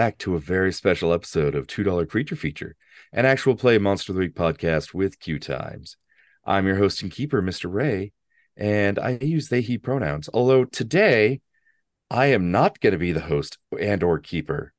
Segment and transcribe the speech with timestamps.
[0.00, 2.74] back to a very special episode of $2 Creature Feature,
[3.12, 5.96] an actual play Monster of the Week podcast with QueueTimes.
[6.42, 7.70] I'm your host and keeper, Mr.
[7.70, 8.12] Ray,
[8.56, 10.30] and I use they, he pronouns.
[10.32, 11.42] Although today,
[12.10, 14.72] I am not going to be the host and or keeper.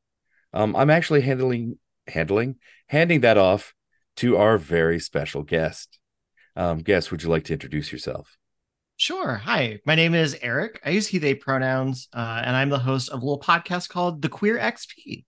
[0.53, 1.77] Um, I'm actually handling,
[2.07, 2.55] handling,
[2.87, 3.75] handing that off
[4.15, 5.99] to our very special guest.
[6.55, 8.39] Um, guest, would you like to introduce yourself?
[9.01, 9.37] Sure.
[9.37, 10.79] Hi, my name is Eric.
[10.85, 14.21] I use he, they pronouns, uh, and I'm the host of a little podcast called
[14.21, 15.25] The Queer XP.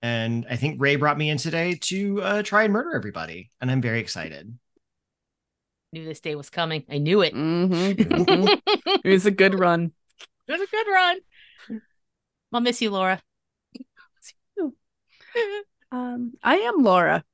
[0.00, 3.72] And I think Ray brought me in today to uh, try and murder everybody, and
[3.72, 4.56] I'm very excited.
[5.92, 6.84] Knew this day was coming.
[6.88, 7.34] I knew it.
[7.34, 7.74] Mm-hmm.
[8.22, 9.00] mm-hmm.
[9.04, 9.90] it was a good run.
[10.46, 11.18] It was a good run.
[12.52, 13.20] I'll miss you, Laura.
[15.90, 17.24] um, I am Laura.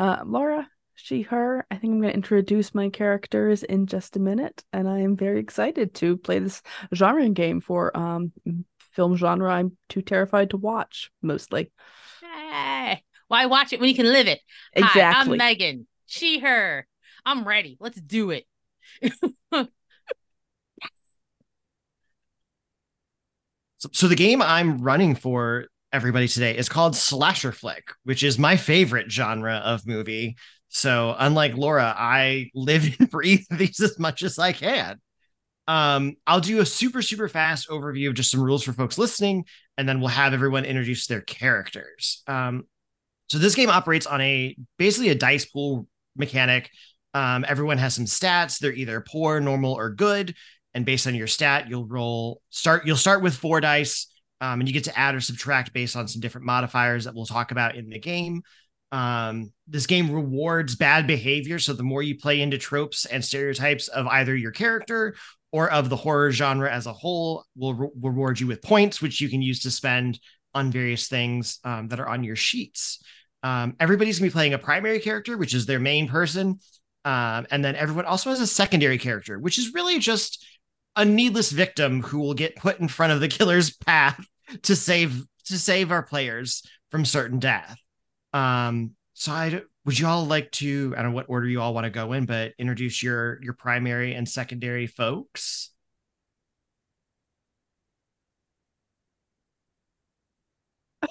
[0.00, 0.66] Uh, Laura,
[1.04, 1.66] she, her.
[1.70, 5.16] I think I'm going to introduce my characters in just a minute, and I am
[5.16, 6.62] very excited to play this
[6.94, 8.32] genre game for um
[8.92, 11.70] film genre I'm too terrified to watch mostly.
[12.22, 14.40] Hey, why watch it when you can live it?
[14.72, 15.02] Exactly.
[15.02, 15.84] Hi, I'm Meghan.
[16.06, 16.86] She, her.
[17.26, 17.76] I'm ready.
[17.80, 18.46] Let's do it.
[19.52, 19.68] so,
[23.92, 28.56] so the game I'm running for everybody today is called slasher flick, which is my
[28.56, 30.36] favorite genre of movie.
[30.74, 35.00] So unlike Laura, I live and breathe these as much as I can.
[35.66, 39.46] Um, I'll do a super, super fast overview of just some rules for folks listening,
[39.78, 42.22] and then we'll have everyone introduce their characters.
[42.26, 42.64] Um,
[43.28, 46.68] so this game operates on a basically a dice pool mechanic.
[47.14, 48.58] Um, everyone has some stats.
[48.58, 50.34] They're either poor, normal, or good.
[50.74, 52.84] And based on your stat, you'll roll start.
[52.84, 54.08] You'll start with four dice,
[54.40, 57.26] um, and you get to add or subtract based on some different modifiers that we'll
[57.26, 58.42] talk about in the game.
[58.94, 61.58] Um, this game rewards bad behavior.
[61.58, 65.16] So the more you play into tropes and stereotypes of either your character
[65.50, 69.20] or of the horror genre as a whole, will re- reward you with points, which
[69.20, 70.20] you can use to spend
[70.54, 73.02] on various things um, that are on your sheets.
[73.42, 76.60] Um, everybody's gonna be playing a primary character, which is their main person.
[77.04, 80.46] Um, and then everyone also has a secondary character, which is really just
[80.94, 84.24] a needless victim who will get put in front of the killer's path
[84.62, 86.62] to save to save our players
[86.92, 87.76] from certain death.
[88.34, 91.72] Um, so I would you all like to I don't know what order you all
[91.74, 95.70] want to go in, but introduce your your primary and secondary folks.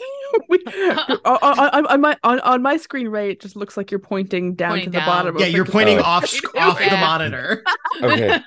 [0.65, 3.91] Uh, uh, uh, on, on, my on, on my screen, Ray, it just looks like
[3.91, 5.05] you're pointing down Pointing to the down.
[5.07, 5.37] bottom.
[5.37, 6.03] Yeah, of you're the- pointing Oh.
[6.03, 6.23] off
[6.57, 7.63] off the monitor.
[8.01, 8.39] Okay,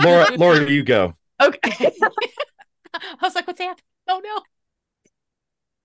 [0.00, 1.14] Laura, Laura, you go.
[1.40, 1.60] Okay.
[1.72, 3.84] I was like, what's happening?
[4.08, 4.42] Oh no.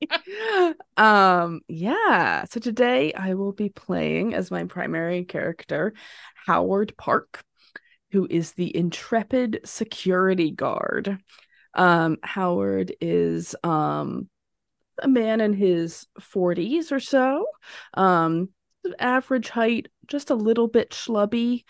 [0.97, 2.45] um yeah.
[2.45, 5.93] So today i will be playing as my primary character
[6.45, 7.43] howard park
[8.11, 11.19] who is the intrepid security guard.
[11.73, 14.29] Um howard is um
[15.01, 17.47] a man in his 40s or so.
[17.95, 18.49] Um
[18.99, 21.63] average height just a little bit schlubby.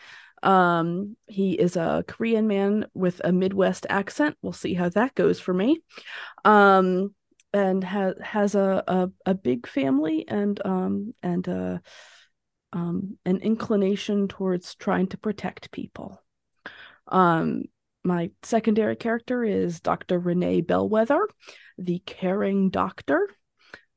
[0.44, 4.38] Um he is a korean man with a midwest accent.
[4.42, 5.82] We'll see how that goes for me.
[6.46, 7.16] Um
[7.58, 11.80] and has has a, a a big family and um and uh
[12.72, 16.22] um an inclination towards trying to protect people.
[17.08, 17.64] Um
[18.04, 20.18] my secondary character is Dr.
[20.18, 21.28] Renee Bellwether,
[21.78, 23.28] the caring doctor,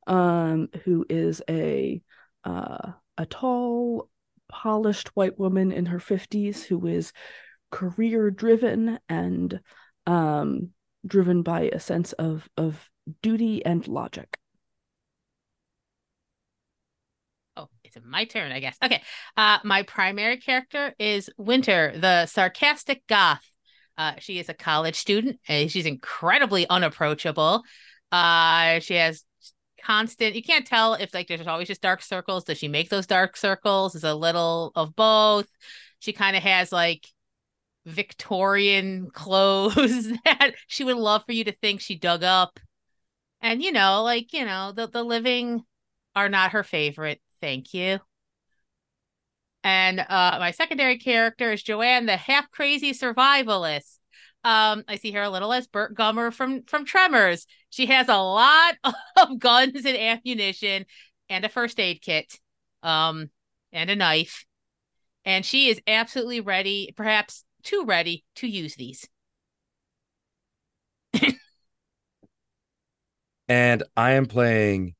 [0.05, 2.01] um, who is a
[2.43, 4.09] uh, a tall,
[4.49, 7.13] polished white woman in her fifties who is
[7.69, 9.61] career driven and
[10.05, 10.71] um
[11.07, 12.90] driven by a sense of of
[13.21, 14.37] duty and logic.
[17.57, 18.77] Oh, it's my turn, I guess.
[18.83, 19.01] Okay.
[19.35, 23.45] Uh, my primary character is Winter, the sarcastic goth.
[23.97, 25.39] Uh, she is a college student.
[25.47, 27.63] And she's incredibly unapproachable.
[28.11, 29.23] Uh, she has
[29.83, 30.35] constant.
[30.35, 32.43] You can't tell if like there's always just dark circles.
[32.43, 33.95] Does she make those dark circles?
[33.95, 35.47] Is a little of both.
[35.99, 37.05] She kind of has like
[37.85, 42.59] Victorian clothes that she would love for you to think she dug up.
[43.41, 45.63] And you know, like, you know, the the living
[46.15, 47.21] are not her favorite.
[47.41, 47.99] Thank you.
[49.63, 53.97] And uh my secondary character is Joanne, the half crazy survivalist.
[54.43, 57.45] Um, I see her a little as Burt Gummer from from Tremors.
[57.69, 58.75] She has a lot
[59.17, 60.85] of guns and ammunition
[61.29, 62.39] and a first aid kit,
[62.83, 63.29] um,
[63.71, 64.45] and a knife.
[65.25, 69.07] And she is absolutely ready, perhaps too ready to use these.
[73.47, 74.95] and I am playing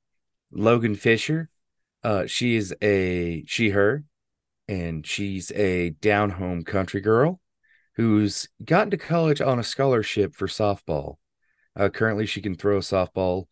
[0.51, 1.49] Logan Fisher.
[2.03, 4.03] Uh, she is a she her,
[4.67, 7.39] and she's a down home country girl
[7.95, 11.15] who's gotten to college on a scholarship for softball.
[11.75, 13.45] Uh, currently, she can throw a softball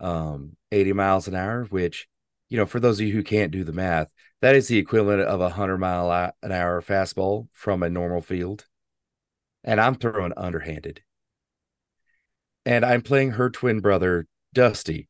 [0.00, 2.08] um, 80 miles an hour, which,
[2.48, 4.08] you know, for those of you who can't do the math,
[4.40, 8.66] that is the equivalent of a 100 mile an hour fastball from a normal field.
[9.62, 11.02] And I'm throwing underhanded.
[12.66, 15.08] And I'm playing her twin brother, Dusty.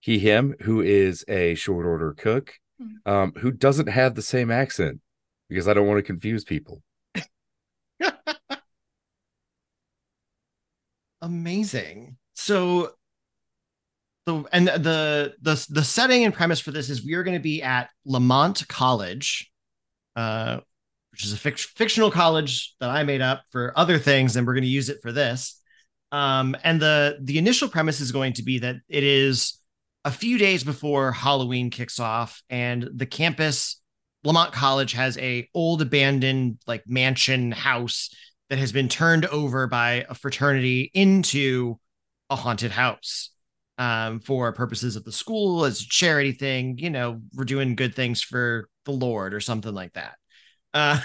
[0.00, 3.12] He, him, who is a short order cook, Hmm.
[3.12, 5.00] um, who doesn't have the same accent
[5.48, 6.80] because I don't want to confuse people.
[11.20, 12.16] Amazing.
[12.34, 12.92] So
[14.26, 17.42] the and the the the setting and premise for this is we are going to
[17.42, 19.50] be at Lamont College,
[20.14, 20.60] uh,
[21.10, 24.54] which is a fic- fictional college that I made up for other things, and we're
[24.54, 25.57] going to use it for this.
[26.10, 29.60] Um, and the the initial premise is going to be that it is
[30.04, 33.80] a few days before Halloween kicks off, and the campus
[34.24, 38.10] Lamont College has a old abandoned like mansion house
[38.48, 41.78] that has been turned over by a fraternity into
[42.30, 43.30] a haunted house
[43.76, 46.78] um, for purposes of the school as a charity thing.
[46.78, 50.14] You know, we're doing good things for the Lord or something like that.
[50.74, 51.00] Uh,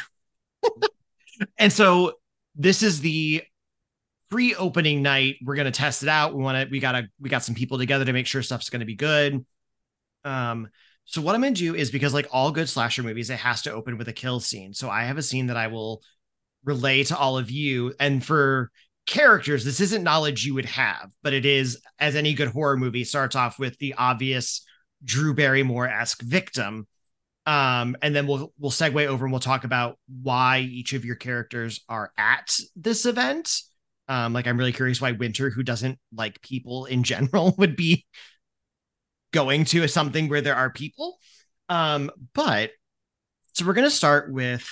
[1.57, 2.13] and so
[2.55, 3.43] this is the
[4.33, 5.35] pre-opening night.
[5.43, 6.33] We're gonna test it out.
[6.33, 6.71] We want to.
[6.71, 7.07] We gotta.
[7.19, 9.45] We got some people together to make sure stuff's gonna be good.
[10.25, 10.69] Um.
[11.05, 13.71] So what I'm gonna do is because like all good slasher movies, it has to
[13.71, 14.73] open with a kill scene.
[14.73, 16.01] So I have a scene that I will
[16.63, 17.93] relay to all of you.
[17.99, 18.71] And for
[19.05, 23.03] characters, this isn't knowledge you would have, but it is, as any good horror movie
[23.03, 24.65] starts off with the obvious
[25.03, 26.87] Drew Barrymore esque victim.
[27.45, 31.17] Um, and then we'll we'll segue over and we'll talk about why each of your
[31.17, 33.61] characters are at this event.
[34.07, 38.05] Um, like I'm really curious why Winter, who doesn't like people in general, would be
[39.31, 41.17] going to something where there are people.
[41.69, 42.71] Um, but
[43.53, 44.67] so we're gonna start with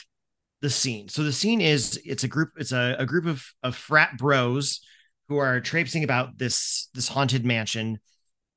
[0.62, 1.10] the scene.
[1.10, 4.82] So the scene is it's a group it's a, a group of of frat bros
[5.28, 8.00] who are traipsing about this this haunted mansion.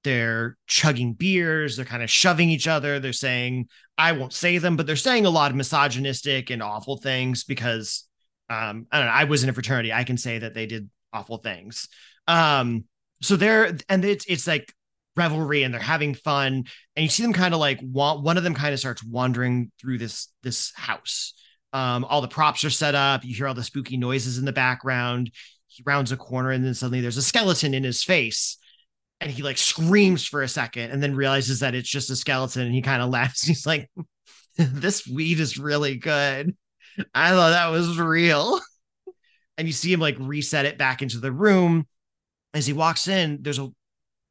[0.03, 4.77] They're chugging beers, they're kind of shoving each other, they're saying I won't say them,
[4.77, 8.07] but they're saying a lot of misogynistic and awful things because
[8.51, 9.93] um I don't know, I was in a fraternity.
[9.93, 11.89] I can say that they did awful things.
[12.27, 12.85] Um
[13.23, 14.73] so they're and it's it's like
[15.17, 16.65] revelry and they're having fun
[16.97, 19.71] and you see them kind of like want one of them kind of starts wandering
[19.81, 21.35] through this this house
[21.75, 23.25] um, all the props are set up.
[23.25, 25.33] You hear all the spooky noises in the background.
[25.67, 28.59] He rounds a corner and then suddenly there's a skeleton in his face.
[29.21, 32.63] And he like screams for a second and then realizes that it's just a skeleton
[32.63, 33.43] and he kind of laughs.
[33.43, 33.91] He's like,
[34.57, 36.57] This weed is really good.
[37.15, 38.61] I thought that was real.
[39.57, 41.87] And you see him like reset it back into the room.
[42.55, 43.69] As he walks in, there's a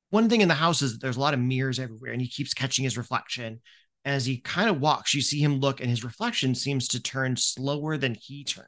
[0.09, 2.53] one thing in the house is there's a lot of mirrors everywhere and he keeps
[2.53, 3.61] catching his reflection
[4.05, 7.37] as he kind of walks, you see him look, and his reflection seems to turn
[7.37, 8.67] slower than he turned.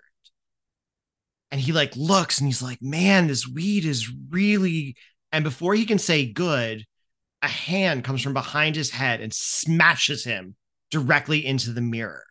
[1.51, 4.95] And he like looks and he's like, man, this weed is really.
[5.31, 6.85] And before he can say good,
[7.41, 10.55] a hand comes from behind his head and smashes him
[10.89, 12.24] directly into the mirror.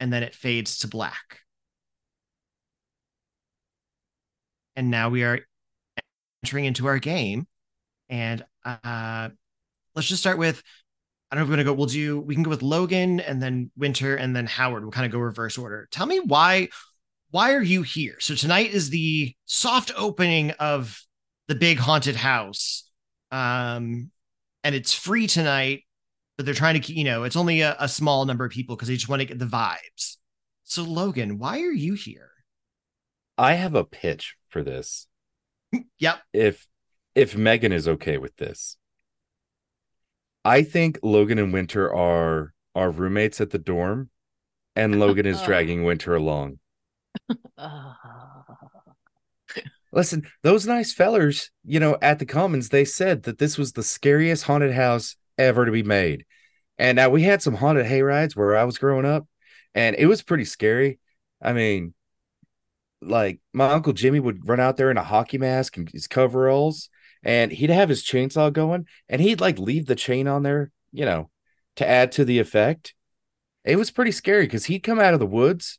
[0.00, 1.40] And then it fades to black.
[4.74, 5.40] And now we are
[6.42, 7.46] entering into our game.
[8.08, 9.28] And uh,
[9.94, 10.62] let's just start with
[11.30, 11.74] I don't know if we're gonna go.
[11.74, 12.20] We'll do.
[12.20, 14.82] We can go with Logan and then Winter and then Howard.
[14.82, 15.86] We'll kind of go reverse order.
[15.92, 16.68] Tell me why.
[17.30, 18.16] Why are you here?
[18.18, 21.00] So tonight is the soft opening of
[21.46, 22.90] the big haunted house,
[23.30, 24.10] um,
[24.64, 25.84] and it's free tonight.
[26.40, 28.88] But they're trying to, you know, it's only a, a small number of people because
[28.88, 30.16] they just want to get the vibes.
[30.64, 32.30] So Logan, why are you here?
[33.36, 35.06] I have a pitch for this.
[35.98, 36.18] Yep.
[36.32, 36.66] If
[37.14, 38.78] if Meghan is okay with this.
[40.46, 44.08] I think Logan and Winter are are roommates at the dorm,
[44.74, 46.58] and Logan is dragging Winter along.
[49.92, 53.82] Listen, those nice fellers, you know, at the Commons, they said that this was the
[53.82, 56.24] scariest haunted house ever to be made.
[56.78, 59.26] And now we had some haunted hay rides where I was growing up,
[59.74, 60.98] and it was pretty scary.
[61.42, 61.94] I mean,
[63.02, 66.88] like my uncle Jimmy would run out there in a hockey mask and his coveralls,
[67.22, 71.04] and he'd have his chainsaw going, and he'd like leave the chain on there, you
[71.04, 71.30] know,
[71.76, 72.94] to add to the effect.
[73.64, 75.78] It was pretty scary because he'd come out of the woods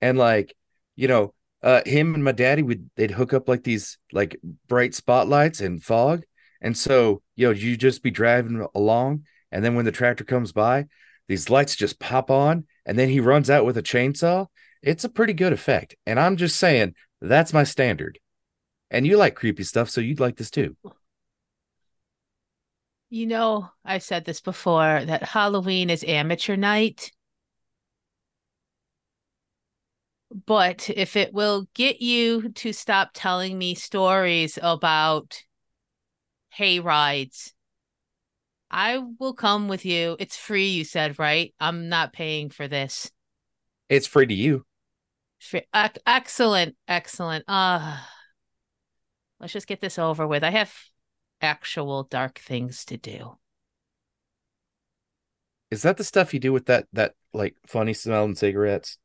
[0.00, 0.54] and like,
[0.96, 4.94] you know, uh him and my daddy would they'd hook up like these like bright
[4.94, 6.24] spotlights and fog.
[6.60, 10.52] And so, you know, you just be driving along, and then when the tractor comes
[10.52, 10.86] by,
[11.28, 14.46] these lights just pop on, and then he runs out with a chainsaw.
[14.82, 15.94] It's a pretty good effect.
[16.06, 18.18] And I'm just saying, that's my standard.
[18.90, 20.76] And you like creepy stuff, so you'd like this too.
[23.10, 27.10] You know, I've said this before that Halloween is amateur night.
[30.46, 35.42] But if it will get you to stop telling me stories about
[36.58, 37.54] hay rides
[38.70, 40.16] I will come with you.
[40.18, 41.54] It's free, you said, right?
[41.58, 43.10] I'm not paying for this.
[43.88, 44.66] It's free to you.
[45.38, 45.62] Free.
[45.72, 47.44] Ec- excellent, excellent.
[47.48, 47.96] Uh
[49.40, 50.44] let's just get this over with.
[50.44, 50.74] I have
[51.40, 53.38] actual dark things to do.
[55.70, 58.98] Is that the stuff you do with that that like funny smelling cigarettes?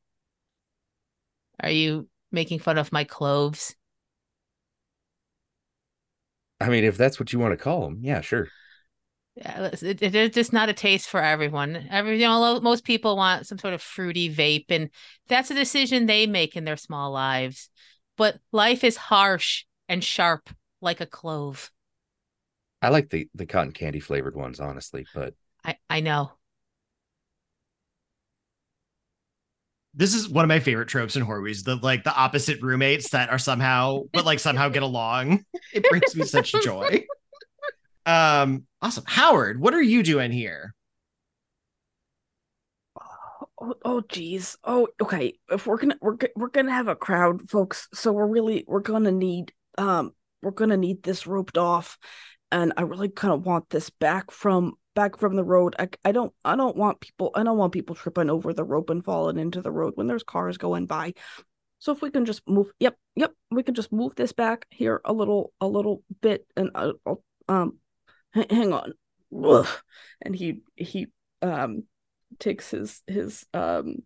[1.62, 3.76] Are you making fun of my cloves?
[6.60, 8.50] I mean, if that's what you want to call them, yeah, sure.
[9.36, 11.88] Yeah, it's it, it- it's just not a taste for everyone.
[11.90, 14.90] Every you know, most people want some sort of fruity vape, and
[15.28, 17.70] that's a decision they make in their small lives.
[18.16, 20.50] But life is harsh and sharp
[20.82, 21.72] like a clove.
[22.84, 25.34] I like the the cotton candy flavored ones, honestly, but
[25.66, 26.32] I I know.
[29.96, 31.64] This is one of my favorite tropes in horror movies.
[31.64, 35.46] The like the opposite roommates that are somehow, but like somehow get along.
[35.74, 37.04] It brings me such joy.
[38.06, 39.06] Um, awesome.
[39.08, 40.76] Howard, what are you doing here?
[43.60, 44.58] Oh, oh geez.
[44.64, 45.40] Oh, okay.
[45.50, 47.88] If we're gonna we're we're gonna have a crowd, folks.
[47.94, 51.98] So we're really we're gonna need um we're gonna need this roped off,
[52.54, 55.76] and I really kind of want this back from back from the road.
[55.80, 58.92] I I don't I don't want people I don't want people tripping over the rope
[58.92, 61.16] and falling into the road when there's cars going by.
[61.80, 65.02] So if we can just move, yep, yep, we can just move this back here
[65.04, 67.80] a little a little bit, and uh, I'll, um,
[68.36, 68.94] h- hang on,
[69.44, 69.68] Ugh.
[70.22, 71.08] and he he
[71.42, 71.84] um
[72.40, 73.98] takes his his um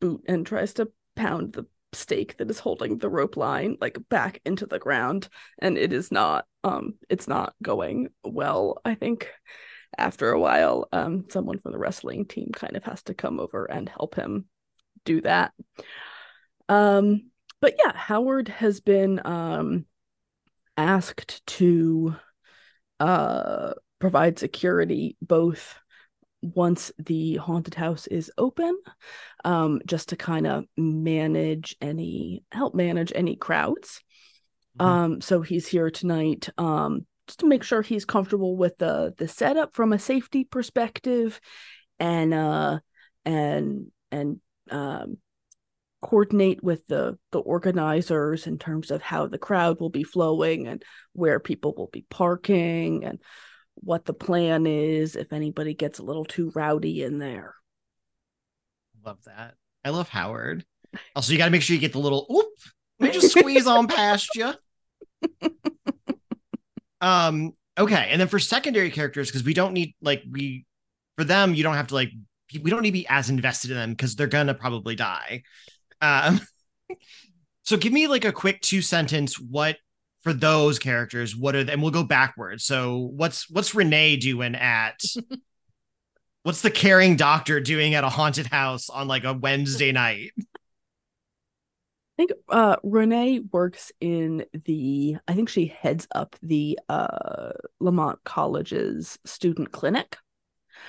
[0.00, 4.40] boot and tries to pound the stake that is holding the rope line like back
[4.46, 9.28] into the ground and it is not um it's not going well i think.
[9.98, 13.66] After a while um someone from the wrestling team kind of has to come over
[13.66, 14.46] and help him
[15.04, 15.52] do that.
[16.68, 19.84] Um but yeah howard has been um
[20.78, 22.16] asked to
[23.00, 25.78] uh provide security both
[26.40, 28.76] once the haunted house is open
[29.44, 34.00] um just to kind of manage any help manage any crowds
[34.78, 34.84] Mhm.
[34.84, 39.28] um so he's here tonight um just to make sure he's comfortable with the the
[39.28, 41.40] setup from a safety perspective
[41.98, 42.78] and uh
[43.24, 45.18] and and um
[46.00, 50.82] coordinate with the the organizers in terms of how the crowd will be flowing and
[51.12, 53.22] where people will be parking and
[53.74, 57.54] what the plan is if anybody gets a little too rowdy in there.
[59.04, 59.54] Love that.
[59.84, 60.64] I love Howard.
[61.16, 62.52] Also, you got to make sure you get the little oop.
[63.02, 64.52] Let me just squeeze on past you.
[67.00, 67.52] Um.
[67.76, 70.66] Okay, and then for secondary characters, because we don't need like we
[71.16, 72.10] for them, you don't have to like
[72.62, 75.42] we don't need to be as invested in them because they're gonna probably die.
[76.00, 76.40] Um.
[77.64, 79.38] So give me like a quick two sentence.
[79.38, 79.76] What
[80.22, 81.36] for those characters?
[81.36, 82.64] What are they, and we'll go backwards.
[82.64, 85.00] So what's what's Renee doing at?
[86.42, 90.32] What's the caring doctor doing at a haunted house on like a Wednesday night?
[92.14, 98.18] I think uh Renee works in the I think she heads up the uh Lamont
[98.24, 100.18] College's student clinic.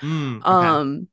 [0.02, 0.50] Mm, okay.
[0.50, 1.08] Um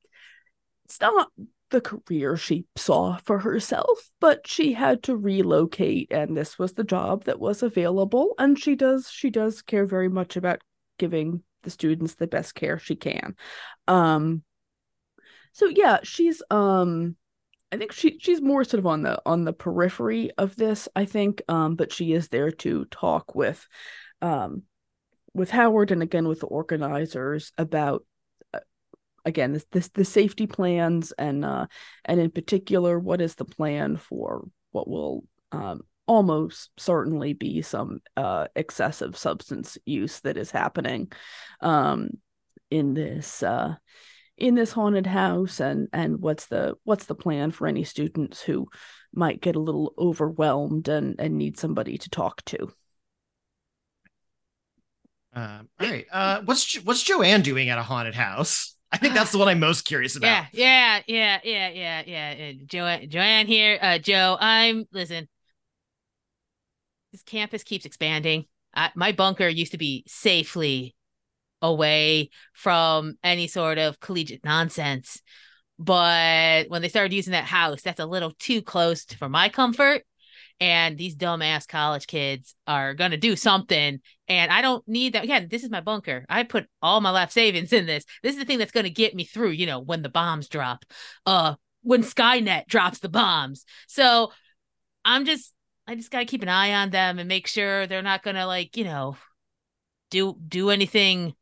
[0.85, 1.31] it's not
[1.69, 6.83] the career she saw for herself, but she had to relocate and this was the
[6.83, 10.61] job that was available and she does she does care very much about
[10.99, 13.35] giving the students the best care she can.
[13.87, 14.43] Um
[15.53, 17.15] so yeah, she's um
[17.71, 21.05] I think she she's more sort of on the on the periphery of this, I
[21.05, 23.65] think, um but she is there to talk with
[24.21, 24.63] um
[25.33, 28.05] with Howard and again with the organizers about
[28.53, 28.59] uh,
[29.25, 31.67] again this, this the safety plans and uh
[32.03, 35.23] and in particular what is the plan for what will
[35.53, 41.09] um almost certainly be some uh excessive substance use that is happening
[41.61, 42.09] um
[42.69, 43.75] in this uh
[44.41, 48.67] in this haunted house and and what's the what's the plan for any students who
[49.13, 52.73] might get a little overwhelmed and and need somebody to talk to
[55.33, 56.05] Um, all right.
[56.11, 58.75] Uh, what's Jo- what's Joanne doing at a haunted house?
[58.91, 60.27] I think that's the one I'm most curious about.
[60.27, 62.03] Yeah, yeah, yeah, yeah, yeah,
[62.35, 62.49] yeah.
[62.49, 63.79] Uh, Joanne, Joanne here.
[63.81, 65.29] Uh, Joe, I'm listen.
[67.13, 68.45] This campus keeps expanding.
[68.73, 70.95] I, my bunker used to be safely
[71.61, 75.21] away from any sort of collegiate nonsense,
[75.77, 80.03] but when they started using that house, that's a little too close for my comfort.
[80.59, 85.23] And these dumbass college kids are gonna do something, and I don't need that.
[85.23, 86.23] Again, this is my bunker.
[86.29, 88.05] I put all my life savings in this.
[88.21, 89.51] This is the thing that's gonna get me through.
[89.51, 90.85] You know, when the bombs drop,
[91.25, 93.65] uh, when Skynet drops the bombs.
[93.87, 94.31] So
[95.03, 95.51] I'm just,
[95.87, 98.77] I just gotta keep an eye on them and make sure they're not gonna like,
[98.77, 99.17] you know,
[100.11, 101.33] do do anything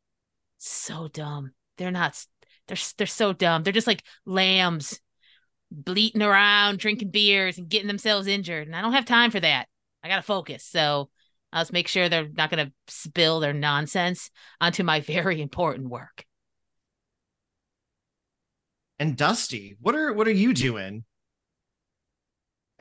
[0.60, 1.52] so dumb.
[1.78, 2.24] They're not.
[2.68, 3.64] They're they're so dumb.
[3.64, 5.00] They're just like lambs,
[5.72, 8.68] bleating around, drinking beers, and getting themselves injured.
[8.68, 9.68] And I don't have time for that.
[10.04, 10.64] I gotta focus.
[10.64, 11.10] So
[11.52, 14.30] let's make sure they're not gonna spill their nonsense
[14.62, 16.26] onto my very important work.
[19.00, 21.06] And Dusty, what are what are you doing?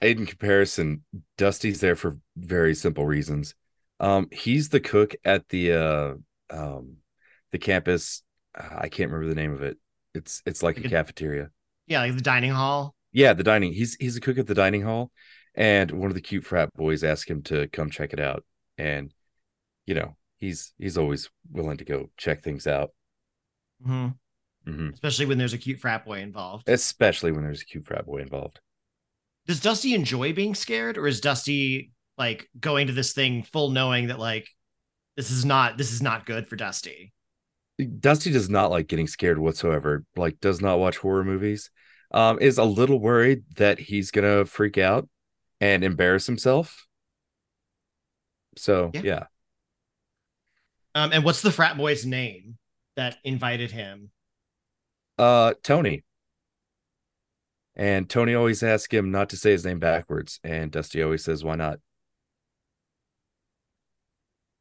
[0.03, 1.05] In comparison,
[1.37, 3.55] Dusty's there for very simple reasons.
[4.01, 6.15] Um, he's the cook at the uh
[6.51, 6.97] um
[7.53, 8.23] the campus.
[8.59, 9.77] Uh, I can't remember the name of it.
[10.15, 11.51] It's it's like a cafeteria.
[11.87, 12.95] Yeah, like the dining hall.
[13.13, 13.73] Yeah, the dining.
[13.73, 15.11] He's he's a cook at the dining hall,
[15.55, 18.45] and one of the cute frat boys asked him to come check it out,
[18.77, 19.13] and
[19.87, 22.91] you know he's he's always willing to go check things out.
[23.83, 24.71] Mm-hmm.
[24.71, 24.91] Mm-hmm.
[24.93, 26.69] Especially when there's a cute frat boy involved.
[26.69, 28.61] Especially when there's a cute frat boy involved.
[29.47, 34.09] Does Dusty enjoy being scared, or is Dusty like going to this thing full knowing
[34.09, 34.49] that like
[35.17, 37.13] this is not this is not good for Dusty?
[37.79, 40.05] Dusty does not like getting scared whatsoever.
[40.17, 41.71] Like does not watch horror movies.
[42.11, 45.09] Um, is a little worried that he's gonna freak out
[45.61, 46.87] and embarrass himself.
[48.57, 49.01] So yeah.
[49.05, 49.25] yeah.
[50.95, 52.57] Um, and what's the frat boy's name
[52.97, 54.11] that invited him?
[55.17, 56.05] Uh, Tony.
[57.77, 61.45] And Tony always asks him not to say his name backwards, and Dusty always says,
[61.45, 61.79] "Why not?"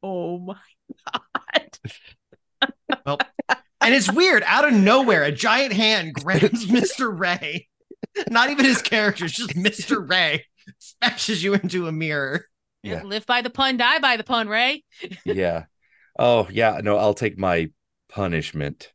[0.02, 0.56] Oh my
[1.12, 1.22] god!
[3.04, 3.18] Well,
[3.80, 4.42] and it's weird.
[4.46, 7.68] Out of nowhere, a giant hand grabs Mister Ray.
[8.28, 10.44] Not even his character; it's just Mister Ray
[10.78, 12.46] smashes you into a mirror.
[12.82, 13.02] Yeah.
[13.02, 14.84] Live by the pun, die by the pun, Ray.
[15.24, 15.64] yeah.
[16.18, 16.80] Oh yeah.
[16.82, 17.70] No, I'll take my
[18.08, 18.92] punishment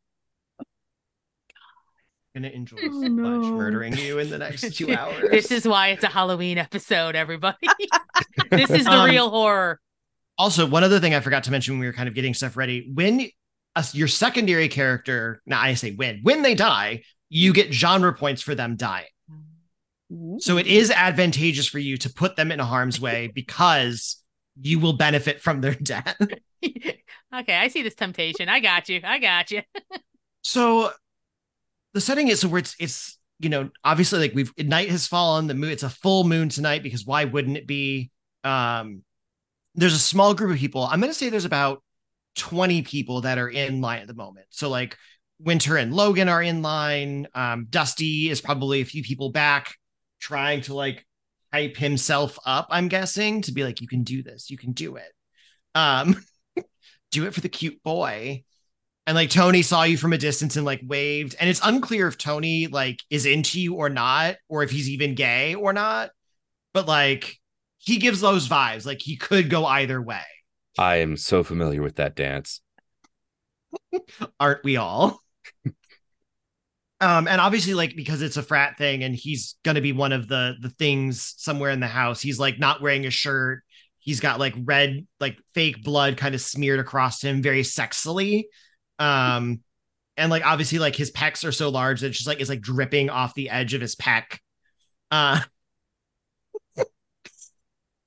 [2.34, 3.38] gonna enjoy oh, so no.
[3.38, 5.29] much murdering you in the next two hours.
[5.29, 7.67] this is why it's a Halloween episode, everybody.
[8.49, 9.79] this is the um, real horror.
[10.38, 12.58] Also, one other thing I forgot to mention when we were kind of getting stuff
[12.58, 12.89] ready.
[12.91, 13.29] When
[13.76, 18.42] a, your secondary character, now I say when, when they die, you get genre points
[18.42, 19.06] for them dying.
[20.38, 24.18] So it is advantageous for you to put them in harm's way because
[24.62, 26.16] you will benefit from their death.
[26.64, 28.50] okay, I see this temptation.
[28.50, 29.02] I got you.
[29.04, 29.64] I got you.
[30.44, 30.92] so
[31.94, 35.48] the setting is so where it's it's you know obviously like we've night has fallen
[35.48, 38.12] the moon it's a full moon tonight because why wouldn't it be
[38.44, 39.04] um
[39.76, 41.84] there's a small group of people i'm going to say there's about
[42.36, 44.48] 20 people that are in line at the moment.
[44.50, 44.98] So like
[45.39, 47.28] winter and logan are in line.
[47.34, 49.76] Um dusty is probably a few people back
[50.19, 51.06] trying to like
[51.52, 54.50] hype himself up i'm guessing to be like you can do this.
[54.50, 55.12] You can do it.
[55.76, 56.24] Um
[57.12, 58.43] do it for the cute boy.
[59.06, 61.36] And like Tony saw you from a distance and like waved.
[61.39, 65.13] And it's unclear if Tony like is into you or not or if he's even
[65.13, 66.12] gay or not.
[66.74, 67.38] But like
[67.80, 68.86] he gives those vibes.
[68.86, 70.22] Like he could go either way
[70.78, 72.62] I am so familiar with that dance.
[74.40, 75.22] Aren't we all?
[77.02, 80.28] Um and obviously like because it's a frat thing and he's to be one of
[80.28, 83.64] the the things somewhere in the house he's like not wearing a shirt.
[84.00, 88.44] He's got like red like fake blood kind of smeared across him very sexily.
[89.00, 89.62] Um,
[90.18, 92.62] and like obviously like his pecs are so large that it's just like it's like
[92.62, 94.38] dripping off the edge of his pec.
[95.12, 95.42] Uh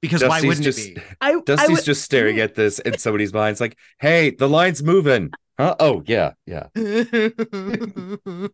[0.07, 1.03] because Dusty's why wouldn't just, it be?
[1.21, 5.31] I, Dusty's I just staring at this and somebody's mind's like, hey, the line's moving.
[5.59, 5.75] Huh?
[5.81, 6.67] Oh, yeah, yeah.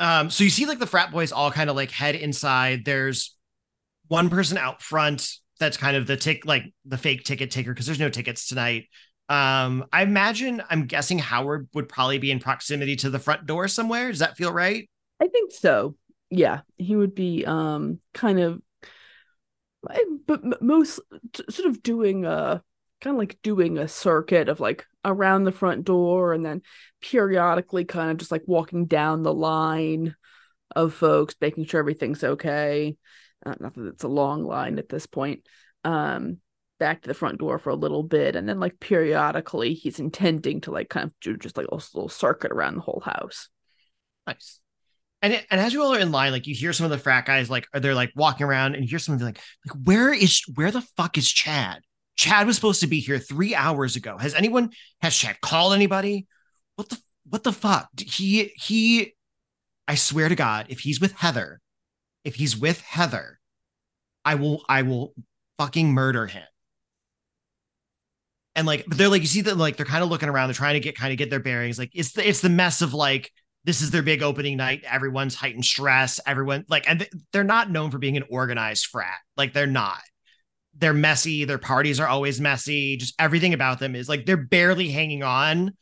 [0.00, 2.84] um, so you see like the frat boys all kind of like head inside.
[2.84, 3.34] There's
[4.08, 7.86] one person out front that's kind of the tick like the fake ticket taker because
[7.86, 8.88] there's no tickets tonight.
[9.28, 13.66] Um, I imagine I'm guessing Howard would probably be in proximity to the front door
[13.68, 14.10] somewhere.
[14.10, 14.88] Does that feel right?
[15.20, 15.96] I think so.
[16.30, 18.60] Yeah, he would be um kind of
[20.26, 21.00] but most
[21.50, 22.62] sort of doing a
[23.00, 26.62] kind of like doing a circuit of like around the front door and then
[27.00, 30.14] periodically kind of just like walking down the line
[30.76, 32.96] of folks making sure everything's okay.
[33.44, 35.44] Uh, not that it's a long line at this point
[35.84, 36.38] um
[36.78, 40.60] back to the front door for a little bit and then like periodically he's intending
[40.60, 43.48] to like kind of do just like a little circuit around the whole house.
[44.26, 44.61] Nice
[45.22, 47.24] and and as you all are in line like you hear some of the frat
[47.24, 50.42] guys like are they're like walking around and you hear someone like like where is
[50.54, 51.80] where the fuck is chad?
[52.16, 54.18] Chad was supposed to be here three hours ago.
[54.18, 56.26] Has anyone has chad called anybody?
[56.76, 57.88] What the what the fuck?
[57.98, 59.14] He he
[59.88, 61.60] i swear to god if he's with heather
[62.22, 63.40] if he's with heather
[64.24, 65.12] i will i will
[65.62, 66.42] fucking murder him.
[68.54, 70.54] And like but they're like you see that like they're kind of looking around they're
[70.54, 71.78] trying to get kind of get their bearings.
[71.78, 73.32] Like it's the it's the mess of like
[73.64, 77.90] this is their big opening night everyone's heightened stress everyone like and they're not known
[77.90, 80.00] for being an organized frat like they're not
[80.74, 81.44] they're messy.
[81.44, 82.96] Their parties are always messy.
[82.96, 85.72] Just everything about them is like they're barely hanging on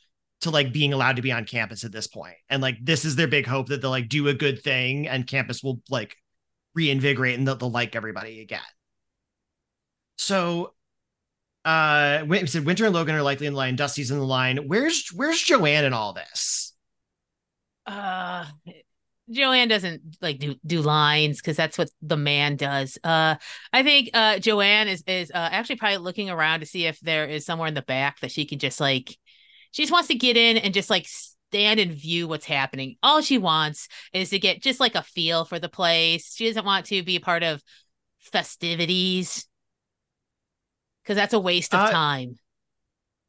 [0.40, 2.36] to like being allowed to be on campus at this point.
[2.48, 5.26] And like this is their big hope that they'll like do a good thing and
[5.26, 6.16] campus will like
[6.74, 8.60] reinvigorate and they'll, they'll like everybody again.
[10.16, 10.74] So
[11.64, 14.66] uh we said Winter and Logan are likely in the line, Dusty's in the line.
[14.66, 16.69] Where's where's Joanne in all this?
[17.90, 18.46] Uh
[19.31, 22.98] Joanne doesn't like do do lines because that's what the man does.
[23.05, 23.37] Uh,
[23.72, 27.26] I think uh Joanne is is uh, actually probably looking around to see if there
[27.26, 29.16] is somewhere in the back that she can just like
[29.70, 32.96] she just wants to get in and just like stand and view what's happening.
[33.03, 36.35] All she wants is to get just like a feel for the place.
[36.35, 37.62] She doesn't want to be a part of
[38.18, 39.46] festivities
[41.03, 42.35] because that's a waste of time.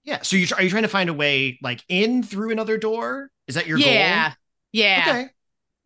[0.04, 0.24] Yeah.
[0.24, 3.30] So you are you trying to find a way like in through another door?
[3.47, 3.93] Is that your yeah, goal?
[3.93, 4.34] yeah.
[4.75, 5.29] Okay.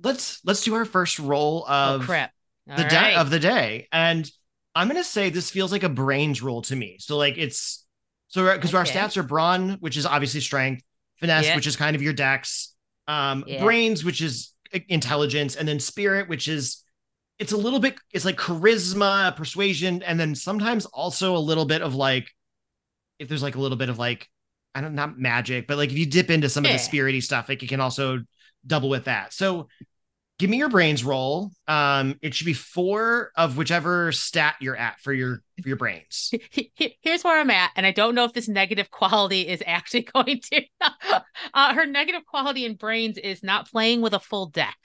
[0.03, 2.31] Let's let's do our first roll Oh of crap!
[2.67, 3.87] the All day of the day.
[3.91, 4.29] And
[4.75, 6.97] I'm gonna say this feels like a brains roll to me.
[6.99, 7.85] So like it's
[8.27, 10.83] so because our stats are brawn, which is obviously strength,
[11.19, 11.55] finesse, Yeah.
[11.55, 12.73] which is kind of your dex,
[13.07, 13.63] um, Yeah.
[13.63, 14.51] brains, which is
[14.89, 16.83] intelligence, and then spirit, which is
[17.39, 21.81] it's a little bit it's like charisma, persuasion, and then sometimes also a little bit
[21.81, 22.29] of like
[23.19, 24.29] if there's like a little bit of like
[24.73, 26.77] I don't not magic, but like if you dip into some of Yeah.
[26.77, 28.19] the spirity stuff, like it can also
[28.65, 29.33] double with that.
[29.33, 29.67] So
[30.39, 31.51] give me your brains roll.
[31.67, 36.31] Um, it should be four of whichever stat you're at for your for your brains.
[36.51, 39.63] He- he- Here's where I'm at, and I don't know if this negative quality is
[39.65, 40.61] actually going to.
[41.53, 44.77] uh, her negative quality in brains is not playing with a full deck.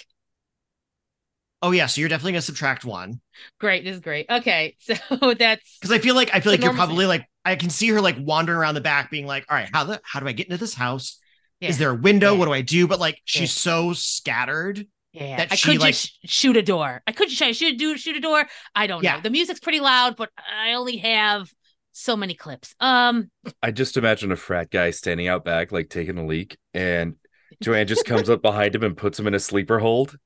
[1.62, 3.20] Oh yeah, so you're definitely gonna subtract one
[3.58, 4.26] Great, this is great.
[4.30, 4.94] Okay, so
[5.34, 8.00] that's because I feel like I feel like you're probably like I can see her
[8.00, 10.46] like wandering around the back, being like, "All right, how the how do I get
[10.46, 11.18] into this house?
[11.60, 12.32] Is there a window?
[12.32, 12.38] Yeah.
[12.38, 13.72] What do I do?" But like she's Yeah.
[13.72, 14.86] so scattered.
[15.12, 15.38] yeah.
[15.38, 17.02] that I she, could like- just shoot a door.
[17.06, 18.44] I could just shoot shoot do shoot a door.
[18.74, 19.16] I don't Yeah.
[19.16, 19.22] know.
[19.22, 21.50] The music's pretty loud, but I only have
[21.92, 22.74] so many clips.
[22.78, 23.30] Um,
[23.62, 27.16] I just imagine a frat guy standing out back, like taking a leak, and
[27.62, 30.16] Joanne just comes up behind him and puts him in a sleeper hold,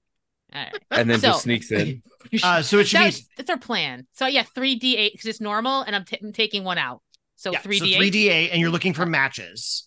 [0.54, 0.74] all right.
[0.90, 2.02] and then So- just sneaks in.
[2.42, 4.06] Uh, so it should That be that's our plan.
[4.14, 7.02] So yeah, three d eight because it's normal, and I'm, t- I'm taking one out.
[7.36, 9.86] So yeah, three so d three d eight, and you're looking for matches.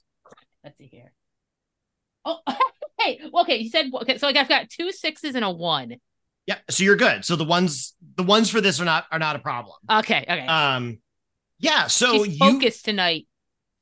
[0.63, 1.11] Let's see here.
[2.27, 2.39] Oh,
[2.99, 3.57] hey, well, okay.
[3.57, 4.17] You said okay.
[4.17, 5.95] So like I've got two sixes and a one.
[6.45, 7.25] Yeah, so you're good.
[7.25, 9.77] So the ones the ones for this are not are not a problem.
[9.89, 10.45] Okay, okay.
[10.45, 10.99] Um,
[11.59, 11.87] yeah.
[11.87, 13.27] So She's you focused tonight.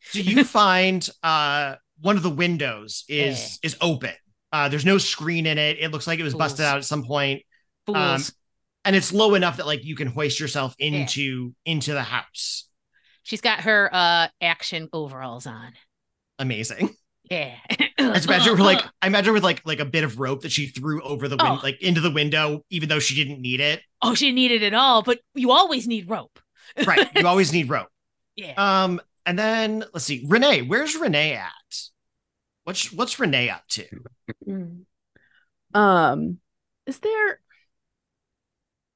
[0.01, 4.13] so you find uh one of the windows is is open.
[4.51, 5.77] Uh, there's no screen in it.
[5.79, 7.41] It looks like it was busted out at some point,
[7.85, 7.97] Fools.
[7.97, 8.21] um,
[8.85, 12.67] and it's low enough that like you can hoist yourself into into the house.
[13.23, 15.73] She's got her uh action overalls on.
[16.39, 16.95] Amazing.
[17.29, 17.55] Yeah.
[17.97, 20.51] I just imagine her like I imagine with like like a bit of rope that
[20.51, 21.59] she threw over the window, Oh.
[21.63, 23.81] like into the window, even though she didn't need it.
[24.01, 26.39] oh, she didn't need it at all, but you always need rope.
[26.85, 27.07] Right.
[27.15, 27.87] You always need rope.
[28.35, 28.53] Yeah.
[28.57, 30.61] Um, and then let's see, Renee.
[30.61, 31.51] Where's Renee at?
[32.63, 33.85] What's what's Renee up to?
[35.73, 36.37] Um,
[36.85, 37.39] is there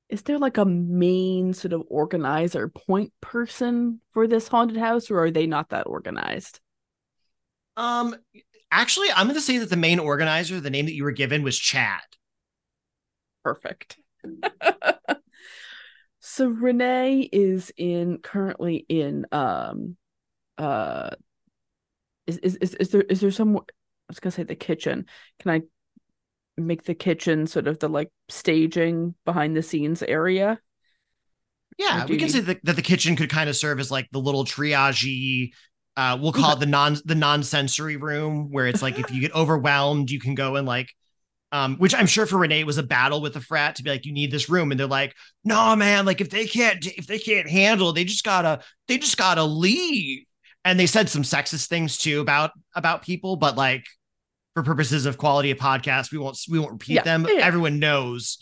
[0.10, 5.24] is there like a main sort of organizer point person for this haunted house, or
[5.24, 6.60] are they not that organized?
[7.80, 8.13] Um,
[8.72, 11.44] actually, I'm going to say that the main organizer, the name that you were given,
[11.44, 12.02] was Chad.
[13.42, 13.98] Perfect.
[16.20, 19.96] so Renee is in currently in um
[20.58, 21.12] uh
[22.28, 23.62] is is is, is there is there some I
[24.10, 25.06] was gonna say the kitchen.
[25.39, 25.62] Can I
[26.62, 30.60] make the kitchen sort of the like staging behind the scenes area?
[31.78, 34.10] Yeah, we can you- say that, that the kitchen could kind of serve as like
[34.12, 35.52] the little triage.
[35.97, 39.19] Uh, we'll call it the non the non sensory room, where it's like if you
[39.21, 40.89] get overwhelmed, you can go and like,
[41.52, 44.06] um, which I'm sure for Renee was a battle with the frat to be like,
[44.06, 47.19] you need this room, and they're like, no, man, like if they can't if they
[47.19, 50.23] can't handle, they just gotta they just gotta leave.
[50.65, 53.86] And they said some sexist things too about about people, but like
[54.54, 57.25] for purposes of quality of podcast, we won't we won't repeat Yeah, them.
[57.28, 57.45] yeah.
[57.45, 58.38] Everyone knows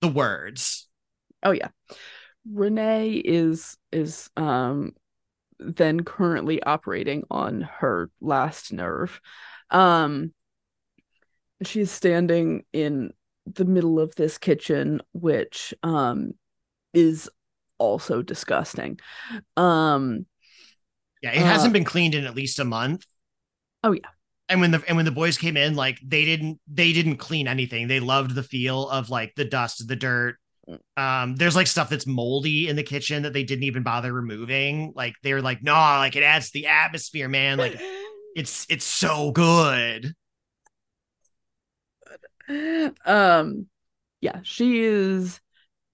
[0.00, 0.88] the words.
[1.42, 1.68] Oh yeah.
[2.50, 4.94] Renee is is um
[5.58, 9.20] then currently operating on her last nerve.
[9.70, 10.32] Um
[11.64, 13.12] she's standing in
[13.46, 16.32] the middle of this kitchen which um
[16.94, 17.30] is
[17.78, 18.98] also disgusting.
[19.56, 20.26] Um
[21.22, 23.06] Yeah, it Uh, hasn't been cleaned in at least a month.
[23.84, 24.08] Oh, yeah.
[24.48, 27.48] And when the and when the boys came in, like they didn't they didn't clean
[27.48, 27.88] anything.
[27.88, 30.36] They loved the feel of like the dust, the dirt.
[30.96, 34.92] Um, there's like stuff that's moldy in the kitchen that they didn't even bother removing.
[34.94, 37.58] Like they're like, no, like it adds to the atmosphere, man.
[37.58, 37.80] Like
[38.36, 40.14] it's it's so good.
[43.04, 43.66] um
[44.20, 45.40] yeah, she is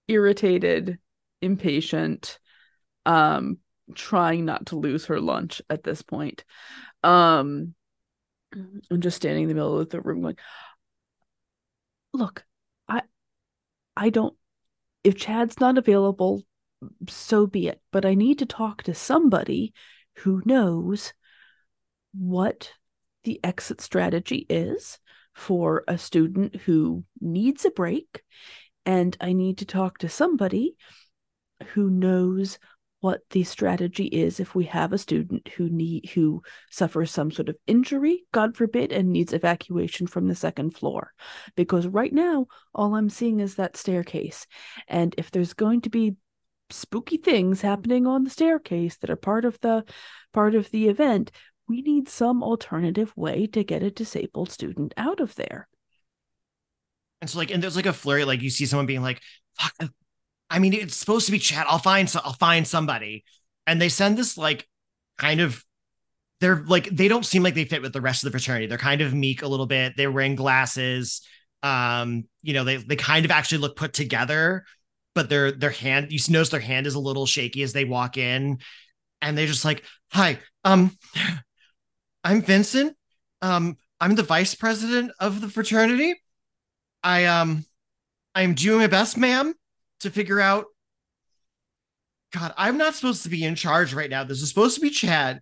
[0.07, 0.99] irritated,
[1.41, 2.39] impatient,
[3.05, 3.57] um
[3.95, 6.43] trying not to lose her lunch at this point.
[7.03, 7.73] Um
[8.91, 10.39] I'm just standing in the middle of the room like
[12.13, 12.45] look,
[12.87, 13.01] I
[13.95, 14.35] I don't
[15.03, 16.43] if Chad's not available,
[17.07, 17.81] so be it.
[17.91, 19.73] But I need to talk to somebody
[20.17, 21.13] who knows
[22.13, 22.71] what
[23.23, 24.99] the exit strategy is
[25.33, 28.23] for a student who needs a break.
[28.85, 30.75] And I need to talk to somebody
[31.73, 32.59] who knows
[33.01, 37.49] what the strategy is if we have a student who need who suffers some sort
[37.49, 41.13] of injury god forbid and needs evacuation from the second floor.
[41.55, 44.47] Because right now all i'm seeing is that staircase.
[44.87, 46.15] And if there's going to be
[46.71, 49.83] spooky things happening on the staircase that are part of the
[50.33, 51.31] part of the event
[51.67, 55.67] we need some alternative way to get a disabled student out of there.
[57.21, 59.21] And so like and there's like a flurry like you see someone being like
[59.57, 59.73] fuck
[60.49, 61.65] I mean, it's supposed to be Chad.
[61.69, 63.23] I'll find so I'll find somebody.
[63.67, 64.67] And they send this like
[65.17, 65.63] kind of
[66.41, 68.67] they're like they don't seem like they fit with the rest of the fraternity.
[68.67, 69.93] They're kind of meek a little bit.
[69.95, 71.21] They're wearing glasses.
[71.61, 74.65] Um, you know, they they kind of actually look put together,
[75.13, 78.17] but their their hand, you notice their hand is a little shaky as they walk
[78.17, 78.59] in.
[79.21, 80.97] And they're just like, hi, um,
[82.23, 82.95] I'm Vincent.
[83.41, 86.15] Um, I'm the vice president of the fraternity.
[87.03, 87.65] I um
[88.33, 89.53] I'm doing my best, ma'am
[90.01, 90.65] to figure out
[92.31, 94.23] God, I'm not supposed to be in charge right now.
[94.23, 95.41] This is supposed to be Chad,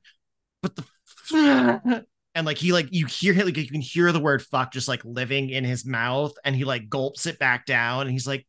[0.62, 0.86] but the
[2.36, 4.88] and like he like you hear him like you can hear the word fuck just
[4.88, 8.48] like living in his mouth, and he like gulps it back down, and he's like,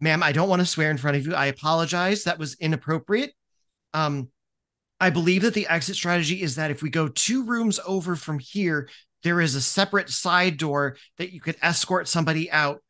[0.00, 1.34] "Ma'am, I don't want to swear in front of you.
[1.34, 2.24] I apologize.
[2.24, 3.32] That was inappropriate.
[3.92, 4.30] Um,
[5.00, 8.38] I believe that the exit strategy is that if we go two rooms over from
[8.38, 8.88] here,
[9.22, 12.80] there is a separate side door that you could escort somebody out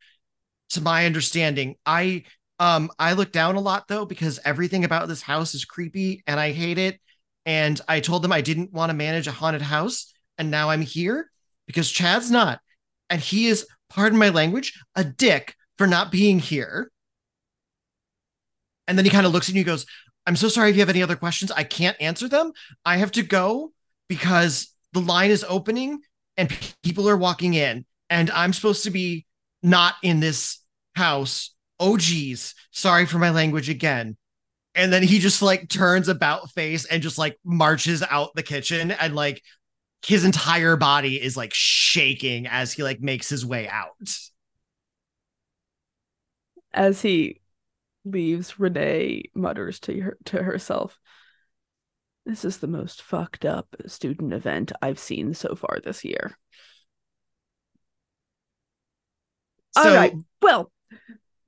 [0.75, 1.77] to my understanding.
[1.85, 2.25] I
[2.59, 6.39] um I look down a lot though because everything about this house is creepy and
[6.39, 7.01] I hate it.
[7.47, 10.81] And I told them I didn't want to manage a haunted house, and now I'm
[10.81, 11.31] here
[11.67, 12.61] because Chad's not,
[13.11, 16.91] and he is, pardon my language, a dick for not being here.
[18.89, 19.85] And then he kind of looks at you and goes,
[20.27, 21.53] I'm so sorry if you have any other questions.
[21.53, 22.53] I can't answer them.
[22.85, 23.73] I have to go
[24.09, 26.01] because the line is opening
[26.39, 26.49] and
[26.83, 29.27] people are walking in, and I'm supposed to be
[29.63, 30.61] not in this
[30.95, 31.51] house.
[31.81, 32.55] Oh, geez.
[32.71, 34.17] Sorry for my language again.
[34.75, 38.91] And then he just like turns about face and just like marches out the kitchen
[38.91, 39.43] and like
[40.05, 43.93] his entire body is like shaking as he like makes his way out.
[46.73, 47.41] As he
[48.05, 50.99] leaves, Renee mutters to her to herself.
[52.27, 56.37] This is the most fucked up student event I've seen so far this year.
[59.77, 60.15] So, All right.
[60.41, 60.71] Well,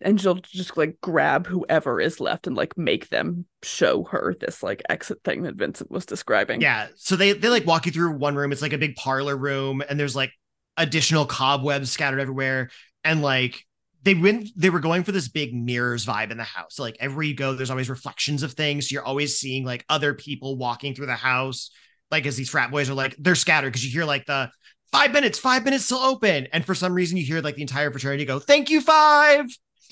[0.00, 4.62] and she'll just like grab whoever is left and like make them show her this
[4.62, 6.60] like exit thing that Vincent was describing.
[6.60, 6.88] Yeah.
[6.96, 8.52] So they they like walk you through one room.
[8.52, 10.32] It's like a big parlor room, and there's like
[10.76, 12.70] additional cobwebs scattered everywhere.
[13.04, 13.64] And like
[14.02, 16.76] they went they were going for this big mirrors vibe in the house.
[16.76, 18.88] So like everywhere you go, there's always reflections of things.
[18.88, 21.70] So you're always seeing like other people walking through the house.
[22.10, 24.50] Like as these frat boys are like they're scattered because you hear like the
[24.92, 26.48] five minutes, five minutes till open.
[26.52, 29.46] And for some reason, you hear like the entire fraternity go, thank you, five,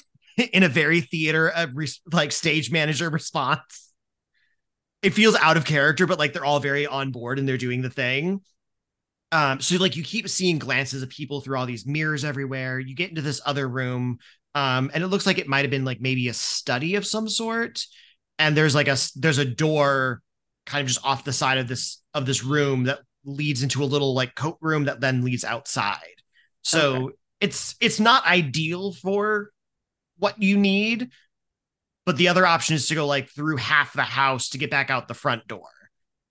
[0.52, 3.92] in a very theater, of re- like stage manager response.
[5.02, 7.82] It feels out of character, but like they're all very on board and they're doing
[7.82, 8.40] the thing.
[9.32, 12.78] Um, so like you keep seeing glances of people through all these mirrors everywhere.
[12.78, 14.18] You get into this other room,
[14.54, 17.28] um, and it looks like it might have been like maybe a study of some
[17.28, 17.84] sort.
[18.38, 20.22] And there's like a there's a door
[20.66, 23.86] kind of just off the side of this of this room that leads into a
[23.86, 25.98] little like coat room that then leads outside.
[26.62, 27.14] So okay.
[27.40, 29.50] it's it's not ideal for
[30.18, 31.10] what you need,
[32.06, 34.90] but the other option is to go like through half the house to get back
[34.90, 35.68] out the front door.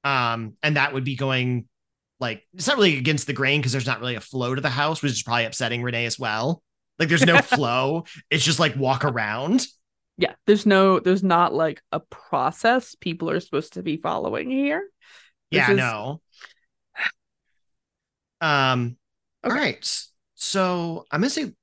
[0.04, 1.68] Um, and that would be going
[2.20, 4.70] like it's not really against the grain because there's not really a flow to the
[4.70, 6.64] house, which is probably upsetting Renee as well.
[7.00, 8.06] Like there's no flow.
[8.30, 9.66] It's just like walk around.
[10.18, 14.88] Yeah, there's no there's not like a process people are supposed to be following here.
[15.52, 16.22] This yeah, is, no.
[18.44, 18.98] Um,
[19.44, 19.56] okay.
[19.56, 20.04] all right.
[20.36, 21.54] So I'm gonna say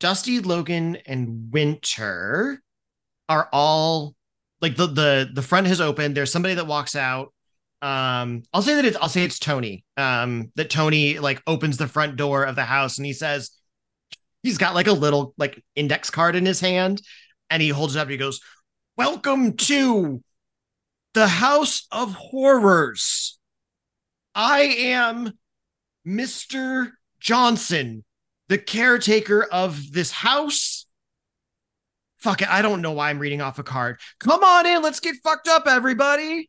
[0.00, 2.60] Dusty, Logan, and Winter
[3.28, 4.16] are all
[4.60, 6.16] like the the the front has opened.
[6.16, 7.32] There's somebody that walks out.
[7.80, 9.84] Um, I'll say that it's I'll say it's Tony.
[9.96, 13.50] Um, that Tony like opens the front door of the house and he says
[14.42, 17.00] he's got like a little like index card in his hand
[17.50, 18.40] and he holds it up and he goes,
[18.96, 20.22] Welcome to
[21.14, 23.38] the House of Horrors.
[24.34, 25.32] I am
[26.06, 26.92] Mr.
[27.20, 28.04] Johnson,
[28.48, 30.84] the caretaker of this house
[32.24, 34.00] fuck it, I don't know why I'm reading off a card.
[34.18, 36.48] Come on in, let's get fucked up, everybody.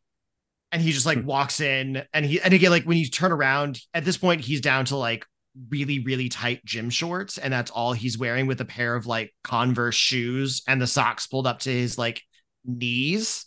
[0.72, 1.26] And he just like Hmm.
[1.26, 4.60] walks in and he and again, like when you turn around, at this point, he's
[4.60, 5.24] down to like
[5.68, 9.34] really, really tight gym shorts, and that's all he's wearing with a pair of like
[9.44, 12.22] converse shoes and the socks pulled up to his like
[12.64, 13.46] knees.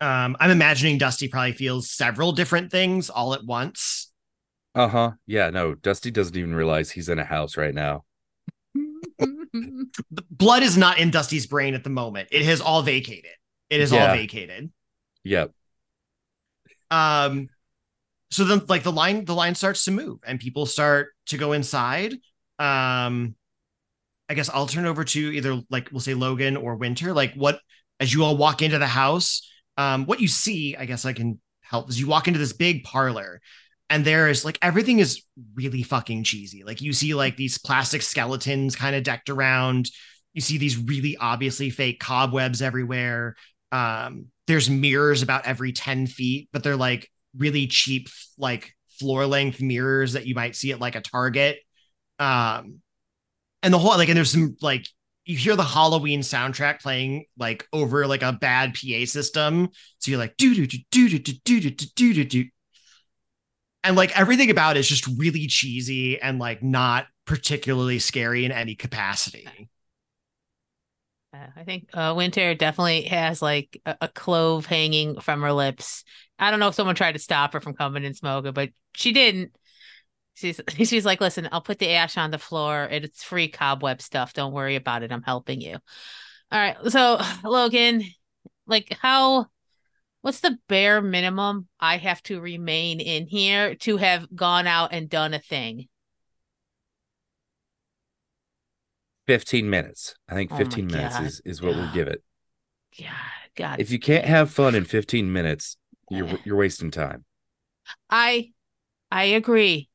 [0.00, 4.07] Um, I'm imagining Dusty probably feels several different things all at once.
[4.78, 5.10] Uh huh.
[5.26, 5.50] Yeah.
[5.50, 8.04] No, Dusty doesn't even realize he's in a house right now.
[10.30, 12.28] Blood is not in Dusty's brain at the moment.
[12.30, 13.32] It has all vacated.
[13.70, 14.70] It is all vacated.
[15.24, 15.50] Yep.
[16.92, 17.48] Um,
[18.30, 21.54] so then like the line the line starts to move and people start to go
[21.54, 22.12] inside.
[22.60, 23.34] Um,
[24.28, 27.12] I guess I'll turn over to either like we'll say Logan or Winter.
[27.12, 27.58] Like what
[27.98, 31.40] as you all walk into the house, um, what you see, I guess I can
[31.62, 33.40] help is you walk into this big parlor
[33.90, 35.22] and there is like everything is
[35.54, 36.64] really fucking cheesy.
[36.64, 39.90] Like you see like these plastic skeletons kind of decked around.
[40.34, 43.34] You see these really obviously fake cobwebs everywhere.
[43.72, 49.60] Um, there's mirrors about every 10 feet, but they're like really cheap, like floor length
[49.60, 51.58] mirrors that you might see at like a Target.
[52.18, 52.80] Um,
[53.62, 54.86] and the whole like, and there's some like
[55.24, 59.68] you hear the Halloween soundtrack playing like over like a bad PA system.
[59.98, 62.44] So you're like do do do do do do do do do do.
[63.88, 68.52] And like everything about it is just really cheesy and like not particularly scary in
[68.52, 69.48] any capacity.
[71.32, 76.04] I think uh, Winter definitely has like a, a clove hanging from her lips.
[76.38, 79.12] I don't know if someone tried to stop her from coming and smoking, but she
[79.12, 79.56] didn't.
[80.34, 82.88] She's she's like, listen, I'll put the ash on the floor.
[82.90, 84.34] It's free cobweb stuff.
[84.34, 85.12] Don't worry about it.
[85.12, 85.78] I'm helping you.
[86.52, 86.76] All right.
[86.88, 88.04] So Logan,
[88.66, 89.46] like how
[90.22, 95.08] what's the bare minimum I have to remain in here to have gone out and
[95.08, 95.88] done a thing?
[99.26, 100.14] 15 minutes.
[100.28, 101.26] I think Oh 15 minutes God.
[101.26, 102.22] is, is what we'll give it.
[102.98, 103.10] God,
[103.54, 103.80] God.
[103.80, 105.76] If you can't have fun in 15 minutes,
[106.10, 107.24] you're you're wasting time.
[108.10, 108.52] I
[109.10, 109.88] I agree.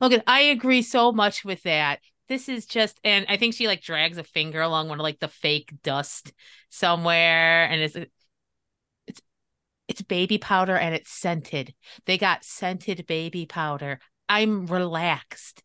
[0.00, 2.00] Logan, I agree so much with that.
[2.28, 5.18] This is just and I think she like drags a finger along one of like
[5.18, 6.32] the fake dust
[6.70, 7.96] somewhere and it's
[9.88, 11.74] it's baby powder and it's scented.
[12.06, 13.98] They got scented baby powder.
[14.28, 15.62] I'm relaxed.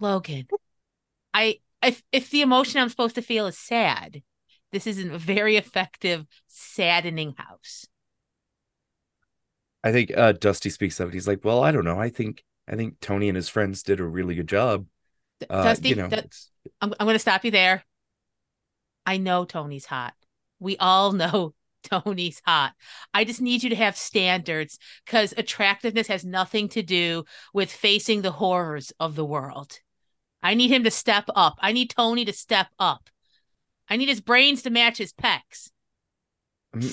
[0.00, 0.48] Logan,
[1.32, 4.22] I if if the emotion I'm supposed to feel is sad,
[4.72, 7.86] this isn't a very effective saddening house.
[9.82, 11.12] I think uh Dusty speaks up.
[11.12, 12.00] He's like, "Well, I don't know.
[12.00, 14.86] I think I think Tony and his friends did a really good job.
[15.50, 17.84] Uh, Dusty, you know, it's- I'm I'm going to stop you there.
[19.04, 20.14] I know Tony's hot.
[20.58, 22.72] We all know Tony's hot.
[23.12, 28.22] I just need you to have standards because attractiveness has nothing to do with facing
[28.22, 29.78] the horrors of the world.
[30.42, 31.58] I need him to step up.
[31.60, 33.08] I need Tony to step up.
[33.88, 35.70] I need his brains to match his pecs.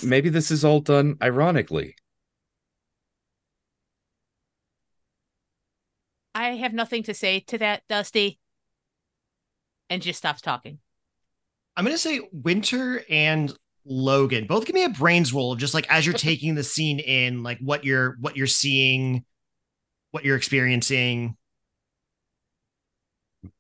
[0.03, 1.95] maybe this is all done ironically.
[6.33, 8.39] I have nothing to say to that, Dusty.
[9.89, 10.79] And just stops talking.
[11.75, 13.53] I'm gonna say Winter and
[13.85, 16.99] Logan both give me a brains roll of just like as you're taking the scene
[16.99, 19.25] in, like what you're what you're seeing,
[20.11, 21.35] what you're experiencing.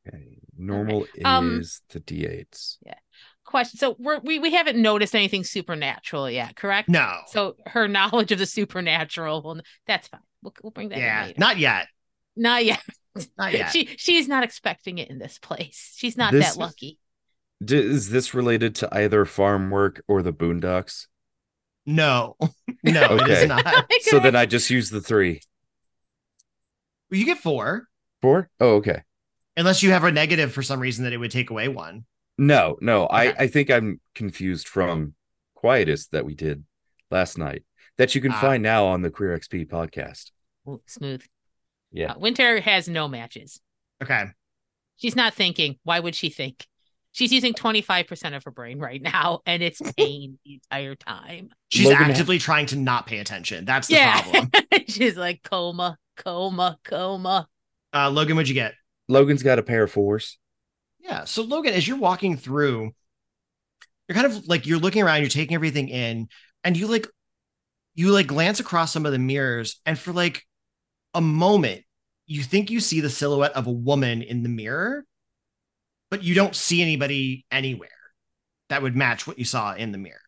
[0.07, 0.37] Okay.
[0.57, 2.77] Normal Um, is the D8s.
[2.85, 2.93] Yeah.
[3.45, 3.79] Question.
[3.79, 6.87] So we're, we we haven't noticed anything supernatural yet, correct?
[6.87, 10.21] No, So her knowledge of the supernatural, well, that's fine.
[10.41, 11.87] We'll, we'll bring that in yeah, not yet,
[12.35, 12.81] not yet.
[13.37, 13.71] not yet.
[13.73, 15.93] She she's not expecting it in this place.
[15.97, 16.99] She's not This- that lucky.
[17.63, 21.07] D- is this related to either farm work or the Boondocks?
[21.85, 22.35] no,
[22.83, 23.43] no, it Okay.
[23.43, 23.85] is not.
[24.01, 25.41] So then I just use the three.
[27.09, 27.87] You get four,
[28.21, 28.49] Four?
[28.59, 29.01] Oh, okay.
[29.57, 32.05] unless you have a negative for some reason that it would take away one.
[32.37, 33.05] No, no.
[33.07, 33.43] I Okay.
[33.43, 35.13] I think I'm confused from
[35.55, 36.63] Quietest that we did
[37.11, 37.63] last night
[37.97, 38.39] that you can Ah.
[38.41, 40.31] find now on the Queer XP podcast.
[40.87, 41.23] Smooth.
[41.91, 42.13] Yeah.
[42.13, 43.59] Uh, Winter has no matches.
[44.01, 44.25] Okay,
[44.97, 45.77] She's not thinking.
[45.83, 46.65] Why would she think?
[47.13, 51.49] She's using 25% of her brain right now, and it's pain the entire time.
[51.69, 53.65] she's Logan ha- actively trying to not pay attention.
[53.65, 54.21] That's the yeah.
[54.21, 54.51] problem.
[54.87, 57.47] She's like coma, coma, coma.
[57.93, 58.73] Uh, Logan, what'd you get?
[59.09, 60.37] Logan's got a pair of fours.
[60.99, 61.25] Yeah.
[61.25, 62.91] So Logan, as you're walking through,
[64.07, 66.29] you're kind of like you're looking around, you're taking everything in,
[66.63, 67.07] and you like
[67.95, 70.45] you like glance across some of the mirrors, and for like
[71.13, 71.83] a moment,
[72.25, 75.05] you think you see the silhouette of a woman in the mirror,
[76.11, 77.89] but you don't see anybody anywhere
[78.69, 80.21] that would match what you saw in the mirror.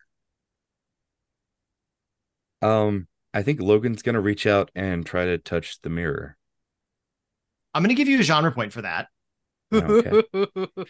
[2.61, 6.37] Um, I think Logan's gonna reach out and try to touch the mirror.
[7.73, 9.07] I'm gonna give you a genre point for that.
[9.81, 10.17] Okay.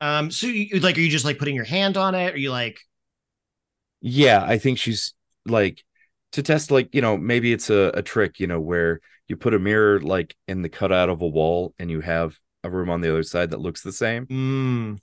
[0.00, 2.34] Um, so you like, are you just like putting your hand on it?
[2.34, 2.80] Are you like,
[4.00, 5.14] Yeah, I think she's
[5.46, 5.84] like
[6.32, 9.54] to test, like, you know, maybe it's a, a trick, you know, where you put
[9.54, 13.00] a mirror like in the cutout of a wall and you have a room on
[13.00, 14.26] the other side that looks the same.
[14.26, 14.98] mm.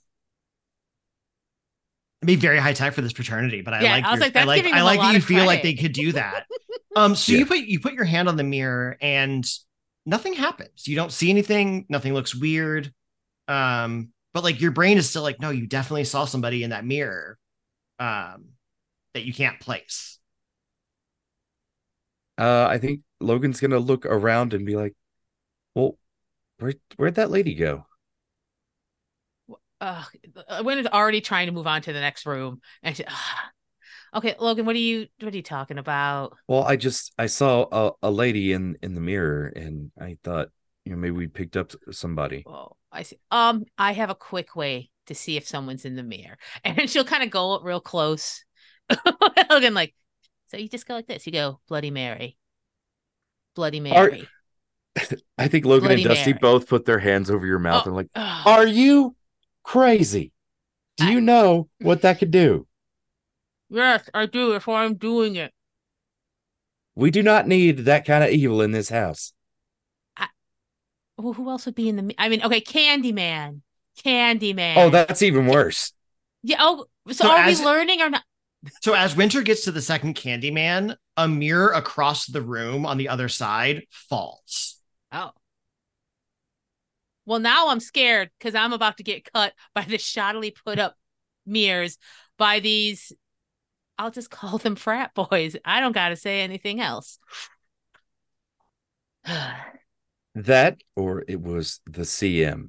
[2.22, 4.24] It'd be very high tech for this fraternity, but I Yeah, like, I was your-
[4.26, 6.46] like, that's I like, I like that you of feel like they could do that.
[6.96, 7.38] um, so Yeah.
[7.40, 9.46] you put you put your hand on the mirror and
[10.06, 10.88] nothing happens.
[10.88, 11.84] You don't see anything.
[11.88, 12.92] Nothing looks weird.
[13.48, 16.84] Um, but like your brain is still like, no, you definitely saw somebody in that
[16.84, 17.38] mirror,
[17.98, 18.46] um,
[19.14, 20.15] that you can't place.
[22.38, 24.94] Uh, I think Logan's gonna look around and be like,
[25.74, 25.98] "Well,
[26.58, 27.86] where where'd that lady go?"
[29.80, 30.04] uh
[30.62, 33.04] Winter's already trying to move on to the next room and she,
[34.14, 36.36] okay Logan what are you what are you talking about?
[36.48, 40.48] Well, I just I saw a, a lady in in the mirror, and I thought,
[40.84, 42.44] you know, maybe we picked up somebody.
[42.46, 43.18] oh I see.
[43.30, 46.38] Um I have a quick way to see if someone's in the mirror.
[46.64, 48.44] And she'll kind of go real close.
[49.50, 49.94] Logan like
[50.48, 52.36] so you just go like this you go Bloody Mary
[53.54, 54.28] Bloody Mary
[55.38, 56.38] I think Logan Bloody and Dusty Mary.
[56.40, 57.88] both put their hands over your mouth Oh.
[57.90, 58.08] and like.
[58.14, 59.14] "Are you
[59.62, 60.32] crazy?
[60.96, 62.66] Do I- you know what that could do?
[63.68, 65.52] yes I do that's why I'm doing it
[66.94, 69.32] We do not need that kind of evil in this house."
[71.18, 73.62] well, who else would be in the I mean okay Candyman
[74.04, 75.92] Candyman Oh, that's even worse.
[76.42, 78.22] yeah oh so, So are as- we learning or not
[78.82, 83.08] So as Winter gets to the second Candyman, a mirror across the room on the
[83.08, 84.80] other side falls.
[85.12, 85.30] Oh.
[87.24, 90.96] Well, now I'm scared because I'm about to get cut by the shoddily put up
[91.44, 91.98] mirrors
[92.38, 93.12] by these.
[93.98, 95.56] I'll just call them frat boys.
[95.64, 97.18] I don't got to say anything else.
[100.36, 102.68] That or it was the CM.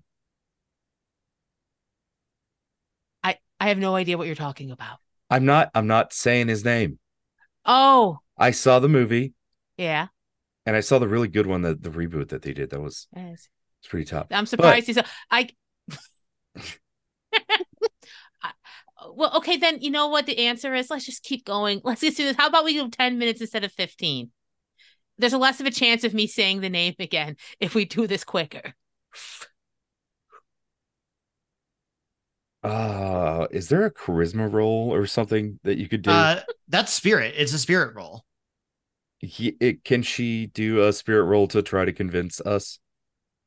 [3.22, 5.00] I I have no idea what you're talking about.
[5.30, 7.00] I'm not I'm not saying his name.
[7.66, 9.34] Oh, I saw the movie
[9.78, 10.08] yeah.
[10.66, 12.70] and I saw the really good one, the, the reboot that they did.
[12.70, 13.50] That was Yes.
[13.82, 14.28] it's pretty tough.
[14.32, 14.98] I'm surprised he's.
[15.30, 15.50] I.
[17.34, 18.52] I-
[19.14, 20.90] well, okay, then you know what the answer is.
[20.90, 21.82] Let's just keep going.
[21.84, 22.36] Let's just do this.
[22.36, 24.32] How about we do 10 minutes instead of 15?
[25.20, 28.08] There's a less of a chance of me saying the name again if we do
[28.08, 28.74] this quicker.
[32.64, 36.12] Uh, is there a charisma roll or something that you could do?
[36.12, 37.36] Uh, that's spirit.
[37.38, 38.24] It's a spirit roll.
[39.20, 42.80] He- it, can she do a spirit roll to try to convince us?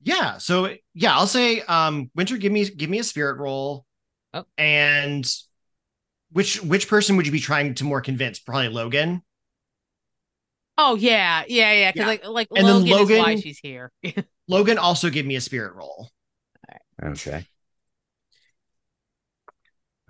[0.02, 0.38] Yeah.
[0.38, 3.84] So yeah, I'll say, um, Winter, give me give me a spirit roll.
[4.32, 4.44] Oh.
[4.56, 5.30] And
[6.32, 8.38] which which person would you be trying to more convince?
[8.38, 9.22] Probably Logan.
[10.78, 11.92] Oh yeah, yeah, yeah.
[11.92, 12.06] Because Yeah.
[12.06, 13.92] like like And then Logan, is why she's here.
[14.48, 16.08] Logan also give me a spirit roll.
[17.02, 17.46] Okay.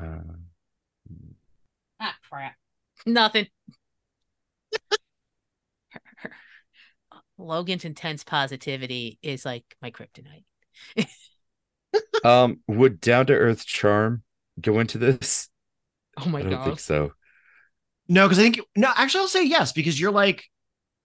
[0.01, 0.21] Uh,
[2.01, 2.55] ah, crap.
[3.07, 3.47] Nothing.
[7.39, 10.45] Logan's intense positivity is like my kryptonite.
[12.25, 14.23] um, would down to earth charm
[14.61, 15.49] go into this?
[16.19, 16.47] Oh my god.
[16.47, 16.65] I don't god.
[16.65, 17.13] think so.
[18.09, 20.45] No, because I think no, actually I'll say yes, because you're like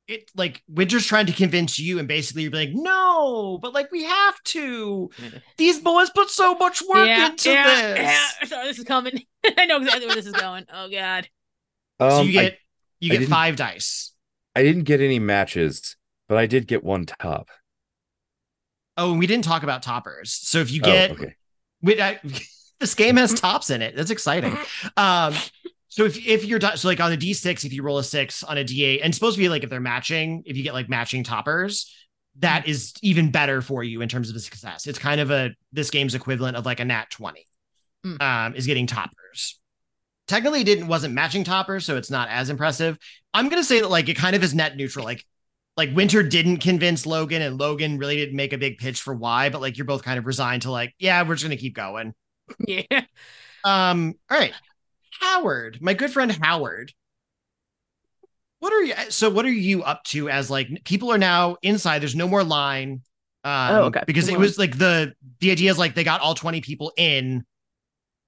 [0.08, 4.04] it like Winter's trying to convince you, and basically you're like, no, but like we
[4.04, 5.10] have to.
[5.58, 7.98] These boys put so much work into this.
[7.98, 8.22] yeah.
[8.46, 9.22] Sorry, this is coming.
[9.58, 10.66] I know exactly where this is going.
[10.74, 11.28] Oh god.
[12.00, 12.58] Um, so you I- get
[13.00, 14.12] you I get five dice.
[14.56, 15.98] I didn't get any matches,
[16.30, 17.50] but I did get one top.
[18.98, 20.32] Oh, and we didn't talk about toppers.
[20.32, 21.36] So if you Oh, get okay.
[21.82, 22.20] Wait, I,
[22.80, 23.96] this game has tops in it.
[23.96, 24.58] That's exciting.
[24.96, 25.34] Um,
[25.96, 28.58] so if if you're so like on a D6, if you roll a six on
[28.58, 31.24] a D8, and supposed to be like if they're matching, if you get like matching
[31.24, 31.90] toppers,
[32.40, 34.88] that is even better for you in terms of the success.
[34.88, 37.48] It's kind of a this game's equivalent of like a nat 20.
[38.06, 38.22] Mm.
[38.22, 39.58] Um, is getting toppers.
[40.28, 42.98] Technically, it didn't wasn't matching toppers, so it's not as impressive.
[43.34, 45.06] I'm gonna say that like it kind of is net neutral.
[45.06, 45.26] Like
[45.78, 49.48] like Winter didn't convince Logan, and Logan really didn't make a big pitch for why,
[49.48, 52.14] but like you're both kind of resigned to like, yeah, we're just gonna keep going.
[52.68, 53.06] Yeah.
[53.64, 54.54] Um, all right.
[55.20, 56.94] Howard, my good friend Howard.
[58.60, 62.00] What are you so what are you up to as like people are now inside,
[62.00, 63.02] there's no more line.
[63.44, 64.04] Um Oh, okay.
[64.08, 67.44] because it was like the the idea is like they got all 20 people in.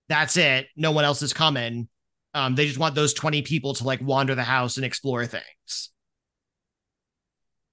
[0.09, 0.67] That's it.
[0.75, 1.89] No one else is coming.
[2.33, 5.91] Um, they just want those 20 people to like wander the house and explore things.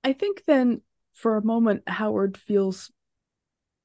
[0.03, 0.81] I think then
[1.15, 2.91] for a moment Howard feels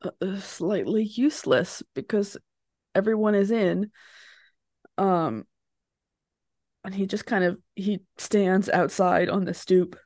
[0.04, 2.38] uh, uh, slightly useless because
[2.96, 3.92] everyone is in.
[5.00, 5.45] Um
[6.84, 9.97] and he just kind of he stands outside on the stoop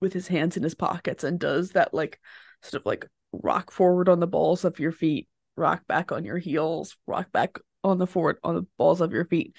[0.00, 2.18] with his hands in his pockets and does that like
[2.62, 5.28] sort of like rock forward on the balls of your feet
[5.60, 9.24] rock back on your heels, rock back on the forward on the balls of your
[9.24, 9.54] feet,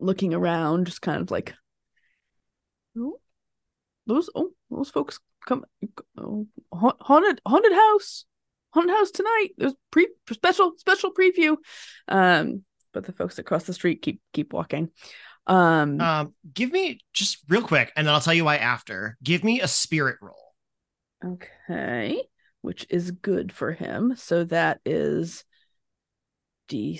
[0.00, 1.54] looking around, just kind of like,
[2.98, 3.20] oh,
[4.06, 5.64] those oh those folks come
[6.18, 8.24] oh, haunted haunted house
[8.70, 9.50] haunted house tonight.
[9.56, 11.56] There's pre special special preview.
[12.08, 12.64] Um,
[12.94, 14.90] but the folks across the street keep keep walking.
[15.46, 19.18] Um, um, give me just real quick, and then I'll tell you why after.
[19.22, 20.54] Give me a spirit roll.
[21.22, 22.22] Okay,
[22.62, 24.14] which is good for him.
[24.16, 25.44] So that is
[26.68, 26.98] d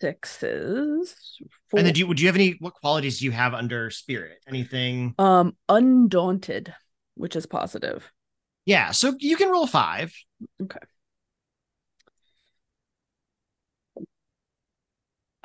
[0.00, 1.14] sixes.
[1.76, 2.56] And then, do you, would you have any?
[2.60, 4.38] What qualities do you have under spirit?
[4.48, 5.14] Anything?
[5.18, 6.74] Um, undaunted,
[7.14, 8.10] which is positive.
[8.64, 10.14] Yeah, so you can roll five.
[10.62, 10.78] Okay.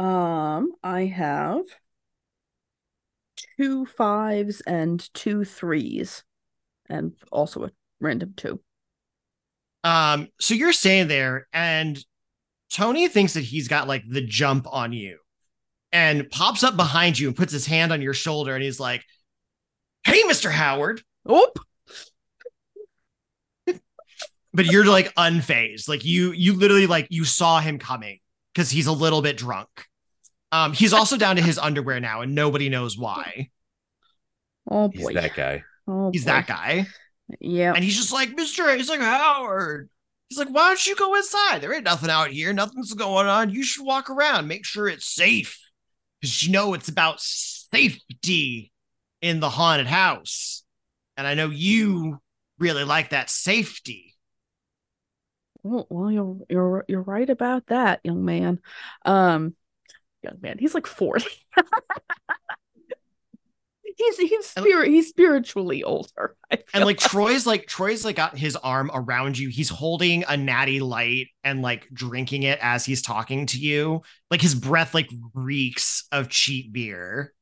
[0.02, 1.62] Um, I have
[3.56, 6.24] two fives and two threes,
[6.90, 8.60] and also a random two.
[9.84, 12.04] Um, so you're staying there, and
[12.72, 15.20] Tony thinks that he's got like the jump on you,
[15.92, 19.04] and pops up behind you and puts his hand on your shoulder, and he's like,
[20.04, 21.60] "Hey, Mister Howard." Oop.
[24.52, 28.18] but you're like unfazed, like you you literally like you saw him coming
[28.52, 29.70] because he's a little bit drunk.
[30.52, 33.50] Um, he's also down to his underwear now, and nobody knows why.
[34.70, 35.64] Oh boy, He's that guy.
[35.88, 36.32] Oh, He's boy.
[36.32, 36.88] that guy,
[37.40, 37.74] Yeah.
[37.74, 38.74] and he's just like Mister.
[38.76, 39.90] He's like Howard.
[40.30, 41.60] He's like, why don't you go inside?
[41.60, 42.54] There ain't nothing out here.
[42.54, 43.50] Nothing's going on.
[43.50, 45.60] You should walk around, make sure it's safe,
[46.22, 48.72] because you know it's about safety
[49.22, 50.64] in the haunted house,
[51.18, 52.20] and I know you
[52.60, 54.16] really like that safety.
[55.64, 58.60] Well, well, you're you're you're right about that, young man.
[59.06, 59.56] Um,
[60.24, 61.26] young man, he's like forty.
[63.98, 66.36] he's he's spirit he's spiritually older.
[66.74, 69.50] And like Troy's like Troy's like got his arm around you.
[69.50, 74.02] He's holding a natty light and like drinking it as he's talking to you.
[74.30, 77.34] Like his breath like reeks of cheap beer.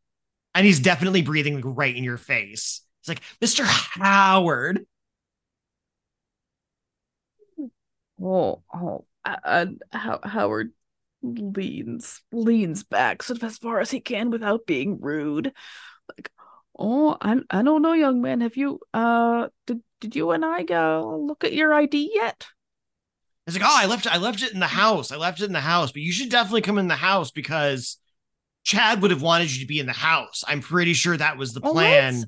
[0.55, 2.81] And he's definitely breathing like right in your face.
[3.01, 3.63] He's like, Mr.
[3.65, 4.85] Howard.
[8.21, 9.05] Oh, uh, uh, oh,
[9.45, 10.73] and How Howard
[11.21, 15.51] leans leans back sort of as far as he can without being rude.
[16.15, 16.31] Like,
[16.77, 18.41] oh, I I don't know, young man.
[18.41, 22.47] Have you uh did did you and I go look at your ID yet?
[23.45, 25.11] He's like, oh, I left I left it in the house.
[25.11, 27.97] I left it in the house, but you should definitely come in the house because
[28.63, 30.43] Chad would have wanted you to be in the house.
[30.47, 32.25] I'm pretty sure that was the Well, plan.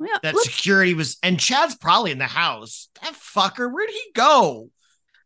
[0.00, 2.88] Yeah, that let's- security was and Chad's probably in the house.
[3.02, 4.70] That fucker, where'd he go?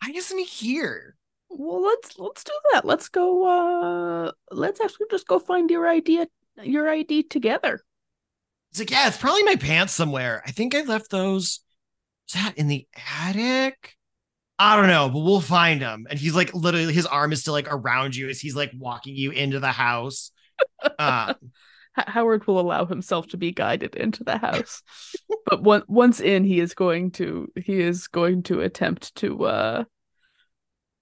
[0.03, 1.17] Why isn't he here?
[1.51, 2.85] Well, let's let's do that.
[2.85, 3.47] Let's go.
[3.47, 6.29] Uh, let's actually just go find your idea,
[6.63, 7.81] your ID together.
[8.71, 10.43] He's like, yeah, it's probably my pants somewhere.
[10.47, 11.61] I think I left those.
[12.29, 12.87] Is that in the
[13.23, 13.97] attic?
[14.59, 16.07] I don't know, but we'll find him.
[16.11, 19.15] And he's like, literally, his arm is still like around you as he's like walking
[19.15, 20.33] you into the house.
[20.99, 21.35] Uh,
[21.95, 24.83] Howard will allow himself to be guided into the house,
[25.47, 29.85] but one, once in, he is going to he is going to attempt to uh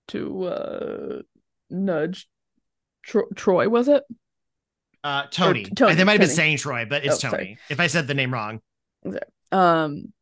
[0.09, 1.23] to uh
[1.71, 2.29] nudge
[3.03, 3.69] Tro- Troy.
[3.69, 4.03] Was it?
[5.05, 5.65] uh, Tony.
[5.65, 7.31] Tony, They might have been saying Troy, but it's Oh, Tony.
[7.45, 7.59] sorry.
[7.71, 8.61] If I said the name wrong,
[9.53, 10.13] Um.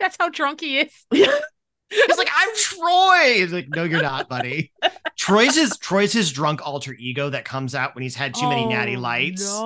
[0.00, 0.92] That's how drunk he is.
[1.10, 3.34] he's like, I'm Troy.
[3.36, 4.70] He's like, no, you're not, buddy.
[5.16, 8.66] Troy's his Troy's his drunk alter ego that comes out when he's had too many
[8.66, 9.42] natty Oh, lights.
[9.48, 9.60] No.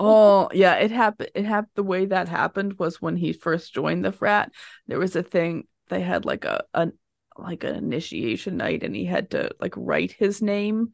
[0.00, 1.30] Oh yeah, it happened.
[1.34, 1.70] It happened.
[1.76, 4.50] The way that happened was when he first joined the frat.
[4.88, 6.88] There was a thing they had like a, a
[7.38, 10.90] like an initiation night, and he had to like write his name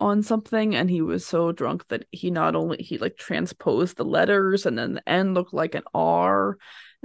[0.00, 4.04] on something, and he was so drunk that he not only he like transposed the
[4.04, 6.58] letters, and then the N looked like an R,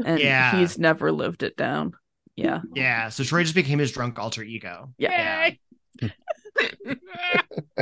[0.04, 0.60] and Yeah.
[0.60, 1.94] he's never lived it down.
[2.36, 4.94] Yeah, Yeah, so Troy just became his drunk alter ego.
[4.98, 5.52] yeah.
[6.02, 6.10] Yay.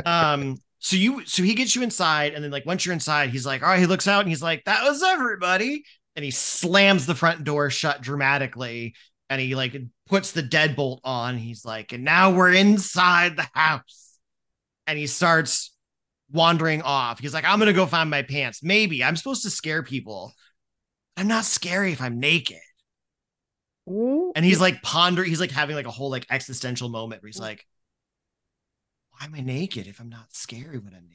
[0.04, 3.46] Um, so you so he gets you inside, and then like once you're inside, he's
[3.46, 5.84] like, all right, he looks out and he's like, that was everybody.
[6.16, 8.94] And he slams the front door shut dramatically,
[9.30, 9.76] and he like
[10.08, 11.36] puts the deadbolt on.
[11.36, 14.18] He's like, and now we're inside the house.
[14.86, 15.74] And he starts
[16.30, 17.18] wandering off.
[17.18, 18.62] He's like, I'm gonna go find my pants.
[18.62, 20.32] Maybe I'm supposed to scare people.
[21.16, 22.58] I'm not scary if I'm naked.
[23.88, 24.32] Ooh.
[24.36, 27.40] And he's like ponder, he's like having like a whole like existential moment where he's
[27.40, 27.66] like,
[29.10, 31.08] why am I naked if I'm not scary when I'm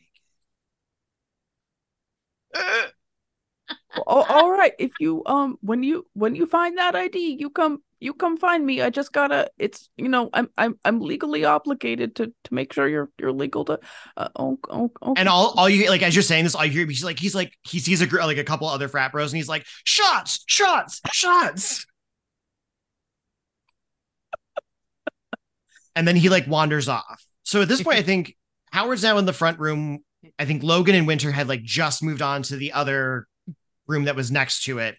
[2.53, 2.93] naked?
[3.95, 4.73] Oh, all right.
[4.79, 8.65] If you um when you when you find that ID, you come you come find
[8.65, 8.81] me.
[8.81, 9.49] I just gotta.
[9.57, 13.65] It's you know I'm I'm I'm legally obligated to to make sure you're you're legal
[13.65, 13.79] to.
[14.17, 15.13] Uh, oh, oh, oh.
[15.15, 17.35] and all, all you like as you're saying this, all you hear he's like he's
[17.35, 20.43] like he sees a gr- like a couple other frat bros and he's like shots,
[20.47, 21.85] shots, shots.
[25.95, 27.23] and then he like wanders off.
[27.43, 28.35] So at this point, I think
[28.71, 30.03] Howard's now in the front room.
[30.39, 33.27] I think Logan and Winter had like just moved on to the other
[33.87, 34.95] room that was next to it.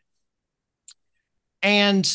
[1.63, 2.11] And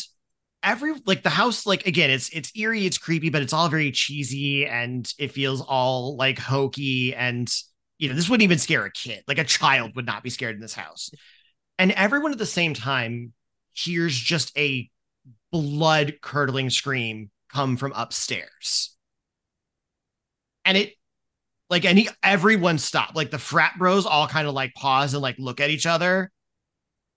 [0.62, 3.90] every like the house, like again, it's it's eerie, it's creepy, but it's all very
[3.90, 7.14] cheesy and it feels all like hokey.
[7.14, 7.52] And
[7.98, 9.24] you know, this wouldn't even scare a kid.
[9.26, 11.10] Like a child would not be scared in this house.
[11.78, 13.32] And everyone at the same time
[13.72, 14.88] hears just a
[15.50, 18.96] blood curdling scream come from upstairs.
[20.64, 20.94] And it
[21.68, 23.16] like any everyone stopped.
[23.16, 26.30] Like the frat bros all kind of like pause and like look at each other.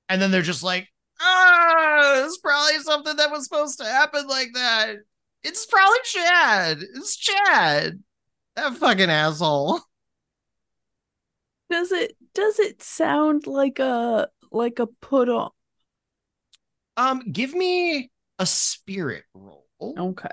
[0.10, 0.88] And then they're just like,
[1.20, 4.95] ah, it's probably something that was supposed to happen like that.
[5.43, 6.80] It's probably Chad.
[6.95, 8.04] It's Chad.
[8.56, 9.82] That fucking asshole.
[11.70, 15.49] Does it does it sound like a like a put on?
[16.97, 19.66] Um, give me a spirit roll.
[19.82, 20.30] Okay.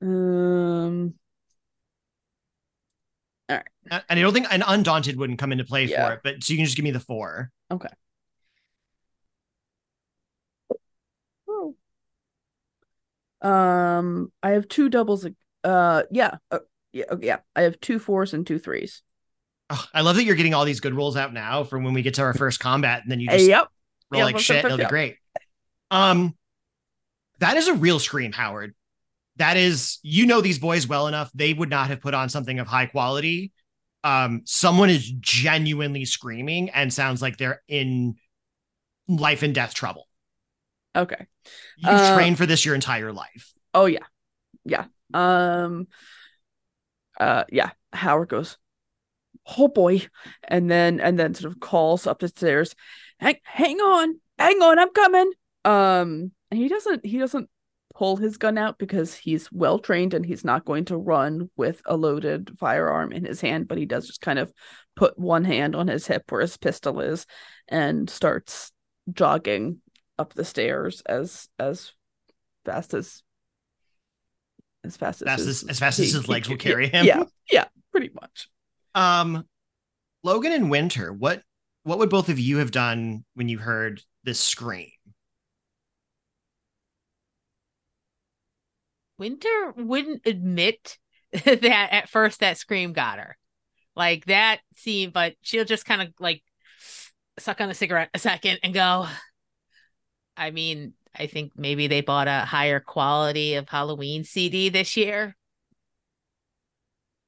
[0.00, 1.14] Um.
[3.48, 3.64] All right.
[4.08, 6.08] And I don't think an undaunted wouldn't come into play Yeah.
[6.08, 7.50] for it, but so you can just give me the four.
[7.70, 7.88] Okay.
[11.48, 11.76] Oh.
[13.42, 15.26] Um, I have two doubles.
[15.64, 16.60] Uh, yeah, uh,
[16.92, 17.38] yeah, yeah.
[17.54, 19.02] I have two fours and two threes.
[19.68, 22.02] Oh, I love that you're getting all these good rolls out now from when we
[22.02, 23.68] get to our first combat, and then you Hey, just yep.
[24.10, 24.56] roll yeah, like shit.
[24.56, 24.90] yep, It'll be yep.
[24.90, 25.16] great.
[25.90, 26.36] Um,
[27.40, 28.74] that is a real scream, Howard.
[29.36, 31.30] That is, you know, these boys well enough.
[31.34, 33.52] They would not have put on something of high quality.
[34.02, 38.14] Um, someone is genuinely screaming and sounds like they're in
[39.08, 40.06] life and death trouble.
[40.96, 41.26] Okay.
[41.76, 43.52] You've Uh, trained for this your entire life.
[43.74, 44.06] Oh yeah,
[44.64, 44.86] yeah.
[45.12, 45.88] Um.
[47.20, 47.44] Uh.
[47.50, 47.70] Yeah.
[47.92, 48.58] Howard goes.
[49.58, 50.06] Oh boy,
[50.42, 52.74] and then and then sort of calls up the stairs.
[53.20, 55.30] Hang, hang on, hang on, I'm coming.
[55.64, 56.32] Um.
[56.50, 57.04] And he doesn't.
[57.04, 57.50] He doesn't
[57.94, 61.80] pull his gun out because he's well trained and he's not going to run with
[61.86, 63.68] a loaded firearm in his hand.
[63.68, 64.52] But he does just kind of
[64.94, 67.26] put one hand on his hip where his pistol is,
[67.68, 68.72] and starts
[69.12, 69.80] jogging
[70.18, 71.92] up the stairs as as
[72.64, 73.22] fast as
[74.84, 76.70] as fast as Fast his, as- as fast as he- his he legs will can-
[76.70, 77.04] carry him.
[77.06, 78.48] Yeah, yeah, pretty much.
[78.94, 79.46] Um,
[80.22, 81.42] Logan and Winter, what
[81.82, 84.90] what would both of you have done when you heard this scream?
[89.18, 90.98] Winter wouldn't admit
[91.32, 93.36] that at first that scream got her.
[93.94, 96.42] Like that scene, but she'll just kind of like
[97.38, 99.06] suck on the cigarette a second and go.
[100.36, 105.36] I mean, I think maybe they bought a higher quality of Halloween CD this year.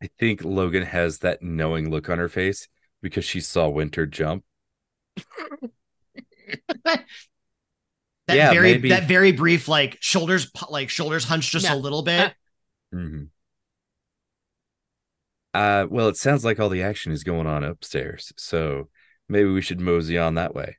[0.03, 2.69] I think Logan has that knowing look on her face
[3.03, 4.45] because she saw Winter jump.
[8.27, 8.91] That Yeah, very maybe.
[8.91, 11.75] that very brief like shoulders like shoulders hunched just No.
[11.75, 12.35] a little bit.
[12.95, 13.25] Mm-hmm.
[15.55, 18.89] Uh, well, it sounds like all the action is going on upstairs, so
[19.29, 20.77] maybe we should mosey on that way.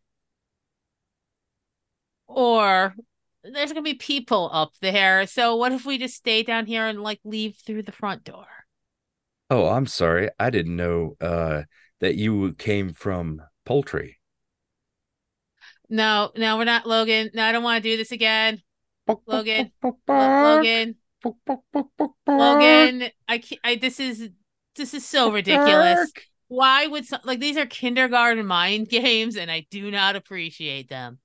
[2.30, 2.96] Or
[3.44, 5.26] there's gonna be people up there.
[5.28, 8.46] So what if we just stay down here and like leave through the front door?
[9.50, 10.30] Oh, I'm sorry.
[10.40, 11.64] I didn't know uh
[12.00, 14.20] that you came from poultry.
[15.90, 17.32] No, no, we're not Logan.
[17.34, 18.62] No, I don't want to do this again.
[19.26, 19.72] Logan.
[20.08, 20.96] Logan.
[22.28, 24.30] Logan, I can't, I this is
[24.76, 26.12] this is so ridiculous.
[26.48, 31.20] Why would some like these are kindergarten mind games and I do not appreciate them.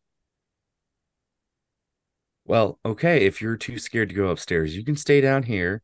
[2.47, 5.83] Well, okay, if you're too scared to go upstairs, you can stay down here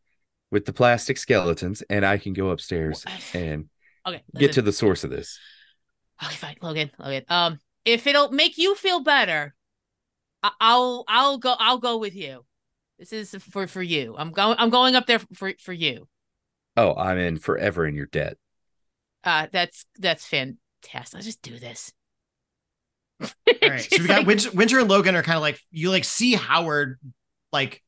[0.50, 3.04] with the plastic skeletons, and I can go upstairs
[3.34, 3.68] and
[4.06, 5.38] Okay, get to the source of this.
[6.22, 7.24] Okay, fine, Logan, Logan.
[7.28, 9.54] Um, if it'll make you feel better,
[10.42, 12.44] I- I'll I'll go I'll go with you.
[12.98, 14.14] This is for for you.
[14.18, 16.08] I'm going I'm going up there for for you.
[16.76, 18.36] Oh, I'm in forever in your debt.
[19.24, 21.14] Uh, that's that's fantastic.
[21.14, 21.92] Let's just do this.
[23.20, 23.28] All
[23.62, 23.80] right.
[23.90, 26.98] So we got Winter, Winter and Logan are kind of like you like see Howard
[27.52, 27.82] like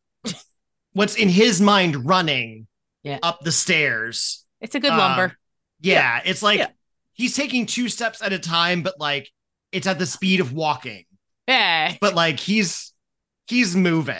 [0.92, 2.66] what's in his mind running
[3.02, 3.18] Yeah.
[3.22, 4.44] up the stairs.
[4.60, 5.36] It's a good Um, lumber.
[5.80, 6.68] Yeah, it's like Yeah.
[7.14, 9.28] he's taking two steps at a time, but like
[9.72, 11.04] it's at the speed of walking.
[11.48, 11.96] Yeah.
[12.00, 12.92] But like he's
[13.46, 14.16] he's moving.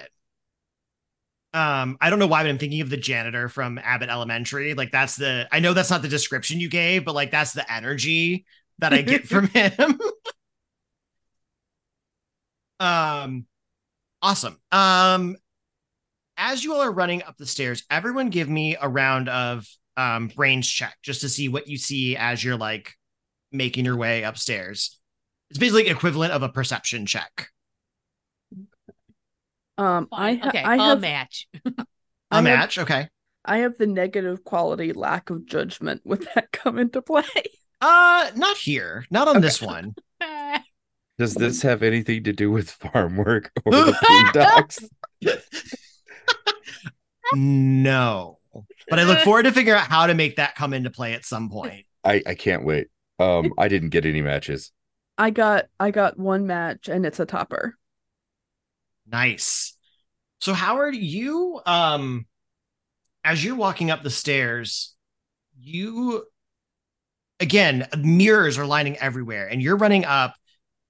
[1.54, 4.72] Um, I don't know why, but I'm thinking of the janitor from Abbott Elementary.
[4.72, 7.70] Like that's the I know that's not the description you gave, but like that's the
[7.70, 8.46] energy
[8.78, 10.00] that I get from him.
[12.82, 13.46] um
[14.20, 14.58] awesome.
[14.72, 15.36] Um
[16.36, 19.66] as you all are running up the stairs, everyone give me a round of
[19.96, 22.92] um brains check just to see what you see as you're like
[23.52, 24.98] making your way upstairs.
[25.50, 27.48] It's basically equivalent of a perception check.
[29.78, 30.38] Um, I Fine.
[30.40, 31.48] ha- okay, I a have match.
[31.66, 31.70] A
[32.30, 33.08] I have- match, okay.
[33.44, 36.02] I have the negative quality lack of judgment.
[36.04, 37.24] Would that come into play?
[37.80, 39.94] Uh, not here, not on this one.
[41.22, 44.84] Does this have anything to do with farm work or the boondocks?
[47.34, 48.38] No,
[48.90, 51.24] but I look forward to figure out how to make that come into play at
[51.24, 51.86] some point.
[52.04, 52.88] I, I can't wait.
[53.18, 54.70] Um, I didn't get any matches.
[55.16, 57.78] I got I got one match and it's a topper.
[59.10, 59.74] Nice.
[60.42, 62.26] So Howard, you um
[63.24, 64.94] as you're walking up the stairs,
[65.58, 66.26] you
[67.40, 70.34] again, mirrors are lining everywhere and you're running up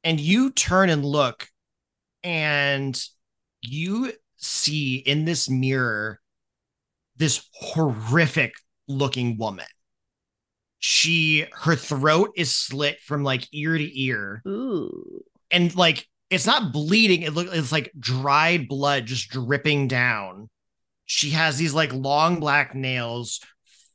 [0.04, 1.48] and you turn and look
[2.22, 3.00] and
[3.60, 6.20] you see in this mirror
[7.16, 8.54] this horrific
[8.88, 9.66] looking woman.
[10.78, 15.22] She her throat is slit from like ear to ear Ooh.
[15.50, 20.50] and like it's not bleeding it look it's like dried blood just dripping down
[21.04, 23.38] she has these like long black nails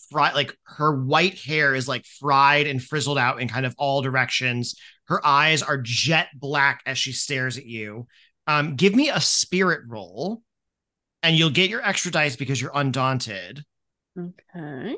[0.10, 4.02] fried like her white hair is like fried and frizzled out in kind of all
[4.02, 4.76] directions
[5.08, 8.08] her eyes are jet black as she stares at you
[8.48, 10.42] um give me a spirit roll
[11.24, 13.64] and you'll get your extra dice because you're undaunted
[14.18, 14.98] Okay.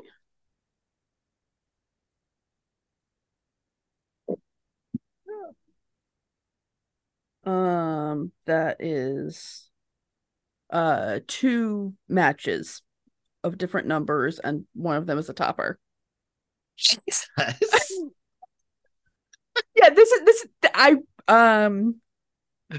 [7.44, 9.70] Um, that is
[10.70, 12.82] uh two matches
[13.42, 15.78] of different numbers, and one of them is a topper.
[16.76, 17.28] jesus
[19.74, 20.96] Yeah, this is this is I
[21.28, 21.96] um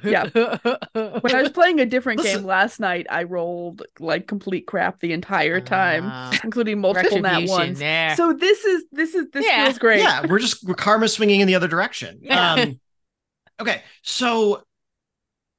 [0.04, 0.30] Yeah.
[0.94, 5.00] when I was playing a different Listen- game last night, I rolled like complete crap
[5.00, 7.80] the entire time, Ah, including multiple nat ones.
[7.80, 8.16] there.
[8.16, 9.66] So this is this is this Yeah.
[9.66, 10.00] feels great.
[10.00, 12.20] Yeah, we're just we're karma swinging in the other direction.
[12.22, 12.54] Yeah.
[12.54, 12.80] Um,
[13.60, 14.64] okay, so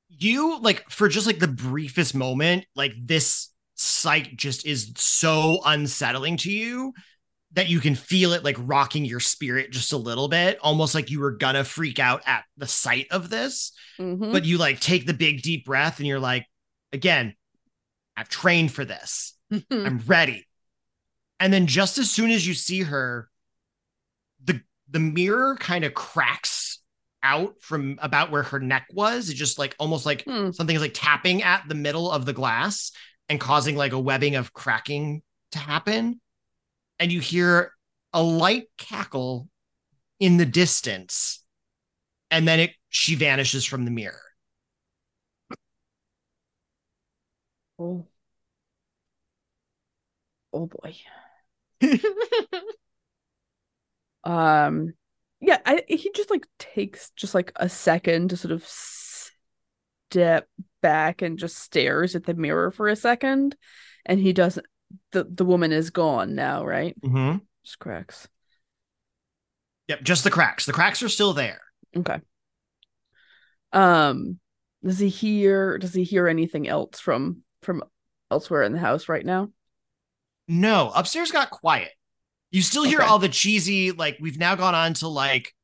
[0.09, 6.37] you like for just like the briefest moment, like this sight just is so unsettling
[6.39, 6.93] to you
[7.55, 11.11] that you can feel it like rocking your spirit just a little bit, almost like
[11.11, 13.73] you were gonna freak out at the sight of this.
[13.99, 14.33] Mhm.
[14.33, 16.47] But you like take the big deep breath and you're like,
[16.93, 17.35] again,
[18.17, 19.35] I've trained for this.
[19.71, 20.47] I'm ready.
[21.41, 23.29] And then just as soon as you see her,
[24.43, 26.79] the the mirror kind of cracks
[27.23, 29.29] out from about where her neck was.
[29.29, 30.53] It just like almost like Hmm.
[30.53, 32.93] something is like tapping at the middle of the glass
[33.29, 36.21] and causing like a webbing of cracking to happen.
[37.03, 37.73] And you hear
[38.13, 39.49] a light cackle
[40.21, 41.45] in the distance.
[42.31, 44.23] And then it she vanishes from the mirror.
[47.79, 48.07] Oh.
[50.53, 50.97] Oh boy.
[54.25, 54.95] Um
[55.41, 58.65] yeah, I he just like takes just like a second to sort of
[60.11, 60.49] step
[60.83, 63.57] back and just stares at the mirror for a second
[64.05, 64.67] and he doesn't
[65.13, 66.99] the the woman is gone now, right?
[67.01, 67.39] Mm-hmm.
[67.65, 68.29] Just cracks.
[69.89, 70.65] Yep, just the cracks.
[70.67, 71.61] The cracks are still there.
[71.97, 72.21] Okay.
[73.73, 74.39] Um
[74.85, 77.83] does he hear does he hear anything else from from
[78.31, 79.51] elsewhere in the house right now?
[80.49, 81.91] No, upstairs got quiet.
[82.51, 83.09] You still hear Okay.
[83.09, 85.55] all the cheesy, like we've now gone on to like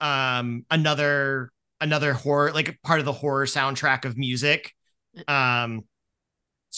[0.00, 1.50] um another
[1.80, 4.72] another horror, like part of the horror soundtrack of music.
[5.26, 5.84] Um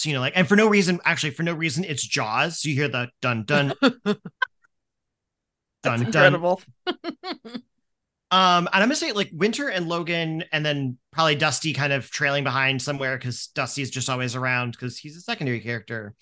[0.01, 2.61] so you know, like and for no reason, actually for no reason, it's Jaws.
[2.61, 3.73] So you hear the dun dun
[5.83, 6.05] That's dun dun.
[6.05, 6.61] incredible.
[8.31, 12.09] Um, and I'm gonna say like Winter and Logan, and then probably Dusty kind of
[12.09, 16.15] trailing behind somewhere because Dusty's just always around because he's a secondary character.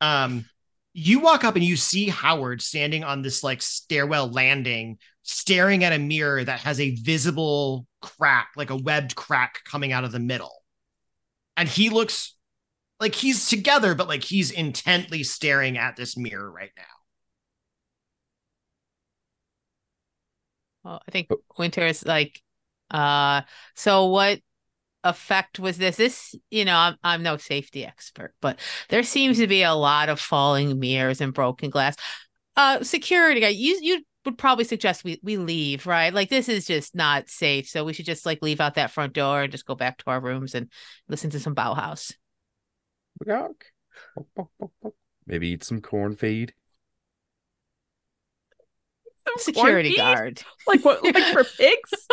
[0.00, 0.44] Um,
[0.92, 5.92] you walk up and you see Howard standing on this like stairwell landing, staring at
[5.92, 10.20] a mirror that has a visible crack, like a webbed crack coming out of the
[10.20, 10.62] middle.
[11.56, 12.35] And he looks
[13.00, 16.82] like he's together, but like he's intently staring at this mirror right now.
[20.84, 21.28] Well, I think.
[21.58, 22.42] Winter is like,
[22.90, 23.42] uh,
[23.74, 24.40] so what
[25.04, 25.96] effect was this?
[25.96, 30.08] This, you know, I'm I'm no safety expert, but there seems to be a lot
[30.08, 31.96] of falling mirrors and broken glass.
[32.56, 36.12] Uh, security guy, you you would probably suggest we we leave, right?
[36.14, 39.14] Like this is just not safe, so we should just like leave out that front
[39.14, 40.70] door and just go back to our rooms and
[41.08, 42.12] listen to some Bauhaus.
[45.26, 46.54] Maybe eat some corn feed.
[49.38, 49.96] Security feed?
[49.98, 50.42] guard.
[50.66, 52.08] Like what like for pigs?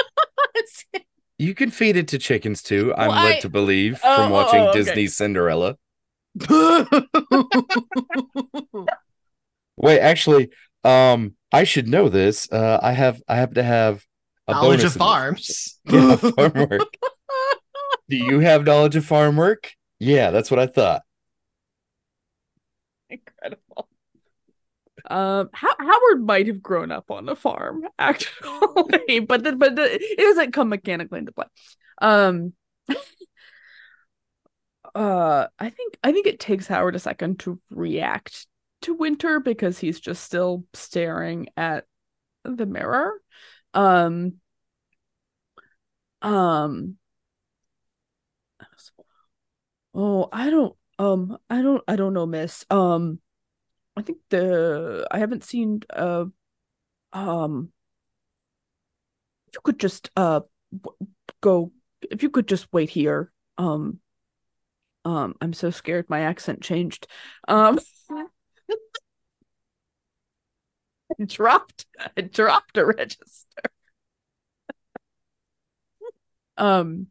[1.38, 2.94] You can feed it to chickens too.
[2.96, 4.80] I'm Well, led I- to believe Oh, from oh, watching oh, okay.
[4.80, 5.78] Disney's Cinderella.
[9.78, 10.50] Wait, actually,
[10.84, 12.52] um, I should know this.
[12.52, 14.04] Uh, I have I happen to have
[14.48, 15.48] a Knowledge bonus of farms.
[15.48, 15.80] this.
[15.94, 16.82] Yeah, farm work.
[18.10, 19.74] Do you have knowledge of farm work?
[20.04, 21.04] Yeah, that's what I thought.
[23.10, 23.88] Incredible.
[25.10, 29.94] Um, How- Howard might have grown up on a farm, actually, but the, but the,
[30.02, 31.46] it doesn't come mechanically into play.
[32.02, 32.54] Um,
[34.96, 38.48] uh, I think I think it takes Howard a second to react
[38.82, 41.86] to Winter because he's just still staring at
[42.44, 43.14] the mirror.
[43.74, 44.36] Um,
[46.22, 46.98] um,
[49.94, 52.66] oh, I don't, um, I don't, I don't know, Miss.
[52.70, 53.20] Um.
[53.96, 56.26] I think the I haven't seen uh
[57.14, 57.72] um
[59.48, 60.42] if you could just uh
[61.42, 61.72] go
[62.10, 64.00] if you could just wait here um
[65.06, 67.08] um I'm so scared my accent changed
[67.48, 67.80] um
[68.12, 68.26] I
[71.26, 71.86] dropped
[72.18, 73.62] I dropped a register
[76.58, 77.08] um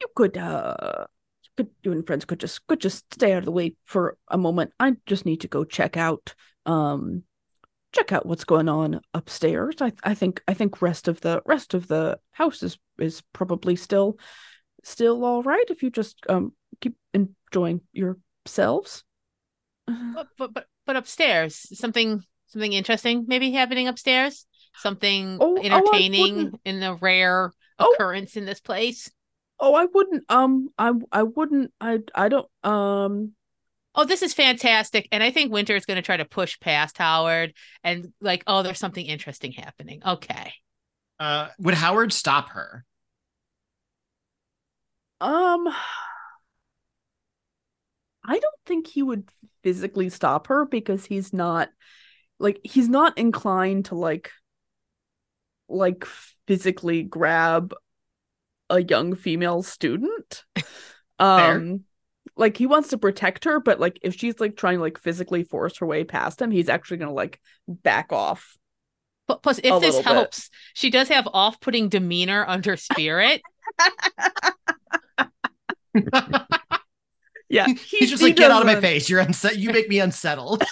[0.00, 1.06] you could uh
[1.60, 4.38] could you and friends could just could just stay out of the way for a
[4.38, 4.72] moment.
[4.80, 6.34] I just need to go check out
[6.66, 7.22] um
[7.92, 9.76] check out what's going on upstairs.
[9.80, 13.76] I I think I think rest of the rest of the house is is probably
[13.76, 14.18] still
[14.84, 19.04] still all right if you just um keep enjoying yourselves.
[19.86, 24.46] But, but but but upstairs, something something interesting maybe happening upstairs.
[24.76, 27.52] Something Oh, oh, entertaining wouldn't- in the rare
[27.82, 27.94] Oh.
[27.94, 29.10] occurrence in this place.
[29.60, 33.32] Oh, I wouldn't um I I wouldn't I I don't um
[33.94, 35.08] Oh, this is fantastic.
[35.10, 37.52] And I think Winter is going to try to push past Howard
[37.82, 40.00] and like, oh, there's something interesting happening.
[40.06, 40.54] Okay.
[41.18, 42.84] Uh, would Howard stop her?
[45.20, 45.68] Um,
[48.24, 49.28] I don't think he would
[49.62, 51.68] physically stop her because he's not
[52.38, 54.30] like he's not inclined to like
[55.68, 56.04] like
[56.46, 57.74] physically grab
[58.70, 60.44] a young female student.
[61.18, 61.84] Um
[62.34, 65.44] like he wants to protect her, but like if she's like trying to like physically
[65.44, 68.56] force her way past him, he's actually gonna like back off.
[69.28, 70.04] But plus, if this little bit.
[70.04, 73.42] helps, she does have off-putting demeanor under spirit.
[77.50, 79.10] Yeah, He's just he like, get out of my face.
[79.10, 79.58] You're unset.
[79.58, 80.62] You make me unsettled.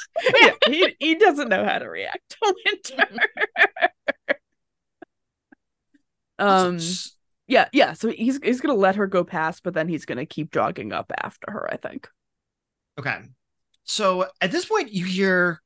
[0.41, 3.05] yeah, he he doesn't know how to react to winter.
[6.39, 6.79] um
[7.49, 10.53] yeah, yeah, so he's he's to let her go past but then he's to keep
[10.53, 12.09] jogging up after her, I think.
[12.99, 13.19] Okay.
[13.85, 15.61] So at this point, you hear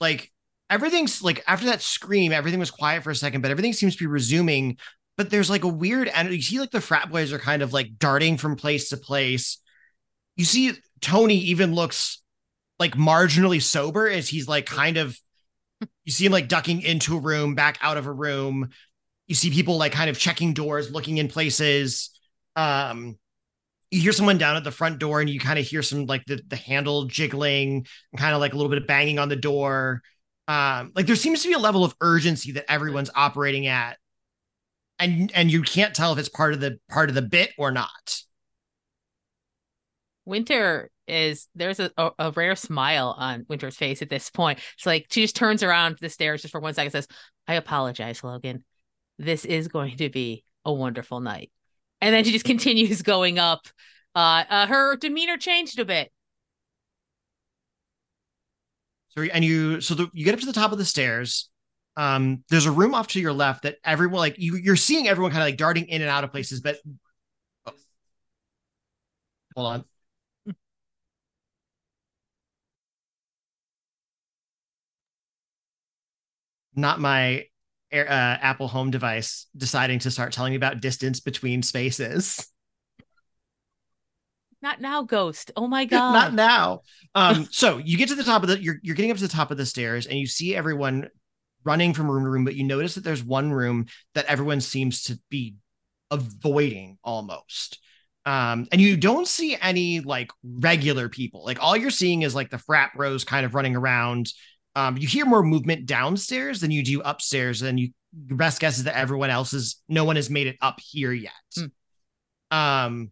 [0.00, 0.32] like
[0.70, 4.02] everything's like after that scream, everything was quiet for a second, but everything seems to
[4.02, 4.78] be resuming.
[5.18, 6.36] But there's like a weird energy.
[6.36, 9.58] You see, like the frat boys are kind of like darting from place to place.
[10.36, 12.22] You see, Tony even looks
[12.78, 15.18] like marginally sober as he's like kind of,
[16.04, 18.70] you see him like ducking into a room, back out of a room.
[19.32, 22.10] You see people like kind of checking doors, looking in places.
[22.54, 23.16] Um,
[23.90, 26.22] you hear someone down at the front door and you kind of hear some like
[26.26, 29.36] the, the handle jiggling and kind of like a little bit of banging on the
[29.36, 30.02] door
[30.48, 33.96] um like there seems to be a level of urgency that everyone's operating at
[34.98, 37.70] and and you can't tell if it's part of the part of the bit or
[37.70, 38.22] not
[40.24, 44.60] Winter is there's a, a, rare smile on Winter's face at this point.
[44.74, 47.08] It's like she just turns around the stairs just for one second and says,
[47.48, 48.64] I apologize, Logan.
[49.22, 51.50] This is going to be a wonderful night.
[52.00, 53.66] And then she just continues going up.
[54.14, 56.10] Uh, uh her demeanor changed a bit.
[59.14, 61.50] so and you so the, you get up to the top of the stairs
[61.96, 65.30] um there's a room off to your left that everyone like you you're seeing everyone
[65.30, 66.78] kind of like darting in and out of places but
[67.66, 67.72] oh.
[69.54, 69.84] hold on
[76.74, 77.44] not my
[77.92, 82.48] Air- uh, Apple Home device deciding to start telling me about distance between spaces.
[84.62, 85.50] Not now, Ghost.
[85.56, 86.12] Oh my god.
[86.12, 86.80] Not now.
[87.14, 89.28] Um, so you get to the top of the you're you're getting up to the
[89.28, 91.08] top of the stairs and you see everyone
[91.64, 95.04] running from room to room, but you notice that there's one room that everyone seems
[95.04, 95.54] to be
[96.10, 97.78] avoiding almost.
[98.24, 101.44] Um, and you don't see any like regular people.
[101.44, 104.32] Like all you're seeing is like the frat bros kind of running around.
[104.74, 107.90] Um, you hear more movement downstairs than you do upstairs, and you
[108.28, 111.12] your best guess is that everyone else is no one has made it up here
[111.12, 111.32] yet.
[111.56, 112.56] Hmm.
[112.56, 113.10] Um,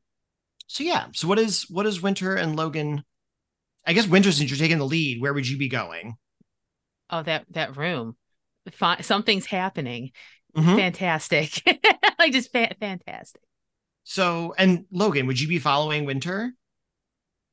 [0.67, 1.07] so yeah.
[1.15, 3.05] So what is what is Winter and Logan?
[3.87, 6.17] I guess Winter, since you're taking the lead, where would you be going?
[7.09, 8.17] Oh, that that room.
[8.71, 10.13] Fi- something's happening.
[10.57, 10.77] Mhm.
[10.77, 11.63] Fantastic.
[12.19, 13.41] like just fa- fantastic.
[14.05, 16.53] So and Logan, would you be following Winter?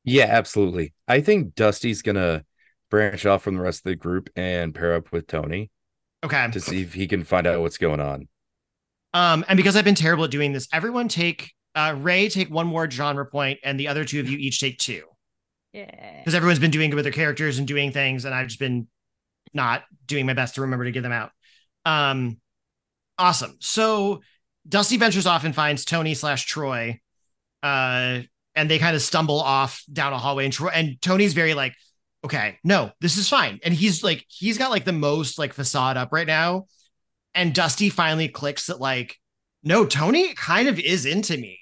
[0.04, 0.94] Yeah, absolutely.
[1.06, 2.44] I think Dusty's gonna
[2.90, 5.70] branch off from the rest of the group and pair up with Tony
[6.24, 6.50] Okay.
[6.50, 8.28] to see if he can find out what's going on.
[9.14, 12.66] Um, and because I've been terrible at doing this, everyone take uh Ray take one
[12.66, 15.04] more genre point, and the other two of you each take two.
[15.72, 16.18] Yeah.
[16.20, 18.88] because everyone's been doing good with their characters and doing things, and I've just been
[19.52, 21.30] not doing my best to remember to give them out.
[21.84, 22.38] Um,
[23.18, 23.56] awesome.
[23.60, 24.22] So
[24.68, 27.00] Dusty ventures off and finds Tony slash Troy,
[27.62, 28.20] uh,
[28.54, 31.74] and they kind of stumble off down a hallway, and Troy and Tony's very like,
[32.28, 35.96] okay, no, this is fine, and he's like, he's got like the most like facade
[35.96, 36.66] up right now,
[37.34, 39.16] and Dusty finally clicks that like,
[39.62, 41.58] no, Tony kind of is into me.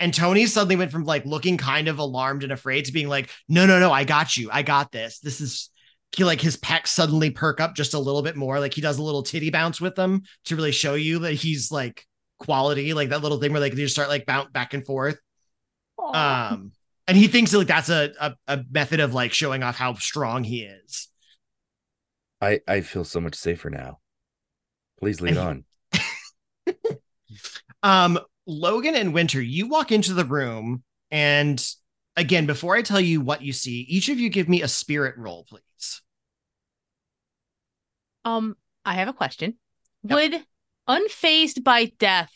[0.00, 3.30] And Tony suddenly went from like looking kind of alarmed and afraid to being like,
[3.48, 4.50] no, no, no, I got you.
[4.52, 5.18] I got this.
[5.20, 5.70] This is
[6.16, 8.60] he like his pecs suddenly perk up just a little bit more.
[8.60, 11.72] Like he does a little titty bounce with them to really show you that he's
[11.72, 12.06] like
[12.38, 15.18] quality, like that little thing where like they just start like bounce back and forth.
[15.98, 16.72] Um,
[17.06, 20.44] and he thinks like that's a, a a method of like showing off how strong
[20.44, 21.08] he is.
[22.40, 24.00] I I feel so much safer now.
[24.98, 25.64] Please lead on.
[27.82, 31.62] Um, Logan and Winter, you walk into the room, and
[32.16, 35.16] again, before I tell you what you see, each of you give me a spirit
[35.18, 36.00] roll, please.
[38.24, 39.58] Um, I have a question.
[40.04, 40.14] Yep.
[40.14, 40.46] Would
[40.88, 42.30] unfazed by death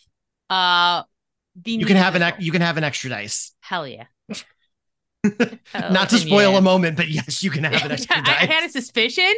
[0.50, 1.02] uh
[1.60, 2.42] be You can have an neutral?
[2.44, 3.52] you can have an extra dice.
[3.60, 4.04] hell yeah.
[5.74, 6.58] Not to Oh, spoil yeah.
[6.58, 9.32] a moment, but yes, you can have an extra I, I had a suspicion.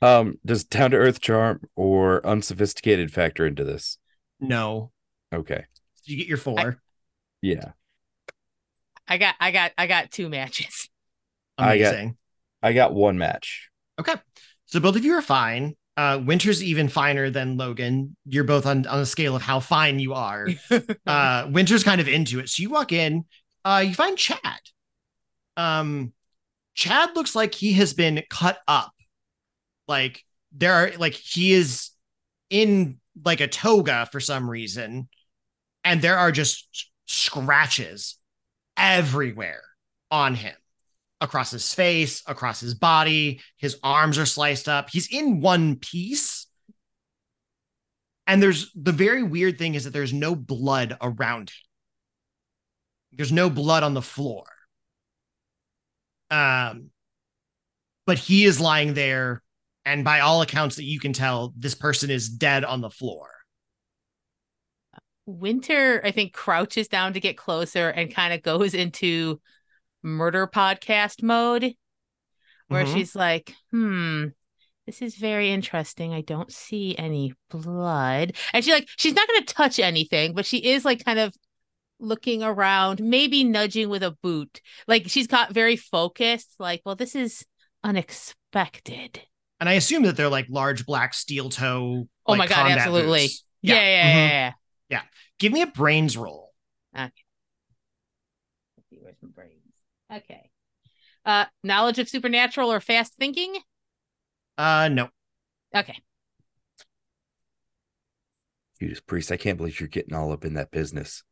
[0.00, 3.98] Um, does down to earth charm or unsophisticated factor into this?
[4.40, 4.90] No,
[5.32, 5.64] Okay.
[6.04, 6.80] you get your four.
[7.40, 7.72] Yeah.
[9.06, 10.88] I got I got I got two matches.
[11.58, 12.16] I got- Amazing.
[12.62, 13.68] I got one match.
[14.00, 14.14] Okay.
[14.66, 15.76] So both of you are fine.
[15.96, 18.16] Uh, Winter's even finer than Logan.
[18.24, 20.48] You're both on, on a scale of how fine you are.
[21.06, 22.48] Uh, Winter's kind of into it.
[22.48, 23.24] So you walk in,
[23.64, 24.60] uh, you find Chad.
[25.56, 26.12] Um,
[26.74, 28.92] Chad looks like he has been cut up.
[29.88, 31.90] Like there are like he is
[32.50, 35.08] in like a toga for some reason,
[35.84, 38.16] and there are just scratches
[38.76, 39.62] everywhere
[40.10, 40.54] on him
[41.20, 43.40] across his face, across his body.
[43.56, 44.90] His arms are sliced up.
[44.90, 46.46] He's in one piece.
[48.26, 51.71] And there's the very weird thing is that there's no blood around him.
[53.12, 54.44] There's no blood on the floor.
[56.30, 56.90] Um,
[58.06, 59.42] but he is lying there,
[59.84, 63.28] and by all accounts that you can tell, this person is dead on the floor.
[65.26, 69.40] Winter, I think, crouches down to get closer and kind of goes into
[70.02, 71.74] murder podcast mode
[72.68, 72.94] where Mhm.
[72.94, 74.28] she's like, hmm,
[74.86, 76.12] this is very interesting.
[76.12, 78.36] I don't see any blood.
[78.52, 81.32] And she like she's not gonna touch anything, but she is like kind of
[82.02, 84.60] looking around, maybe nudging with a boot.
[84.86, 87.44] Like she's got very focused, like, well, this is
[87.84, 89.22] unexpected.
[89.60, 92.08] And I assume that they're like large black steel toe.
[92.26, 93.22] Oh like, my God, absolutely.
[93.22, 93.44] boots.
[93.62, 94.28] Yeah, yeah, Mhm.
[94.28, 94.52] yeah,
[94.88, 95.02] yeah.
[95.38, 96.52] Give me a brains roll.
[96.94, 97.10] Okay.
[98.76, 99.62] Let's see where's my brains.
[100.12, 100.50] Okay.
[101.24, 103.56] Uh knowledge of supernatural or fast thinking?
[104.58, 105.08] Uh, no.
[105.74, 105.96] Okay.
[108.80, 111.22] Judas Priest, I can't believe you're getting all up in that business.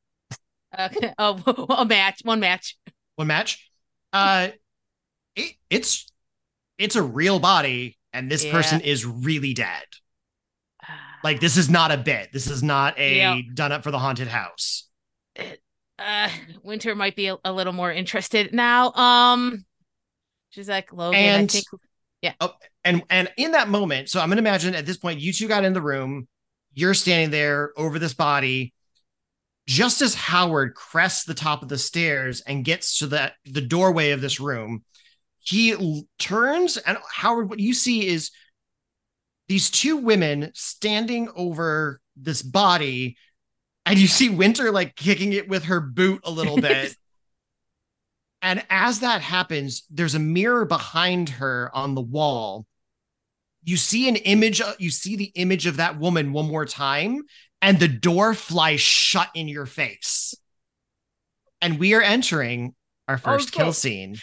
[0.79, 1.13] Okay.
[1.19, 2.77] Oh, a match, one match.
[3.17, 3.71] One match.
[4.13, 4.49] Uh,
[5.37, 6.07] it, it's
[6.79, 8.53] it's a real body, and this Yeah.
[8.53, 9.85] person is really dead.
[11.23, 12.33] Like this is not a bit.
[12.33, 13.39] This is not a Yeah.
[13.53, 14.89] done up for the haunted house.
[15.99, 16.29] uh
[16.63, 18.91] Winter might be a, a little more interested now.
[18.93, 19.65] Um
[20.49, 22.53] she's like Logan, And- I think
[22.85, 25.65] And and in that moment, so I'm gonna imagine at this point, you two got
[25.65, 26.27] in the room.
[26.73, 28.73] You're standing there over this body.
[29.71, 34.11] Just as Howard crests the top of the stairs and gets to the the doorway
[34.11, 34.83] of this room,
[35.39, 38.33] he l- turns and Howard, what you see is
[39.47, 43.17] these two women standing over this body,
[43.87, 46.97] and you see Winter like kicking it with her boot a little bit.
[48.43, 52.65] And as that happens, there's a mirror behind her on the wall.
[53.65, 57.21] You see an image, uh, you see the image of that woman one more time,
[57.63, 60.35] and the door flies shut in your face.
[61.61, 62.75] And we are entering
[63.09, 63.63] our first Okay.
[63.65, 64.17] kill scene.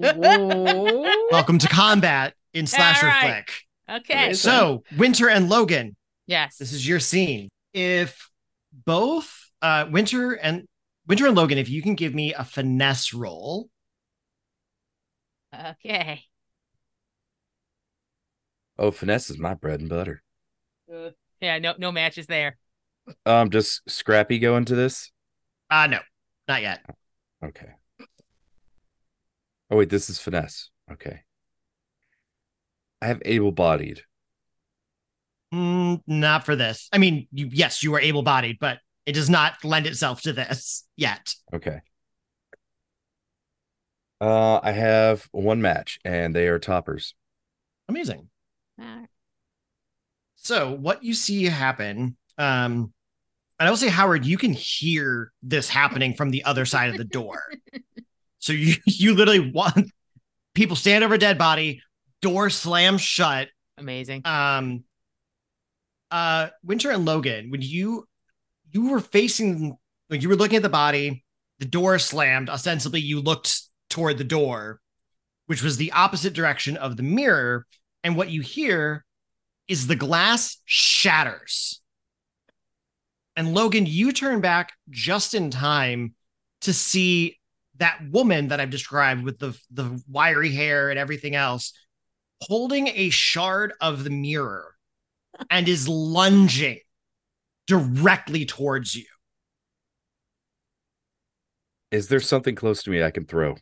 [0.00, 3.44] Welcome to combat in Slasher All right.
[3.86, 4.00] Flick.
[4.00, 4.32] okay.
[4.34, 5.96] So, Winter and Logan,
[6.26, 6.56] Yes.
[6.56, 7.48] this is your scene.
[7.74, 8.30] If
[8.72, 10.64] both uh, Winter and
[11.06, 13.68] Winter and Logan, if you can give me a finesse roll,
[15.52, 16.22] okay.
[18.78, 20.22] Oh, finesse is my bread and butter.
[20.92, 21.10] Uh,
[21.44, 22.56] yeah, no no matches there.
[23.26, 25.10] Um, does Scrappy go into this?
[25.70, 26.00] uh no,
[26.48, 26.84] not yet.
[27.44, 27.68] Okay.
[29.70, 30.70] Oh wait, this is finesse.
[30.90, 31.20] Okay.
[33.02, 34.02] I have able-bodied.
[35.52, 36.88] Mm, not for this.
[36.92, 40.86] I mean, you, yes, you are able-bodied, but it does not lend itself to this
[40.96, 41.34] yet.
[41.52, 41.80] Okay.
[44.20, 47.14] Uh, I have one match, and they are toppers.
[47.88, 48.30] Amazing.
[48.78, 49.08] All right.
[50.44, 52.92] So what you see happen, um,
[53.58, 56.98] and I will say, Howard, you can hear this happening from the other side of
[56.98, 57.40] the door.
[58.38, 59.90] so you you literally want
[60.54, 61.82] people stand over a dead body,
[62.20, 63.48] door slams shut.
[63.78, 64.22] Amazing.
[64.26, 64.84] Um,
[66.10, 68.06] uh, Winter and Logan, when you
[68.70, 69.76] you were facing,
[70.08, 71.24] when you were looking at the body,
[71.58, 72.50] the door slammed.
[72.50, 74.80] Ostensibly, you looked toward the door,
[75.46, 77.66] which was the opposite direction of the mirror.
[78.02, 79.06] And what you hear
[79.68, 81.80] is the glass shatters.
[83.36, 86.14] And Logan, you turn back just in time
[86.62, 87.38] to see
[87.76, 91.72] that woman that I've described with the, the wiry hair and everything else
[92.40, 94.74] holding a shard of the mirror
[95.50, 96.78] and is lunging
[97.66, 99.06] directly towards you.
[101.90, 103.56] Is there something close to me I can throw?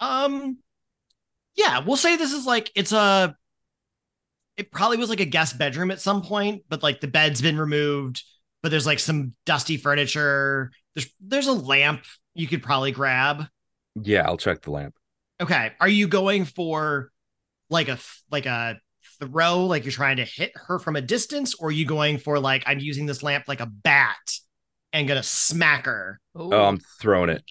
[0.00, 0.58] Um,
[1.56, 3.36] yeah, we'll say this is like it's a.
[4.56, 7.58] It probably was like a guest bedroom at some point, but like the bed's been
[7.58, 8.22] removed,
[8.62, 10.70] but there's like some dusty furniture.
[10.94, 13.46] There's there's a lamp you could probably grab.
[14.00, 14.94] Yeah, I'll check the lamp.
[15.40, 17.10] Okay, are you going for
[17.70, 17.98] like a
[18.30, 18.78] like a
[19.20, 22.38] throw, like you're trying to hit her from a distance, or are you going for
[22.38, 24.16] like I'm using this lamp like a bat
[24.92, 26.20] and gonna smack her?
[26.38, 26.52] Ooh.
[26.52, 27.42] Oh, I'm throwing it.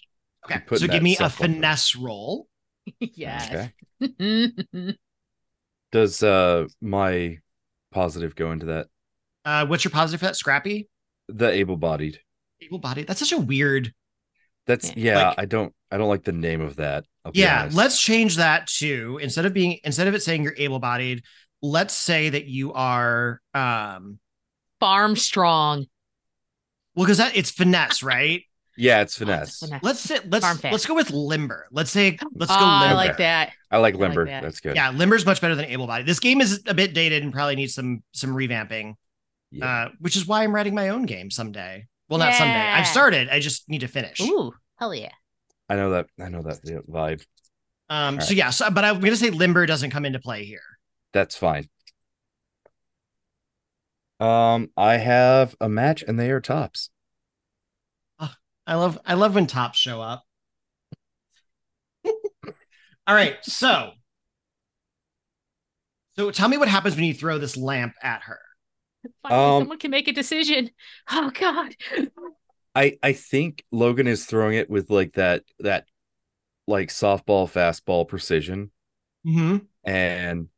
[0.44, 1.54] Okay, so give me a stuff on her.
[1.54, 2.46] finesse roll.
[3.00, 3.70] yes.
[4.02, 4.52] Okay.
[5.92, 7.38] Does uh my
[7.92, 8.86] positive go into that?
[9.44, 10.36] Uh, what's your positive for that?
[10.36, 10.88] Scrappy,
[11.28, 12.20] The able-bodied.
[12.60, 13.06] able-bodied.
[13.06, 13.92] That's such a weird.
[14.66, 15.18] That's Yeah.
[15.18, 15.28] yeah.
[15.28, 15.74] Like- I don't.
[15.90, 17.04] I don't like the name of that.
[17.24, 21.22] I'll Yeah, let's change that to instead of being instead of it saying you're able-bodied,
[21.60, 24.18] let's say that you are um
[24.80, 25.86] Farm strong.
[26.96, 28.42] well because that it's finesse, right?
[28.76, 29.48] Yeah, it's Oh, finesse.
[29.48, 29.82] it's finesse.
[29.82, 31.66] Let's sit let's Farm let's go with limber.
[31.70, 32.94] Let's say let's oh, go I limber.
[32.96, 33.52] like that.
[33.70, 34.26] I like I like limber.
[34.26, 34.42] that.
[34.42, 34.76] That's good.
[34.76, 36.06] Yeah, limber's much better than able-bodied.
[36.06, 38.94] This game is a bit dated and probably needs some some revamping.
[39.50, 39.66] Yeah.
[39.66, 41.86] Uh, which is why I'm writing my own game someday.
[42.08, 42.58] Well, not someday.
[42.58, 43.28] I've started.
[43.28, 44.20] I just need to finish.
[44.20, 45.12] Ooh, hell yeah.
[45.68, 46.06] I know that.
[46.18, 47.24] I know that vibe.
[47.88, 48.36] Um, All so right.
[48.36, 50.62] yeah, so, but I'm gonna say limber doesn't come into play here.
[51.12, 51.68] That's fine.
[54.18, 56.90] Um, I have a match, and they are tops.
[58.66, 60.24] I love I love when tops show up.
[63.06, 63.92] All right, so
[66.16, 68.40] so tell me what happens when you throw this lamp at her.
[69.22, 70.70] Finally, Um, someone can make a decision.
[71.10, 71.74] Oh God.
[72.74, 75.86] I I think Logan is throwing it with like that that
[76.66, 78.70] like softball fastball precision,
[79.26, 79.58] Mm-hmm.
[79.84, 80.48] and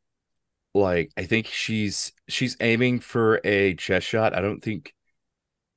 [0.73, 4.35] like I think she's she's aiming for a chest shot.
[4.35, 4.93] I don't think.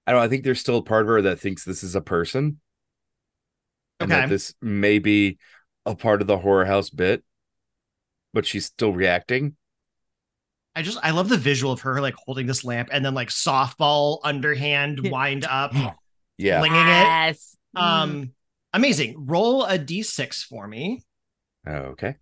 [0.08, 0.22] I don't.
[0.22, 2.60] I think there's still a part of her that thinks this is a person,
[4.00, 4.22] and Okay.
[4.22, 5.38] that this may be
[5.84, 7.22] a part of the horror house bit,
[8.32, 9.54] but she's still reacting.
[10.74, 13.28] I just I love the visual of her like holding this lamp and then like
[13.28, 15.72] softball underhand wind up,
[16.38, 16.60] Yeah.
[16.60, 16.84] flinging it.
[16.86, 17.56] yes.
[17.76, 17.80] Mm.
[17.82, 18.32] Um,
[18.72, 19.26] amazing.
[19.26, 21.02] Roll a d6 for me.
[21.66, 22.16] Okay.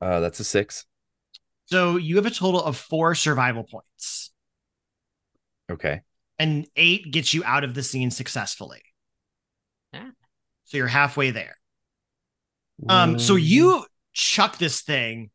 [0.00, 0.86] Uh, that's a six.
[1.66, 4.27] So you have a total of four survival points,
[5.70, 6.00] Okay.
[6.38, 8.82] and eight gets you out of the scene successfully.
[9.92, 10.10] Ah.
[10.64, 11.56] So you're halfway there.
[12.88, 15.30] Um, so you chuck this thing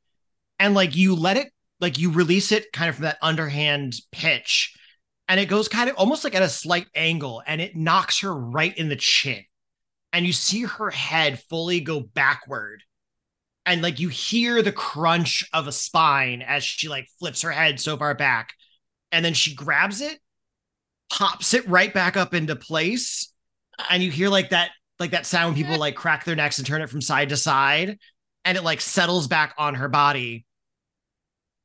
[0.59, 1.51] and like you let it
[1.81, 4.73] like you release it kind of from that underhand pitch,
[5.27, 8.33] and it goes kind of almost like at a slight angle, and it knocks her
[8.33, 9.43] right in the chin.
[10.13, 12.83] And you see her head fully go backward.
[13.65, 17.79] And like you hear the crunch of a spine as she like flips her head
[17.79, 18.53] so far back.
[19.11, 20.19] And then she grabs it,
[21.11, 23.31] pops it right back up into place.
[23.89, 26.67] And you hear like that like that sound when people like crack their necks and
[26.67, 27.97] turn it from side to side
[28.45, 30.45] and it like settles back on her body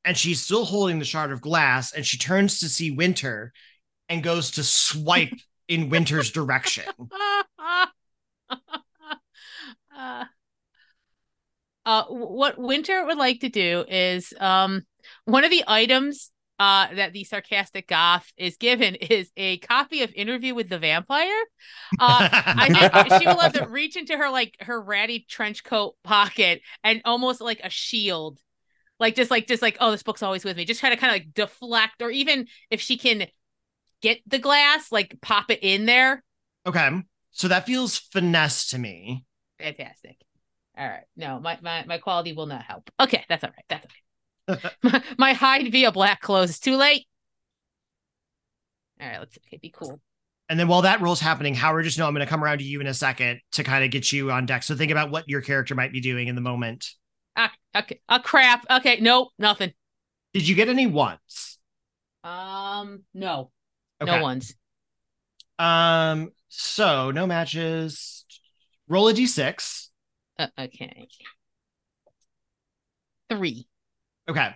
[0.05, 3.52] and she's still holding the shard of glass and she turns to see winter
[4.09, 5.32] and goes to swipe
[5.69, 6.85] in winter's direction
[7.59, 7.86] uh,
[11.85, 14.86] uh, what Winter would like to do is um
[15.27, 20.12] one of the items uh that the sarcastic goth is given is a copy of
[20.14, 21.43] Interview with the Vampire.
[21.98, 25.94] Uh, I think she will have to reach into her like her ratty trench coat
[26.05, 28.39] pocket and almost like a shield,
[28.98, 30.64] like just like just like oh this book's always with me.
[30.64, 33.26] Just try to kind of like deflect, or even if she can
[34.02, 36.22] get the glass, like pop it in there.
[36.66, 36.90] okay
[37.30, 39.24] so that feels finesse to me
[39.59, 40.16] Fantastic.
[40.76, 41.05] All right.
[41.16, 42.89] No, my, my, my quality will not help.
[43.01, 43.64] Okay, that's all right.
[43.68, 43.94] That's okay.
[44.83, 47.07] My, my hide via black clothes too late.
[49.01, 50.01] All right, let's okay, be cool.
[50.49, 52.65] And then while that roll's happening, Howard, just know I'm going to come around to
[52.65, 54.62] you in a second to kind of get you on deck.
[54.62, 56.89] So think about what your character might be doing in the moment.
[57.37, 58.01] Ah, okay.
[58.09, 58.65] Oh crap.
[58.70, 58.99] Okay.
[59.01, 59.29] Nope.
[59.39, 59.73] Nothing.
[60.33, 61.59] Did you get any ones?
[62.25, 63.05] Um.
[63.15, 63.51] No.
[64.01, 64.16] Okay.
[64.16, 64.55] No ones.
[65.59, 66.31] Um.
[66.49, 68.25] So no matches.
[68.89, 69.89] Roll a d6.
[70.39, 71.09] Uh, okay.
[73.29, 73.69] Three.
[74.29, 74.51] Okay.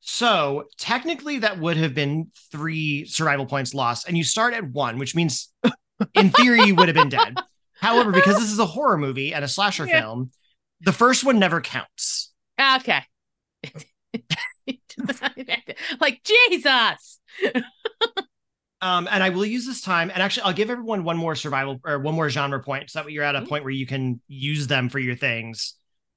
[0.00, 4.98] So technically, that would have been three survival points lost, and you start at one,
[4.98, 5.52] which means,
[6.14, 7.38] in theory, you would have been dead.
[7.82, 10.00] However, because this is a horror movie and a slasher Yeah.
[10.02, 10.30] film,
[10.80, 12.32] the first one never counts.
[12.76, 13.02] Okay.
[16.00, 17.20] like Jesus.
[18.82, 21.80] Um, and I will use this time, and actually, I'll give everyone one more survival
[21.84, 23.48] or one more genre point, so that way you're at a Mhm.
[23.48, 25.74] point where you can use them for your things.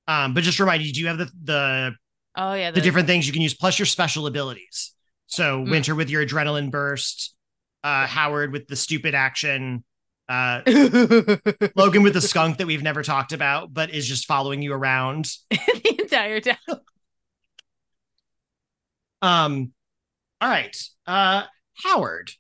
[0.07, 1.91] Um, but just remind you, do you have the the
[2.35, 2.71] Oh yeah.
[2.71, 4.93] the different things you can use plus your special abilities?
[5.27, 5.69] So Mm.
[5.71, 7.35] Winter with your adrenaline burst,
[7.83, 9.83] uh, Howard with the stupid action,
[10.29, 10.61] uh,
[11.75, 15.29] Logan with the skunk that we've never talked about, but is just following you around.
[15.83, 16.57] The entire time.
[19.21, 19.71] Um,
[20.41, 20.75] all right,
[21.07, 21.43] uh,
[21.83, 22.31] Howard,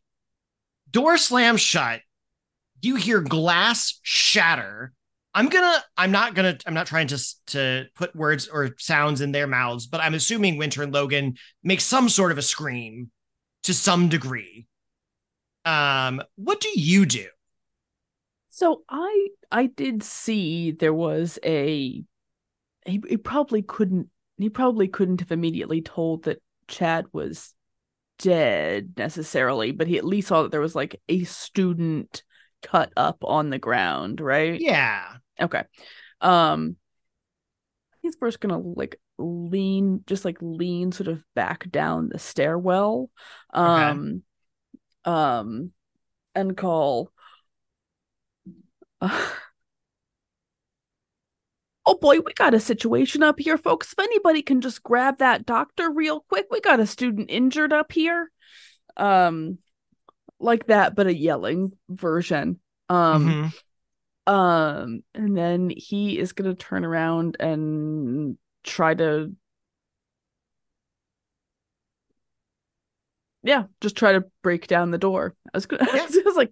[0.91, 2.01] door slams shut.
[2.81, 4.93] You hear glass shatter.
[5.33, 5.83] I'm gonna.
[5.97, 6.57] I'm not gonna.
[6.65, 10.57] I'm not trying to to put words or sounds in their mouths, but I'm assuming
[10.57, 13.09] Winter and Logan make some sort of a scream
[13.63, 14.67] to some degree.
[15.65, 17.27] Um, what do you do?
[18.49, 22.03] So I I did see there was a
[22.85, 27.53] he, he probably couldn't he probably couldn't have immediately told that Chad was
[28.19, 32.23] dead necessarily, but he at least saw that there was like a student
[32.61, 34.59] cut up on the ground, right?
[34.59, 35.15] Yeah.
[35.39, 35.63] Okay.
[36.21, 36.77] Um
[38.01, 43.09] he's first gonna like lean just like lean sort of back down the stairwell.
[43.53, 44.23] Um
[45.05, 45.71] um
[46.35, 47.11] and call
[51.85, 53.91] Oh boy, we got a situation up here, folks.
[53.91, 57.91] If anybody can just grab that doctor real quick, we got a student injured up
[57.91, 58.31] here.
[58.95, 59.57] Um
[60.39, 62.59] like that, but a yelling version.
[62.89, 63.53] Um Mhm.
[64.27, 69.35] Um, and then he is gonna turn around and try to
[73.43, 75.35] Yeah, just try to break down the door.
[75.53, 76.07] I was gonna Yeah.
[76.07, 76.51] I was like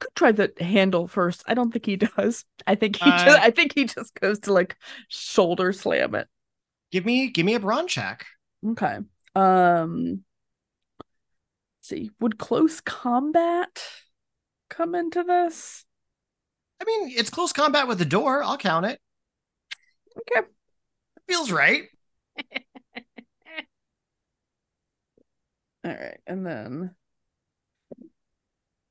[0.00, 1.42] could try the handle first.
[1.46, 2.44] I don't think he does.
[2.66, 4.76] I think he Uh, just I think he just goes to like
[5.08, 6.28] shoulder slam it.
[6.90, 8.26] Give me give me a brawn check.
[8.64, 8.98] Okay.
[9.34, 10.24] Um
[11.80, 12.10] see.
[12.20, 13.82] Would close combat
[14.70, 15.85] come into this?
[16.80, 18.42] I mean, it's close combat with the door.
[18.42, 19.00] I'll count it.
[20.18, 20.46] Okay.
[21.28, 21.84] Feels right.
[25.84, 26.94] All right, and then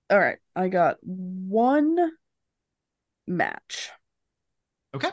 [0.10, 2.12] all right, I got one
[3.28, 3.90] match.
[4.94, 5.10] Okay.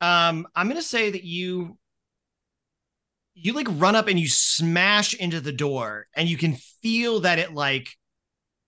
[0.00, 1.78] Um, I'm gonna say that you
[3.34, 7.38] you like run up and you smash into the door, and you can feel that
[7.38, 7.88] it like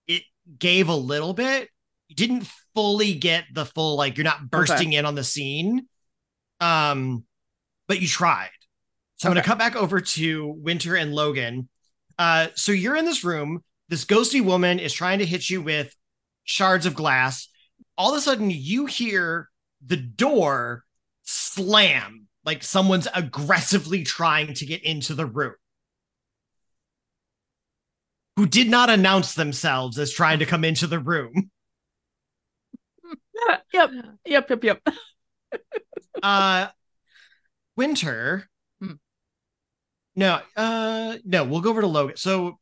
[0.07, 0.23] it
[0.59, 1.69] gave a little bit.
[2.07, 5.87] You didn't fully get the full like you're not bursting in on the scene.
[6.59, 7.23] Um,
[7.87, 8.49] but you tried.
[9.17, 9.47] So I'm gonna Okay.
[9.47, 11.69] cut back over to Winter and Logan.
[12.17, 13.63] Uh, so you're in this room.
[13.89, 15.95] This ghosty woman is trying to hit you with
[16.43, 17.47] shards of glass.
[17.97, 19.49] All of a sudden, you hear
[19.85, 20.83] the door
[21.23, 25.55] slam like someone's aggressively trying to get into the room.
[28.35, 31.51] Who did not announce themselves as trying to come into the room.
[33.73, 33.91] Yep,
[34.25, 34.81] yep, yep, yep.
[36.23, 36.67] Uh
[37.77, 38.49] Winter.
[38.81, 38.95] Hmm.
[40.15, 42.17] No, uh no, we'll go over to Logan.
[42.17, 42.59] So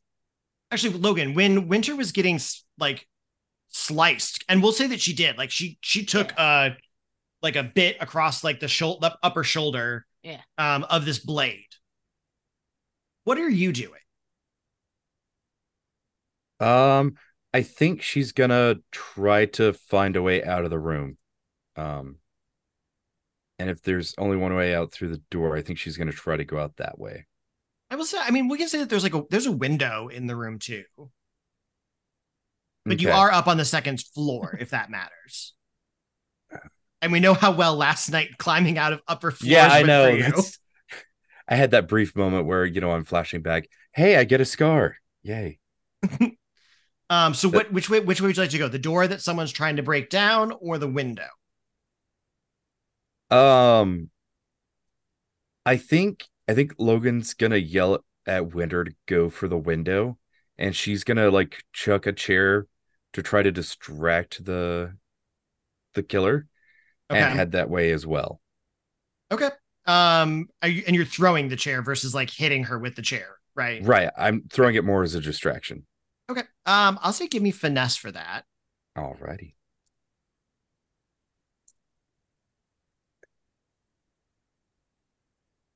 [0.71, 2.39] actually Logan, when Winter was getting
[2.79, 3.07] like
[3.69, 6.71] sliced, and we'll say that she did, like she she took uh
[7.43, 10.41] like a bit across like the shoulder upper shoulder Yeah.
[10.57, 11.67] um of this blade.
[13.25, 13.99] What are you doing?
[16.59, 17.15] Um,
[17.53, 21.17] I think she's gonna try to find a way out of the room.
[21.75, 22.17] Um,
[23.59, 26.35] and if there's only one way out through the door, I think she's gonna try
[26.35, 27.27] to go out that way.
[27.91, 30.07] I will say, I mean, we can say that there's like a there's a window
[30.07, 30.84] in the room too.
[32.85, 35.53] But you are up on the second floor, if that matters.
[37.01, 39.51] And we know how well last night climbing out of upper floors.
[39.51, 40.17] Yeah, I know.
[41.47, 43.69] I had that brief moment where you know I'm flashing back.
[43.93, 44.97] Hey, I get a scar!
[45.21, 45.59] Yay!
[47.14, 47.34] Um.
[47.34, 47.72] So what?
[47.72, 47.99] Which way?
[47.99, 48.68] Which way would you like to go?
[48.68, 51.27] The door that someone's trying to break down, or the window?
[53.30, 54.10] Um,
[55.65, 60.18] I think I think Logan's gonna yell at Winter to go for the window,
[60.57, 62.68] and she's gonna like chuck a chair
[63.14, 64.98] to try to distract the
[65.94, 66.48] the killer
[67.11, 67.19] Okay.
[67.22, 68.41] and head that way as well.
[69.31, 69.49] Okay.
[69.85, 73.38] Um, are you, and you're throwing the chair versus like hitting her with the chair,
[73.56, 73.84] right?
[73.84, 74.10] Right.
[74.18, 75.85] I'm throwing it more as a distraction.
[76.29, 76.43] Okay.
[76.65, 78.45] Um, I'll say give me finesse for that.
[78.97, 79.55] Alrighty.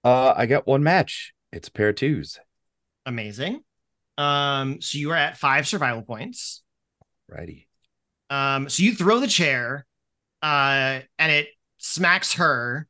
[0.03, 1.34] Uh, I got one match.
[1.52, 2.40] It's a pair of twos.
[3.06, 3.61] Amazing.
[4.18, 6.64] Um, so you are at five survival points.
[7.28, 7.68] Righty.
[8.30, 9.86] Um, so you throw the chair,
[10.41, 12.88] uh, and it smacks her,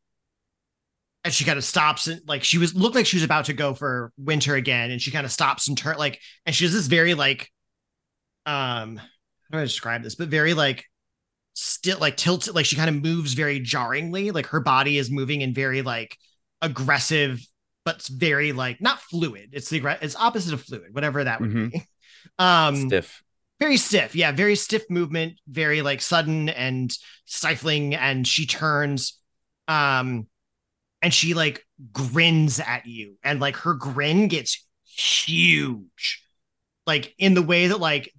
[1.27, 3.53] and she kind of stops and like she was looked like she was about to
[3.53, 6.73] go for winter again, and she kind of stops and turn like, and she has
[6.73, 7.51] this very like,
[8.45, 9.03] um, how
[9.51, 10.15] do I describe this?
[10.15, 10.85] But very like
[11.53, 15.41] still like tilted, like she kind of moves very jarringly, like her body is moving
[15.41, 16.17] in very like
[16.61, 17.39] aggressive,
[17.85, 19.49] but very like not fluid.
[19.53, 21.71] It's the it's opposite of fluid, whatever that would Mhm.
[21.71, 21.83] be.
[22.39, 23.23] Um, Stiff.
[23.59, 26.91] very stiff yeah very stiff movement very like sudden and
[27.25, 29.17] stifling and she turns
[29.67, 30.27] um
[31.01, 36.23] and she like grins at you and like her grin gets huge
[36.85, 38.11] like in the way that like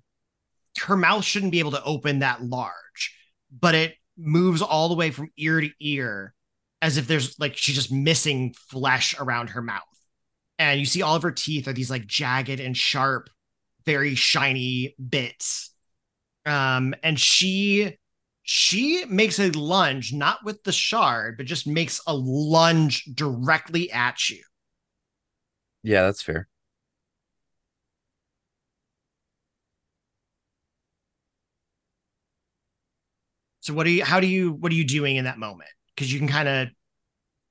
[0.83, 3.17] her mouth shouldn't be able to open that large
[3.51, 6.35] but it moves all the way from ear to ear
[6.81, 9.83] as if there's like she's just missing flesh around her mouth
[10.59, 13.29] and you see all of her teeth are these like jagged and sharp
[13.89, 15.75] very shiny bits.
[16.45, 17.97] Um, and she
[18.51, 24.31] she makes a lunge, not with the shard, but just makes a lunge directly at
[24.31, 24.43] you.
[25.83, 26.49] Yeah, that's fair.
[33.61, 35.69] So what do you how do you what are you doing in that moment?
[35.95, 36.69] Because you can kind of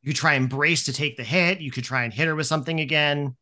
[0.01, 2.47] you try and brace to take the hit, you could try and hit her with
[2.47, 3.35] something again.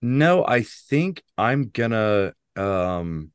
[0.00, 3.30] No, I think I'm gonna um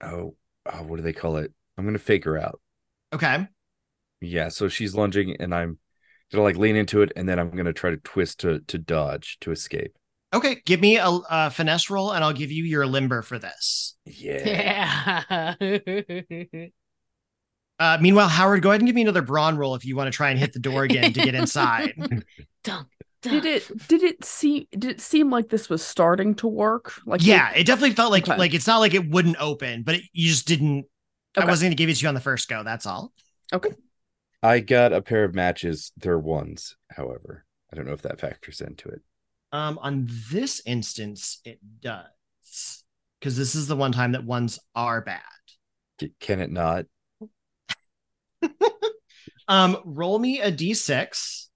[0.00, 0.34] oh,
[0.64, 1.52] oh what do they call it?
[1.76, 2.60] I'm gonna fake her out.
[3.12, 3.46] Okay.
[4.20, 5.78] Yeah, so she's lunging and I'm
[6.30, 9.38] gonna like lean into it and then I'm gonna try to twist to to dodge
[9.40, 9.96] to escape.
[10.34, 13.96] Okay, give me a, a finesse roll and I'll give you your limber for this.
[14.06, 15.54] Yeah.
[15.60, 16.68] Yeah.
[17.78, 20.16] Uh, meanwhile, Howard, go ahead and give me another brawn roll if you want to
[20.16, 21.94] try and hit the door again to get inside.
[22.64, 22.86] Dunk,
[23.22, 26.92] Did it did it seem did it seem like this was starting to work?
[27.06, 28.36] Like yeah, it definitely felt like Okay.
[28.36, 30.84] like it's not like it wouldn't open, but it, you just didn't.
[31.36, 32.62] I wasn't going to give it to you on the first go.
[32.62, 33.12] That's all.
[33.52, 33.70] Okay.
[34.42, 35.92] I got a pair of matches.
[35.96, 37.44] They're ones, however.
[37.72, 39.00] I don't know if that factors into it.
[39.52, 42.84] Um, on this instance, it does
[43.20, 45.20] because this is the one time that ones are bad.
[46.00, 46.86] C- Can it not?
[49.48, 51.48] Um, roll me a d6.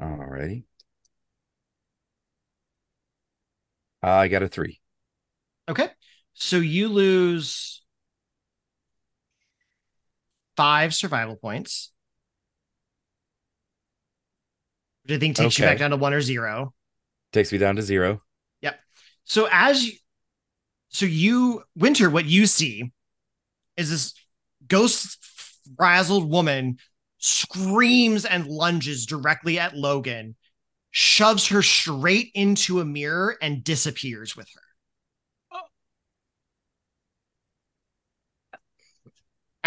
[0.00, 0.64] Alrighty.
[4.02, 4.80] I got a three.
[5.68, 5.88] Okay,
[6.34, 7.82] so you lose
[10.58, 11.92] five survival points.
[15.04, 16.74] Which I think takes you back down to one or zero.
[17.32, 18.22] Takes me down to zero.
[18.62, 18.80] Yep.
[19.22, 19.92] So as you,
[20.88, 22.90] so you winter, what you see
[23.76, 24.14] is this
[24.66, 25.24] ghost
[25.76, 26.78] frazzled woman
[27.18, 30.34] screams and lunges directly at Logan,
[30.90, 34.62] shoves her straight into a mirror and disappears with her.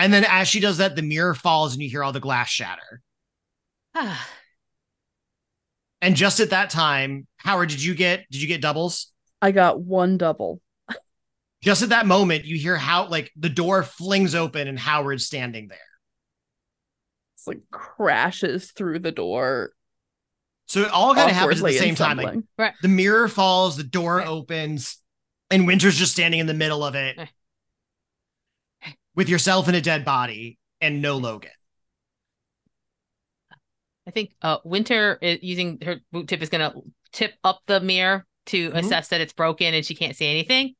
[0.01, 2.49] And then as she does that, the mirror falls and you hear all the glass
[2.49, 3.01] shatter.
[3.95, 4.27] Ah,
[6.01, 9.11] And just at that time, Howard, did you get did you get doubles?
[9.41, 10.59] I got one double.
[11.63, 15.67] Just at that moment, you hear how like the door flings open and Howard's standing
[15.67, 15.77] there.
[17.35, 19.73] It's like crashes through the door.
[20.67, 22.17] So it all kind of happens at the same time.
[22.17, 22.73] Like stumbling.
[22.81, 24.27] the mirror falls, the door Right.
[24.27, 24.97] opens,
[25.51, 27.25] and Winter's just standing in the middle of it Eh.
[29.15, 31.51] With yourself in a dead body and no Logan.
[34.07, 36.73] I think uh, Winter is using her boot tip is gonna
[37.11, 38.75] tip up the mirror to Mhm.
[38.79, 40.75] assess that it's broken and she can't see anything.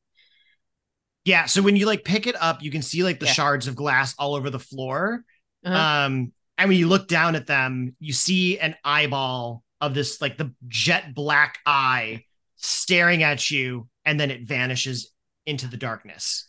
[1.23, 1.45] Yeah.
[1.45, 3.33] So when you like pick it up, you can see like the Yeah.
[3.33, 5.23] shards of glass all over the floor.
[5.63, 5.77] Uh-huh.
[5.77, 10.37] Um, and when you look down at them, you see an eyeball of this like
[10.37, 12.25] the jet black eye
[12.55, 15.11] staring at you, and then it vanishes
[15.45, 16.47] into the darkness.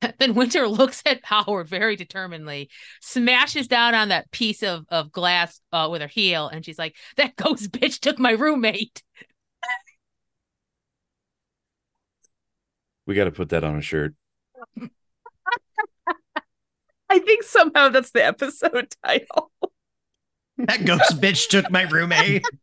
[0.18, 2.70] then Winter looks at Howard very determinedly,
[3.00, 6.96] smashes down on that piece of, of glass uh, with her heel, and she's like,
[7.16, 9.02] "That ghost bitch took my roommate."
[13.06, 14.14] We got to put that on a shirt.
[17.10, 19.50] I think somehow that's the episode title.
[20.58, 22.44] That ghost bitch took my roommate.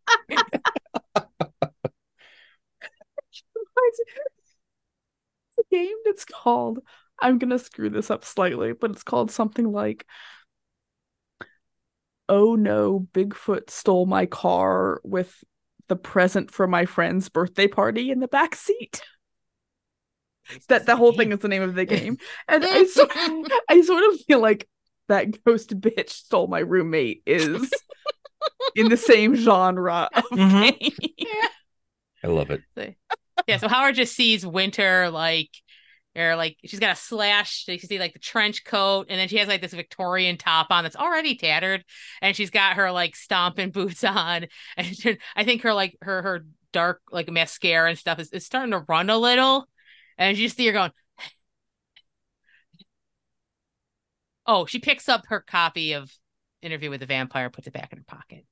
[5.58, 6.80] It's a game that's called
[7.22, 10.06] I'm gonna screw this up slightly, but it's called something like
[12.28, 15.44] Oh no, Bigfoot stole my car with
[15.88, 19.02] the present for my friend's birthday party in the back seat.
[20.68, 22.18] that the whole thing is the name of the game.
[22.48, 23.12] And I sort,
[23.70, 24.68] I sort of feel like
[25.08, 27.72] that ghost bitch stole my roommate is
[28.76, 30.80] in the same genre of Mhm.
[30.80, 31.28] game.
[32.24, 32.62] I love it.
[33.48, 35.50] yeah, so Howard just sees Winter like
[36.16, 37.66] or like she's got a slash.
[37.68, 40.68] You can see like the trench coat, and then she has like this Victorian top
[40.70, 41.84] on that's already tattered,
[42.22, 44.48] and she's got her like stomping boots on,
[44.78, 48.72] and I think her like her her dark like mascara and stuff is, is starting
[48.72, 49.68] to run a little,
[50.18, 50.92] and you just see her going.
[54.48, 56.12] Oh, she picks up her copy of
[56.62, 58.46] Interview with the Vampire, puts it back in her pocket.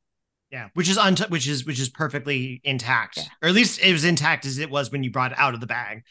[0.52, 3.24] Yeah, which is unt- which is which is perfectly intact, Yeah.
[3.42, 5.60] or at least it was intact as it was when you brought it out of
[5.60, 6.04] the bag.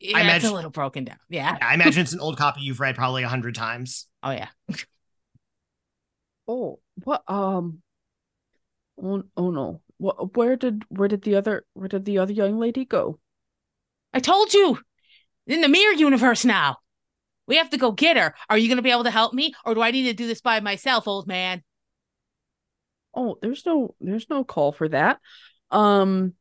[0.00, 1.18] Yeah, it's imagine- a little broken down.
[1.28, 1.56] Yeah.
[1.60, 4.06] I imagine it's an old copy you've read probably a hundred times.
[4.22, 4.48] Oh yeah.
[6.46, 7.82] Oh, what um
[9.02, 9.80] Oh, oh no.
[9.98, 13.18] What where did where did the other where did the other young lady go?
[14.12, 14.78] I told you.
[15.46, 16.78] In the mirror universe now.
[17.46, 18.34] We have to go get her.
[18.50, 20.26] Are you going to be able to help me or do I need to do
[20.26, 21.62] this by myself, old man?
[23.14, 25.18] Oh, there's no there's no call for that.
[25.70, 26.34] Um and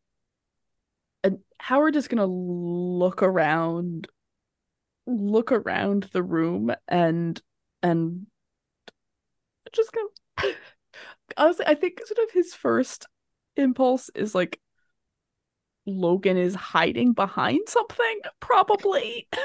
[1.59, 4.07] Howard is gonna look around
[5.05, 7.41] look around the room and
[7.81, 8.27] and
[9.71, 10.53] just gonna
[11.37, 13.07] honestly I think sort of his first
[13.55, 14.59] impulse is like
[15.85, 19.27] Logan is hiding behind something, probably.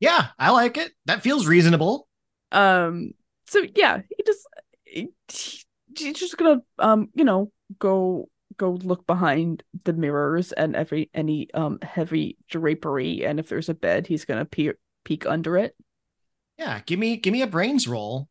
[0.00, 0.92] Yeah, I like it.
[1.06, 2.08] That feels reasonable.
[2.52, 3.12] Um,
[3.46, 4.46] so yeah, he just
[4.84, 5.08] he,
[5.96, 11.52] he's just gonna um, you know, go go look behind the mirrors and every any
[11.54, 15.76] um heavy drapery, and if there's a bed, he's gonna peer peek under it.
[16.58, 18.28] Yeah, give me give me a brains roll.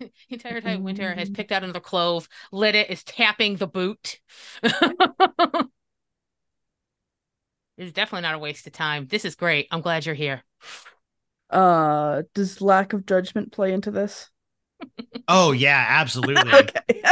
[0.00, 4.20] The entire time Winter has picked out another clove, lit it, is tapping the boot.
[4.62, 5.68] it's
[7.92, 9.06] definitely not a waste of time.
[9.06, 9.68] This is great.
[9.70, 10.42] I'm glad you're here.
[11.50, 14.30] Uh, does lack of judgment play into this?
[15.28, 16.52] Oh yeah, absolutely.
[16.52, 17.02] okay.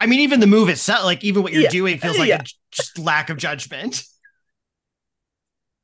[0.00, 2.42] I mean, even the move itself, like even what you're Yeah, doing, feels like yeah.
[2.98, 4.02] a lack of judgment.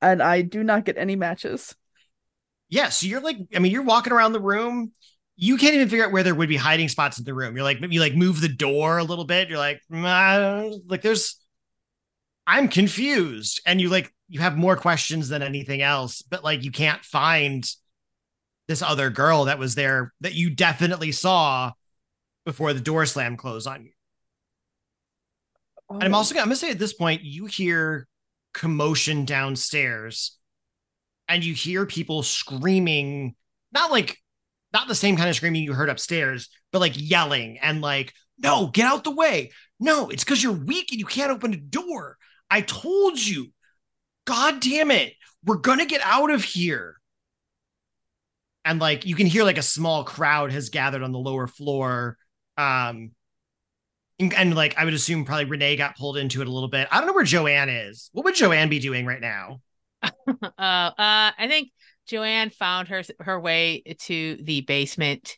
[0.01, 1.75] and I do not get any matches.
[2.69, 4.93] Yeah, so you're like, I mean, you're walking around the room.
[5.37, 7.55] You can't even figure out where there would be hiding spots in the room.
[7.57, 9.49] You're like, maybe you like move the door a little bit.
[9.49, 11.37] You're like, mm, like there's,
[12.47, 16.73] I'm confused, and you like you have more questions than anything else, but like you
[16.73, 17.65] can't find
[18.69, 21.73] this other girl that was there that you definitely saw
[22.47, 23.93] before the door slam closed on you.
[25.95, 26.19] And I'm Oh.
[26.19, 28.07] also gonna, I'm gonna say at this point, you hear
[28.55, 30.37] commotion downstairs,
[31.29, 33.35] and you hear people screaming,
[33.73, 34.19] not like
[34.73, 38.69] not the same kind of screaming you heard upstairs, but like yelling and like, no,
[38.69, 39.51] get out the way.
[39.79, 42.17] No, it's because you're weak and you can't open a door.
[42.51, 43.53] I told you.
[44.25, 45.15] God damn it.
[45.45, 46.97] We're gonna get out of here.
[48.65, 52.17] And like you can hear like a small crowd has gathered on the lower floor.
[52.57, 53.11] Um
[54.19, 56.89] and, like I would assume probably Renee got pulled into it a little bit.
[56.91, 58.11] I don't know where Joanne is.
[58.13, 59.61] What would Joanne be doing right now?
[60.03, 60.11] uh,
[60.59, 61.71] uh, I think
[62.07, 65.37] Joanne found her her way to the basement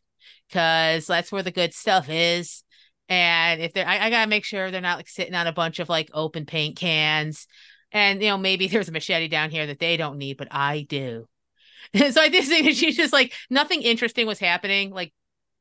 [0.48, 2.62] because that's where the good stuff is.
[3.08, 5.78] And if they're, I, I gotta make sure they're not like sitting on a bunch
[5.78, 7.46] of like open paint cans.
[7.92, 10.86] And you know, maybe there's a machete down here that they don't need, but I
[10.88, 11.26] do.
[11.94, 14.90] so I just think she's just like nothing interesting was happening.
[14.90, 15.12] Like,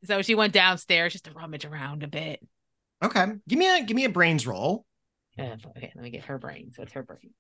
[0.06, 2.40] so she went downstairs just to rummage around a bit.
[3.04, 3.26] Okay.
[3.48, 4.86] Give me a give me a brains roll.
[5.38, 6.78] Uh, okay, let me get her brains.
[6.78, 7.32] What's her brain?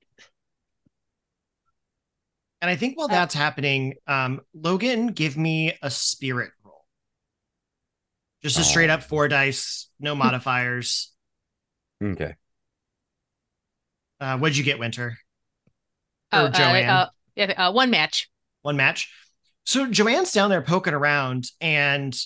[2.61, 6.85] And I think while Uh, that's happening, um, Logan, give me a spirit roll.
[8.41, 8.95] Just a straight Oh.
[8.95, 11.11] up four dice, no modifiers.
[12.03, 12.35] Okay.
[14.19, 15.17] Uh, what'd you get, Winter?
[16.31, 16.89] Oh, Or uh, Joanne?
[16.89, 18.29] uh, yeah, uh, one match.
[18.61, 19.11] One match.
[19.65, 22.17] So Joanne's down there poking around and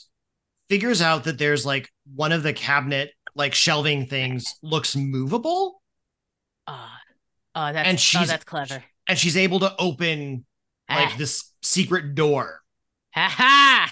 [0.70, 5.82] figures out that there's like one of the cabinet like shelving things looks movable,
[6.66, 6.90] Uh,
[7.56, 8.84] oh, that's And oh, she's- that's clever.
[9.08, 10.46] and she's able to open
[10.90, 11.16] like Ah.
[11.18, 12.62] this secret door.
[13.14, 13.92] Ha ha!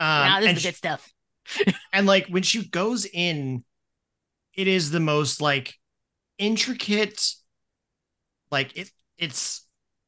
[0.00, 1.12] Um, now this is the good stuff.
[1.92, 3.64] and like when she goes in
[4.54, 5.74] it is the most like
[6.38, 7.34] intricate
[8.50, 9.66] like it it's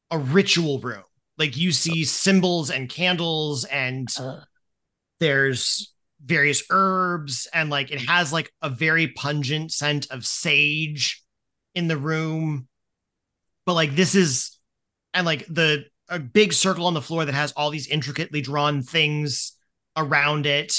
[0.09, 1.03] a ritual room
[1.37, 4.43] like you see symbols and candles and Ugh.
[5.19, 5.93] there's
[6.25, 11.23] various herbs and like it has like a very pungent scent of sage
[11.75, 12.67] in the room
[13.65, 14.57] but like this is
[15.13, 18.81] and like the a big circle on the floor that has all these intricately drawn
[18.81, 19.53] things
[19.95, 20.73] around it.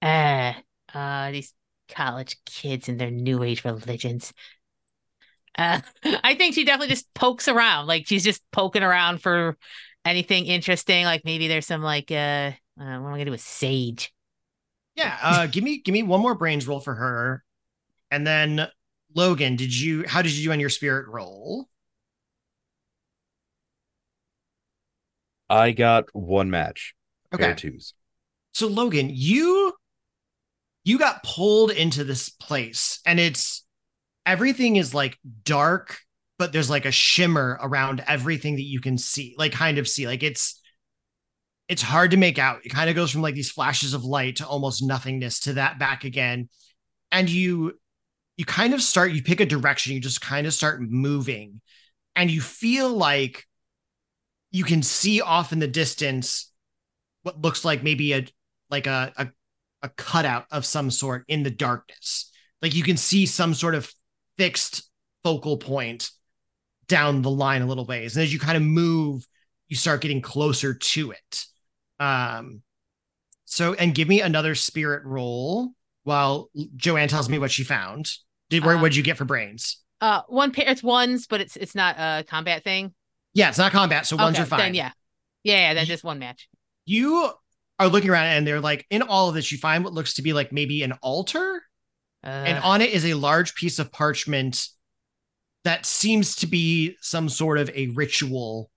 [0.00, 0.54] Uh,
[0.94, 1.52] uh, these
[1.88, 4.32] college kids and their new age religions.
[5.56, 7.86] Uh, I think she definitely just pokes around.
[7.86, 9.56] Like she's just poking around for
[10.04, 11.04] anything interesting.
[11.04, 14.12] Like maybe there's some like uh, uh what am I gonna do with sage?
[14.94, 17.44] Yeah, uh, give me give me one more brains roll for her,
[18.10, 18.68] and then
[19.14, 20.04] Logan, did you?
[20.06, 21.68] How did you do on your spirit roll?
[25.48, 26.94] I got one match.
[27.34, 27.44] Okay.
[27.44, 27.94] Pair twos.
[28.54, 29.74] So Logan, you
[30.84, 33.64] you got pulled into this place, and it's
[34.26, 35.98] everything is like dark,
[36.38, 40.06] but there's like a shimmer around everything that you can see, like kind of see,
[40.06, 40.61] like it's
[41.72, 42.66] it's hard to make out.
[42.66, 45.78] It kind of goes from like these flashes of light to almost nothingness to that
[45.78, 46.50] back again.
[47.10, 47.80] And you
[48.36, 51.62] you kind of start, you pick a direction, you just kind of start moving,
[52.14, 53.46] and you feel like
[54.50, 56.52] you can see off in the distance
[57.22, 58.26] what looks like maybe a
[58.70, 59.28] like a, a
[59.80, 62.30] a cutout of some sort in the darkness.
[62.60, 63.90] Like you can see some sort of
[64.36, 64.90] fixed
[65.24, 66.10] focal point
[66.86, 68.14] down the line a little ways.
[68.14, 69.26] And as you kind of move,
[69.68, 71.46] you start getting closer to it.
[72.02, 72.62] Um,
[73.44, 75.70] so, and give me another spirit roll
[76.04, 78.10] while Joanne tells me what she found.
[78.50, 79.78] Did where Um, what'd you get for brains?
[80.00, 80.64] Uh, one pair.
[80.68, 82.92] It's ones, but it's it's not a combat thing.
[83.34, 84.58] Yeah, it's not combat, so ones Okay, are fine.
[84.58, 84.90] Then yeah,
[85.44, 85.74] yeah, yeah.
[85.74, 86.48] Then just one match.
[86.84, 87.30] You
[87.78, 90.22] are looking around and they're like, in all of this, you find what looks to
[90.22, 91.62] be like maybe an altar,
[92.24, 94.66] Uh, and on it is a large piece of parchment
[95.64, 98.71] that seems to be some sort of a ritual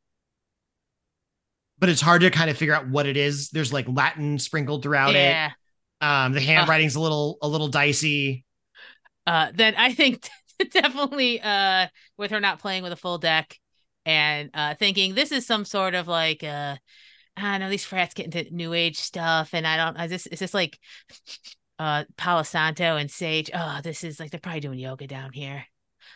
[1.79, 3.49] but it's hard to kind of figure out what it is.
[3.49, 5.47] There's like latin sprinkled throughout yeah.
[5.47, 5.53] it
[6.05, 8.45] um the handwriting's a little a little dicey.
[9.25, 10.29] Uh, then I think
[10.71, 11.87] definitely uh
[12.17, 13.57] with her not playing with a full deck
[14.05, 16.75] and uh thinking this is some sort of like uh
[17.37, 20.27] I don't know these frats get into new age stuff and I don't I just
[20.31, 20.77] is this like
[21.79, 23.49] uh Palo Santo and Sage.
[23.53, 25.65] Oh this is like they're probably doing yoga down here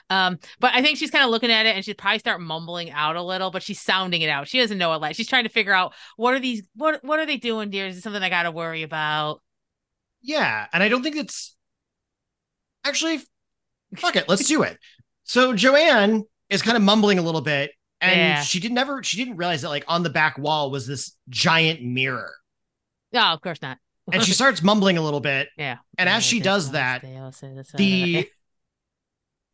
[0.10, 2.92] um but I think she's kind of looking at it and she'd probably start mumbling
[2.92, 4.48] out a little but she's sounding it out.
[4.48, 7.20] She doesn't know it like she's trying to figure out what are these what what
[7.20, 7.88] are they doing dear?
[7.88, 9.42] Is it something I gotta worry about?
[10.22, 11.56] Yeah and i don't think it's
[12.84, 13.20] actually
[13.98, 14.78] fuck it let's do it.
[15.24, 17.72] So joanne is kind of mumbling a little bit
[18.02, 18.42] and Yeah.
[18.42, 21.84] she didn't never she didn't realize that like on the back wall was this giant
[21.84, 22.32] mirror.
[23.14, 23.78] No of course not.
[24.12, 25.78] And she starts mumbling a little bit yeah.
[25.98, 28.30] and as she does that the the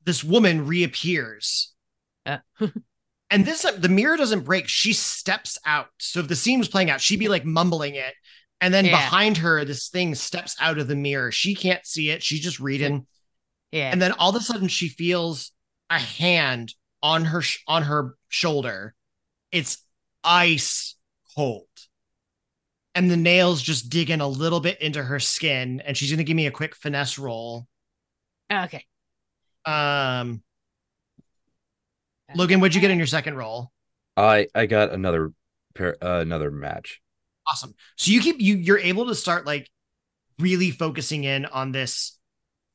[0.06, 1.74] this woman reappears.
[2.26, 2.38] Uh,
[3.30, 4.68] and this the mirror doesn't break.
[4.68, 5.88] She steps out.
[6.00, 8.14] So if the scene was playing out she'd be like mumbling it.
[8.62, 8.92] And then Yeah.
[8.92, 11.32] behind her this thing steps out of the mirror.
[11.32, 12.24] She can't see it.
[12.24, 13.06] She's just reading.
[13.72, 13.92] Yeah.
[13.92, 15.52] and then all of a sudden she feels
[15.90, 16.74] a hand
[17.04, 18.96] on her sh- on her shoulder.
[19.52, 19.84] It's
[20.24, 20.96] ice
[21.36, 21.68] cold.
[22.94, 25.82] And the nails just dig in a little bit into her skin.
[25.86, 27.68] And she's going to give me a quick finesse roll.
[28.52, 28.86] Okay.
[29.66, 30.42] Um
[32.34, 33.72] logan what'd you get in your second roll?
[34.18, 35.32] I I got another
[35.74, 37.02] pair uh, another match.
[37.50, 37.74] awesome.
[37.98, 39.70] So you keep you you're able to start like
[40.40, 42.18] really focusing in on this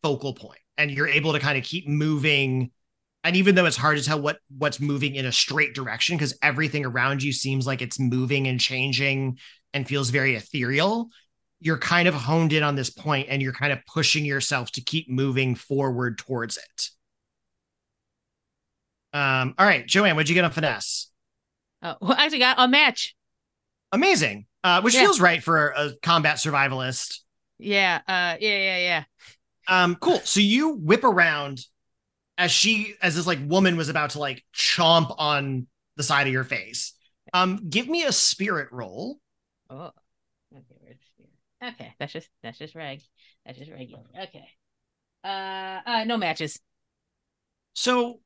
[0.03, 2.71] focal point and you're able to kind of keep moving
[3.23, 6.39] and even though it's hard to tell what what's moving in a straight direction because
[6.43, 9.39] everything around you seems like it's moving and changing
[9.75, 11.11] and feels very ethereal
[11.61, 14.81] you're kind of honed in on this point and you're kind of pushing yourself to
[14.81, 16.89] keep moving forward towards it
[19.13, 21.09] um all right joanne what'd you get on finesse
[21.83, 23.15] Oh, well, I actually got a match.
[23.93, 25.01] amazing uh which Yeah.
[25.01, 27.21] feels right for a combat survivalist
[27.59, 28.01] Yeah.
[28.07, 28.37] Uh.
[28.41, 28.57] Yeah.
[28.59, 28.79] Yeah.
[28.79, 29.05] Yeah.
[29.69, 30.19] Um, cool.
[30.21, 31.61] So you whip around
[32.39, 35.67] as she, as this like woman was about to like chomp on
[35.97, 36.95] the side of your face.
[37.35, 39.19] Um, give me a spirit roll.
[39.69, 39.91] Oh.
[41.63, 41.69] Okay.
[41.69, 41.95] Where's the Okay.
[41.99, 43.01] That's just that's just reg.
[43.45, 44.05] That's just regular.
[44.23, 44.49] Okay.
[45.25, 45.81] Uh.
[45.87, 46.05] Uh.
[46.07, 46.59] No matches.
[47.75, 48.21] So,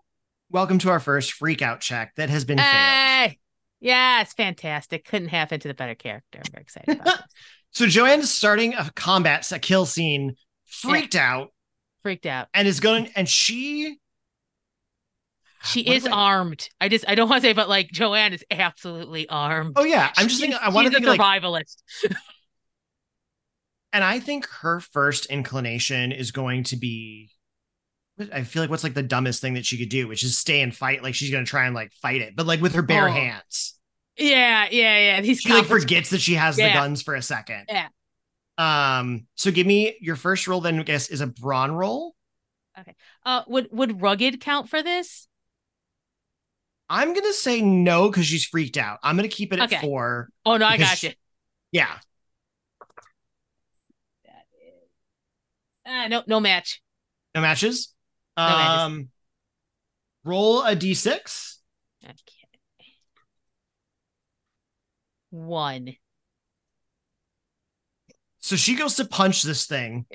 [0.51, 3.33] welcome to our first freak out check that has been failed.
[3.81, 5.05] Yeah, it's fantastic.
[5.05, 6.39] Couldn't have into the better character.
[6.45, 7.23] I'm very excited about this.
[7.73, 11.53] So Joanne is starting a combat, a kill scene, freaked out,
[12.03, 12.49] Freaked out.
[12.55, 13.99] and is going, and she.
[15.65, 16.69] She is I- armed.
[16.81, 19.75] I just I don't want to say, but like Joanne is absolutely armed.
[19.77, 20.59] Oh yeah, I'm just She's- thinking.
[20.63, 21.77] I want to she's a think like, survivalist.
[23.95, 27.31] and I think her first inclination is going to be.
[28.33, 30.61] I feel like what's like the dumbest thing that she could do, which is stay
[30.61, 31.03] and fight.
[31.03, 33.13] Like she's gonna try and like fight it, but like with her bare Oh.
[33.13, 33.79] hands.
[34.17, 35.21] Yeah, yeah, yeah.
[35.21, 37.65] These She like forgets that she has the guns for a second.
[37.69, 37.89] Yeah.
[38.59, 39.27] Um.
[39.35, 40.61] So give me your first roll.
[40.61, 42.15] Then I guess is a brawn roll.
[42.79, 42.95] Okay.
[43.25, 45.27] Uh, would would rugged count for this?
[46.89, 48.99] I'm gonna say no because she's freaked out.
[49.03, 49.81] I'm gonna keep it at Okay.
[49.81, 50.29] four.
[50.47, 51.11] Oh no, I got you.
[51.73, 51.99] Yeah.
[54.25, 54.89] That is
[55.87, 56.83] uh, no no match.
[57.35, 57.95] No matches.
[58.37, 58.83] matches.
[58.83, 59.09] um
[60.25, 61.57] roll a d6.
[62.05, 62.15] Okay.
[65.31, 65.97] One.
[68.41, 70.07] So she goes to punch this thing.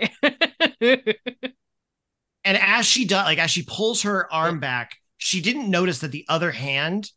[2.49, 6.11] And as she does, like as she pulls her arm back, she didn't notice that
[6.11, 7.11] the other hand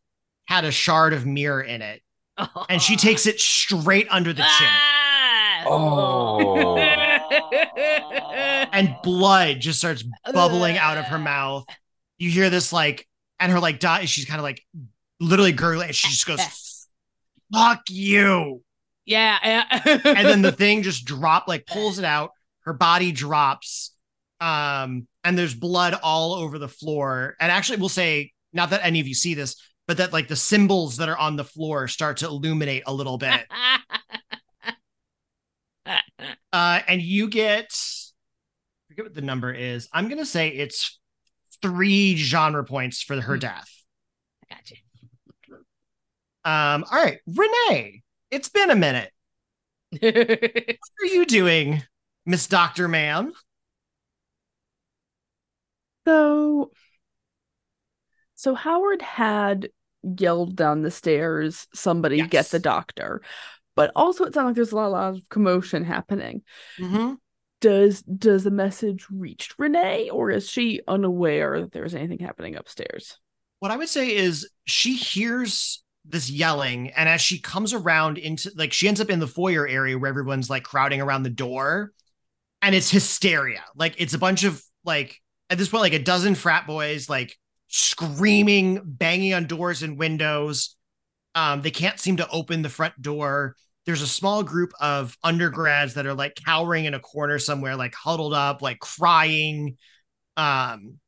[0.46, 2.02] had a shard of mirror in it.
[2.68, 4.68] And she takes it straight under the chin.
[4.68, 5.64] Ah!
[5.66, 6.76] Oh.
[8.72, 11.66] And blood just starts bubbling out of her mouth.
[12.18, 13.06] You hear this like,
[13.38, 14.62] and her like dot, she's kind of like
[15.20, 16.40] literally gurgling, and she just goes,
[17.52, 18.62] fuck you.
[19.04, 22.30] yeah, and then the thing just drop like pulls it out.
[22.64, 23.90] Her body drops
[24.40, 27.36] um and there's blood all over the floor.
[27.40, 30.36] And actually we'll say not that any of you see this but that like the
[30.36, 33.44] symbols that are on the floor start to illuminate a little bit.
[36.52, 37.72] Uh and you get
[38.92, 40.98] forget what the number is i'm gonna say it's
[41.62, 43.40] three genre points for her Hmm.
[43.40, 43.70] death
[44.50, 44.76] I got you.
[46.44, 49.10] um all right renee it's been a minute
[50.00, 51.82] what are you doing
[52.26, 53.32] miss dr ma'am
[56.06, 56.72] So,
[58.34, 59.68] so Howard had
[60.02, 63.22] yelled down the stairs, "Somebody get the doctor!"
[63.76, 66.42] But also, it sounds like there's a lot, lot of commotion happening.
[66.80, 67.14] mm-hmm.
[67.62, 73.18] Does does the message reach Renee, or is she unaware that there's anything happening upstairs?
[73.62, 78.50] what I would say is she hears this yelling, and as she comes around into
[78.56, 81.92] like she ends up in the foyer area where everyone's like crowding around the door,
[82.60, 83.62] and it's hysteria.
[83.76, 85.16] Like it's a bunch of like
[85.48, 90.74] at this point, like a dozen frat boys like screaming, banging on doors and windows.
[91.36, 93.54] Um, they can't seem to open the front door.
[93.84, 97.94] There's a small group of undergrads that are like cowering in a corner somewhere, like
[97.94, 99.76] huddled up, like crying.
[100.36, 100.98] Um,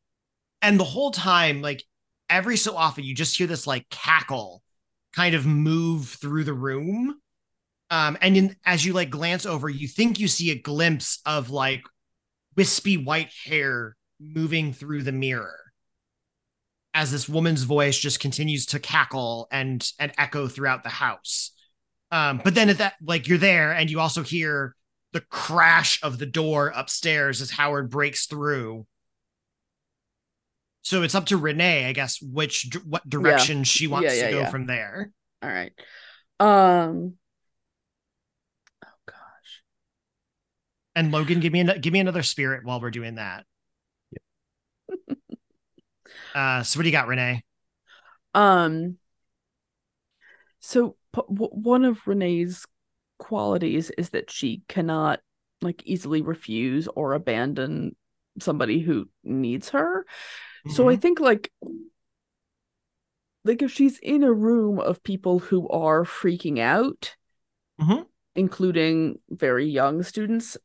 [0.61, 1.85] and the whole time, like
[2.29, 4.63] every so often you just hear this like cackle
[5.15, 7.15] kind of move through the room
[7.91, 11.51] um and in, as you like glance over you think you see a glimpse of
[11.51, 11.83] like
[12.57, 15.61] wispy white hair moving through the mirror
[16.95, 21.53] as this woman's voice just continues to cackle and and echo throughout the house
[22.11, 24.75] um but then at that like you're there and you also hear
[25.13, 28.87] the crash of the door upstairs as howard breaks through
[30.85, 34.33] so it's up to Renee, I guess, which what direction she wants Yeah, yeah, to
[34.33, 34.51] go yeah.
[34.51, 35.11] from there.
[35.43, 35.73] All right.
[36.39, 37.15] Um.
[38.85, 39.63] Oh gosh.
[40.95, 43.47] And Logan, give me an- give me another spirit while we're doing that.
[46.35, 47.43] uh, so what do you got, Renee?
[48.35, 48.99] Um.
[50.67, 50.97] So
[51.27, 52.65] one of Renee's
[53.19, 55.21] qualities is that she cannot
[55.61, 57.95] like easily refuse or abandon
[58.41, 60.07] somebody who needs her.
[60.69, 61.03] So I Mhm.
[61.03, 61.53] think like
[63.45, 67.15] like if she's in a room of people who are freaking out,
[67.79, 68.07] Mhm.
[68.35, 70.57] including very young students,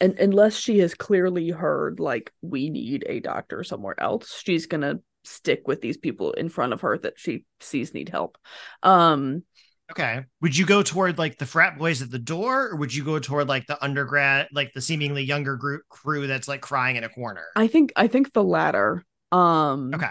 [0.00, 5.00] and unless she has clearly heard like we need a doctor somewhere else, she's gonna
[5.24, 8.38] stick with these people in front of her that she sees need help.
[8.82, 9.44] Um
[9.90, 10.24] okay.
[10.40, 13.18] Would you go toward like the frat boys at the door, or would you go
[13.18, 17.08] toward like the undergrad, like the seemingly younger group crew that's like crying in a
[17.08, 17.44] corner?
[17.54, 19.04] I think I think the latter.
[19.30, 20.10] Um okay.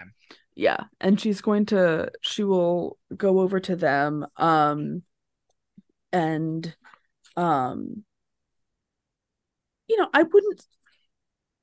[0.55, 5.03] yeah and she's going to she will go over to them um
[6.11, 6.75] and
[7.38, 8.03] um
[9.88, 10.65] you know i wouldn't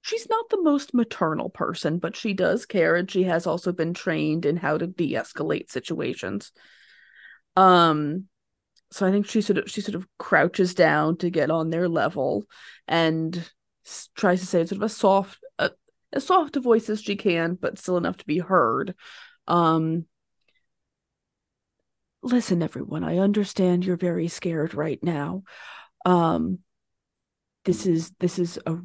[0.08, 3.94] she's not the most maternal person but she does care and she has also been
[3.94, 6.52] trained in how to de-escalate situations
[7.56, 8.24] um
[8.90, 11.88] so i think she sort of she sort of crouches down to get on their
[11.88, 12.44] level
[12.86, 13.50] and
[14.14, 15.70] tries to say sort of a soft a,
[16.12, 18.94] as soft a voice as she can, but still enough to be heard.
[19.46, 20.06] Um,
[22.22, 25.42] listen, everyone, I understand you're very scared right now.
[26.04, 26.60] Um,
[27.64, 28.78] this is this is a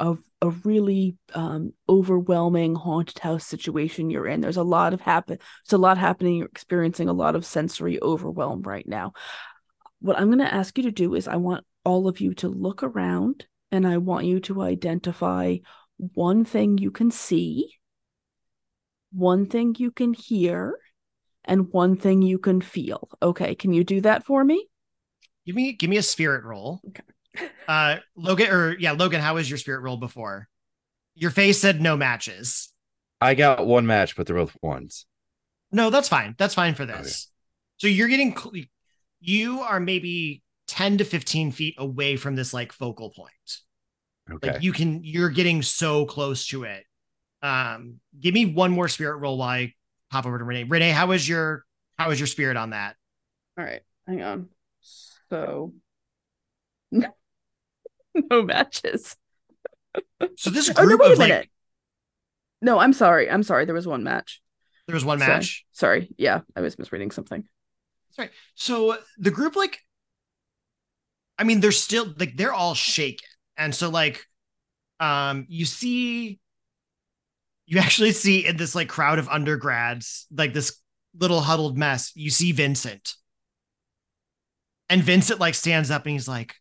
[0.00, 4.40] a, a really um, overwhelming haunted house situation you're in.
[4.40, 5.38] There's a lot of happen.
[5.38, 6.36] There's a lot happening.
[6.36, 9.12] You're experiencing a lot of sensory overwhelm right now.
[10.00, 12.48] What I'm going to ask you to do is, I want all of you to
[12.48, 15.58] look around, and I want you to identify
[15.96, 17.74] one thing you can see,
[19.12, 20.78] one thing you can hear,
[21.44, 23.08] and one thing you can feel.
[23.22, 24.66] Okay, can you do that for me?
[25.46, 26.80] Give me give me a spirit roll.
[26.88, 27.02] Okay.
[27.68, 30.48] Uh, Logan, or yeah, Logan, how was your spirit roll before?
[31.14, 32.72] Your face said no matches.
[33.20, 35.06] I got one match, but they're both ones.
[35.72, 36.34] No, that's fine.
[36.38, 37.30] That's fine for this.
[37.76, 38.64] So you're getting cl-
[39.20, 43.30] you are maybe 10 to 15 feet away from this like focal point.
[44.30, 44.52] Okay.
[44.52, 46.84] Like you can you're getting so close to it.
[47.42, 49.74] Um give me one more spirit roll while I
[50.10, 50.64] pop over to Renee.
[50.64, 51.64] Renee, how was your
[51.98, 52.96] how was your spirit on that?
[53.58, 54.48] All right, hang on.
[55.30, 55.74] So,
[58.30, 59.16] no matches.
[60.36, 61.48] So this Oh no, group wait a of like minute.
[62.62, 63.30] No, I'm sorry.
[63.30, 63.64] I'm sorry.
[63.64, 64.40] There was one match.
[64.86, 65.32] there was one Sorry.
[65.38, 65.64] match.
[65.72, 66.08] Sorry.
[66.18, 67.44] Yeah, I was misreading something.
[68.10, 68.30] Sorry.
[68.54, 69.80] So the group, like,
[71.38, 74.24] I mean, they're still like they're all shaken, and so like,
[75.00, 76.38] um, you see,
[77.66, 80.78] you actually see in this like crowd of undergrads, like this
[81.18, 83.14] little huddled mess, you see Vincent,
[84.88, 86.56] and Vincent like stands up and he's like,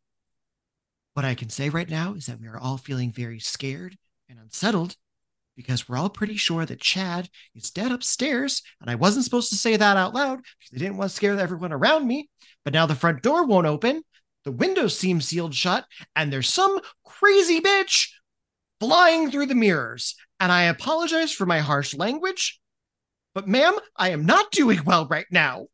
[1.20, 3.98] "What I can say right now is that we are all feeling very scared
[4.30, 4.96] and unsettled."
[5.54, 9.58] Because we're all pretty sure that Chad is dead upstairs, and I wasn't supposed to
[9.58, 12.30] say that out loud because I didn't want to scare everyone around me.
[12.64, 14.04] But now the front door won't open,
[14.46, 15.86] the windows seem sealed shut,
[16.16, 18.14] and there's some crazy bitch
[18.80, 20.16] flying through the mirrors.
[20.40, 22.62] And I apologize for my harsh language,
[23.34, 25.68] but ma'am, I am not doing well right now.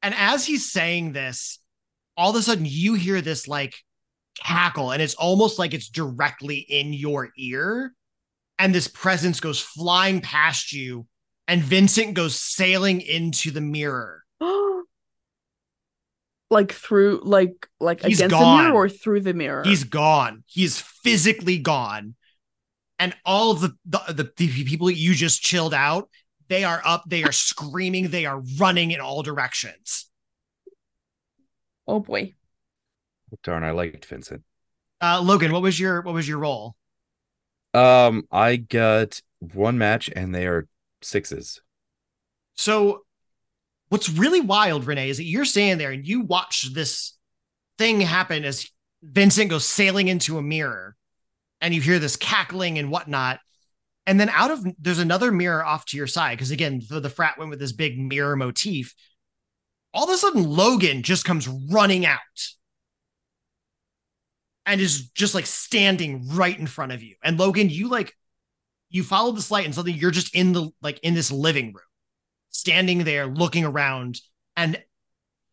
[0.00, 1.58] And as he's saying this,
[2.16, 3.76] all of a sudden you hear this like
[4.38, 7.94] cackle, and it's almost like it's directly in your ear.
[8.58, 11.06] And this presence goes flying past you,
[11.48, 14.22] and Vincent goes sailing into the mirror.
[16.50, 18.64] like through, like, like He's against the gone.
[18.64, 19.64] mirror or through the mirror.
[19.64, 20.44] He's gone.
[20.46, 22.14] He's physically gone.
[22.98, 26.08] And all of the, the, the, the people you just chilled out,
[26.48, 30.08] they are up, they are screaming, they are running in all directions.
[31.86, 32.34] Oh boy.
[33.42, 34.42] Darn, I liked Vincent.
[35.00, 36.76] Uh, Logan, what was your what was your roll?
[37.74, 40.68] Um, I got one match and they are
[41.00, 41.60] sixes.
[42.54, 43.04] So,
[43.88, 47.14] what's really wild, Renee, is that you're standing there and you watch this
[47.78, 48.68] thing happen as
[49.02, 50.94] Vincent goes sailing into a mirror,
[51.60, 53.40] and you hear this cackling and whatnot.
[54.06, 57.10] And then out of there's another mirror off to your side because again, the, the
[57.10, 58.94] frat went with this big mirror motif.
[59.94, 62.18] All of a sudden, Logan just comes running out
[64.64, 67.16] and is just like standing right in front of you.
[67.22, 68.14] And Logan, you like
[68.92, 71.82] you follow this light and suddenly you're just in the like in this living room
[72.50, 74.20] standing there looking around
[74.56, 74.80] and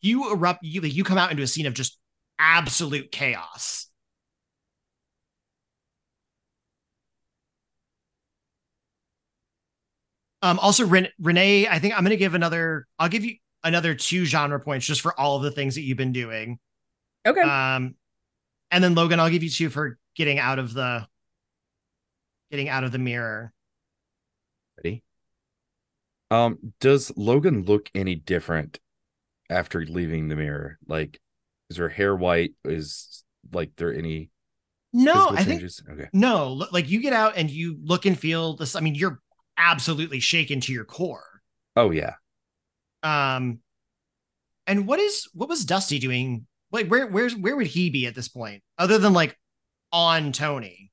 [0.02, 1.98] you erupt you like you come out into a scene of just
[2.38, 3.88] absolute chaos
[10.41, 13.94] um also Ren- renee i think i'm going to give another i'll give you another
[13.95, 16.60] two genre points just for all of the things that you've been doing
[17.26, 17.41] Okay.
[17.41, 17.95] um
[18.72, 21.07] and then logan i'll give you two for getting out of the
[22.52, 23.53] getting out of the mirror
[24.77, 25.03] Ready?
[26.31, 28.80] Um, does Logan look any different
[29.49, 30.77] after leaving the mirror?
[30.88, 31.19] Like,
[31.69, 32.53] is her hair white?
[32.64, 34.30] Is like there any
[34.94, 35.84] no physical i think changes?
[35.90, 36.10] Okay.
[36.14, 38.76] No, like you get out and you look and feel this.
[38.76, 39.19] I mean, you're
[39.57, 41.41] absolutely shaken to your core.
[41.76, 42.15] Oh yeah.
[43.04, 43.60] Um,
[44.68, 46.46] and what is what was Dusty doing?
[46.72, 49.38] Like, where where's where would he be at this point, other than like
[49.92, 50.92] on Tony?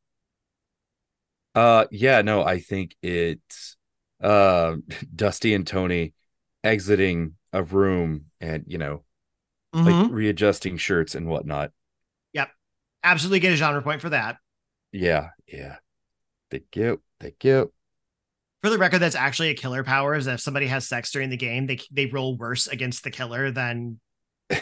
[1.54, 3.76] Uh yeah, no, I think it's
[4.22, 4.76] uh
[5.14, 6.14] Dusty and Tony
[6.64, 9.04] exiting a room and you know,
[9.84, 10.08] like Mhm.
[10.08, 11.72] readjusting shirts and whatnot.
[12.32, 12.50] Yep,
[13.04, 14.38] absolutely get a genre point for that.
[14.92, 15.76] Yeah, yeah.
[16.50, 17.02] Thank you.
[17.20, 17.72] Thank you.
[18.66, 20.16] For the record, that's actually a killer power.
[20.16, 23.12] Is that if somebody has sex during the game, they they roll worse against the
[23.12, 24.00] killer than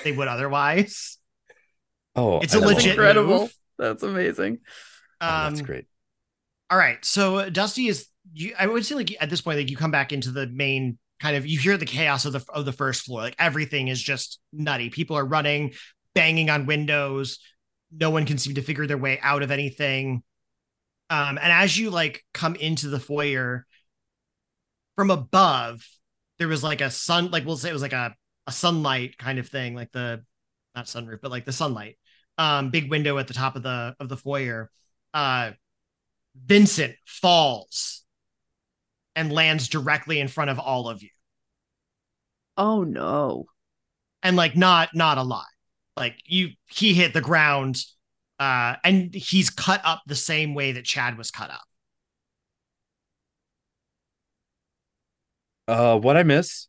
[0.02, 1.16] they would otherwise.
[2.14, 2.86] Oh, It's I a legit.
[2.92, 3.38] Incredible.
[3.40, 3.56] move.
[3.78, 4.58] That's amazing.
[5.22, 5.86] Oh, Um, that's great.
[6.68, 7.02] All right.
[7.02, 9.90] So uh, Dusty is you I would say like at this point, like you come
[9.90, 13.06] back into the main kind of you hear the chaos of the of the first
[13.06, 13.22] floor.
[13.22, 14.90] Like everything is just nutty.
[14.90, 15.72] People are running,
[16.14, 17.38] banging on windows.
[17.90, 20.22] No one can seem to figure their way out of anything.
[21.08, 23.64] Um, and as you like come into the foyer
[24.96, 25.86] from above,
[26.38, 28.14] there was like a sun, like we'll say it was like a,
[28.46, 30.22] a sunlight kind of thing, like the
[30.74, 31.98] not sunroof, but like the sunlight.
[32.36, 34.70] Um, big window at the top of the of the foyer.
[35.12, 35.52] Uh
[36.34, 38.04] Vincent falls
[39.16, 41.10] and lands directly in front of all of you.
[42.56, 43.46] Oh no.
[44.22, 45.46] And like not not a lot.
[45.96, 47.76] Like you he hit the ground
[48.38, 51.64] uh and he's cut up the same way that Chad was cut up.
[55.66, 56.68] Uh what I miss?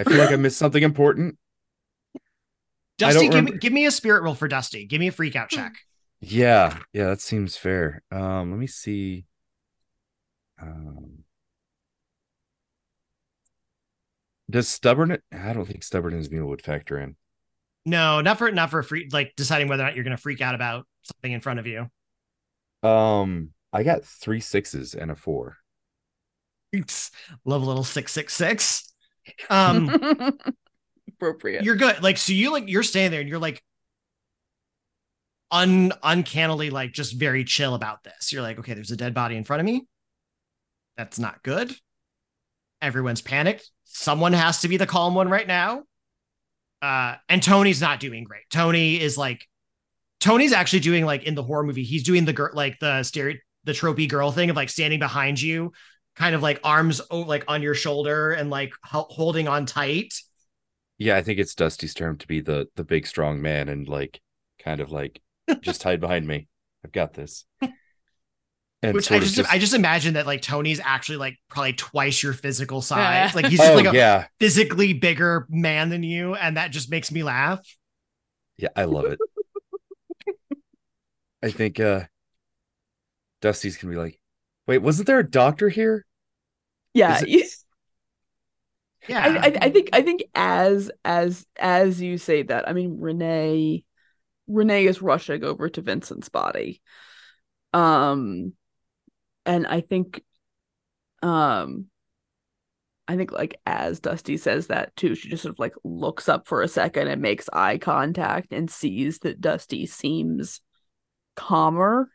[0.00, 1.38] I feel like I missed something important.
[2.98, 4.86] Dusty, give me give me a spirit roll for Dusty.
[4.86, 5.74] Give me a freak out check.
[6.20, 8.02] Yeah, yeah, that seems fair.
[8.10, 9.26] Um, let me see.
[10.60, 11.24] Um,
[14.50, 15.18] Does stubborn?
[15.32, 17.16] I don't think stubborn as mule would factor in.
[17.86, 20.54] No, not for not for free like deciding whether or not you're gonna freak out
[20.54, 21.90] about something in front of you.
[22.88, 25.56] Um, I got three sixes and a four.
[27.44, 28.92] Love a little six six six.
[29.50, 29.88] Um
[31.08, 31.64] Appropriate.
[31.64, 32.02] you're good.
[32.02, 33.62] Like so you like you're standing there and you're like
[35.50, 38.32] un uncannily like just very chill about this.
[38.32, 39.86] You're like, okay, there's a dead body in front of me.
[40.96, 41.74] That's not good.
[42.82, 43.70] Everyone's panicked.
[43.84, 45.84] Someone has to be the calm one right now.
[46.82, 48.42] Uh, and Tony's not doing great.
[48.50, 49.46] Tony is like,
[50.20, 51.84] Tony's actually doing like in the horror movie.
[51.84, 55.40] He's doing the girl, like the stereo, the tropey girl thing of like standing behind
[55.40, 55.72] you,
[56.16, 60.14] kind of like arms o- like on your shoulder and like ho- holding on tight.
[60.98, 64.20] Yeah, I think it's Dusty's turn to be the the big strong man and like
[64.58, 65.20] kind of like
[65.60, 66.48] just hide behind me.
[66.84, 67.44] I've got this.
[68.82, 71.72] And Which I sort of just, I just imagine that like Tony's actually like probably
[71.72, 73.30] twice your physical size.
[73.30, 73.32] Yeah.
[73.34, 76.90] Like he's just oh like a yeah, physically bigger man than you, and that just
[76.90, 77.60] makes me laugh.
[78.58, 79.18] yeah, I love it.
[81.42, 82.04] I think uh
[83.40, 84.20] Dusty's gonna be like,
[84.66, 86.04] wait, wasn't there a doctor here?
[86.94, 87.20] yeah.
[87.26, 87.50] It-
[89.06, 92.98] Yeah, I, I, I think I think as as as you say that, I mean
[92.98, 93.84] Renee
[94.48, 96.80] Renee is rushing over to Vincent's body.
[97.74, 98.54] Um
[99.44, 100.22] and I think
[101.22, 101.86] um
[103.06, 106.46] I think like as Dusty says that too, she just sort of like looks up
[106.48, 110.60] for a second and makes eye contact and sees that Dusty seems
[111.36, 112.08] calmer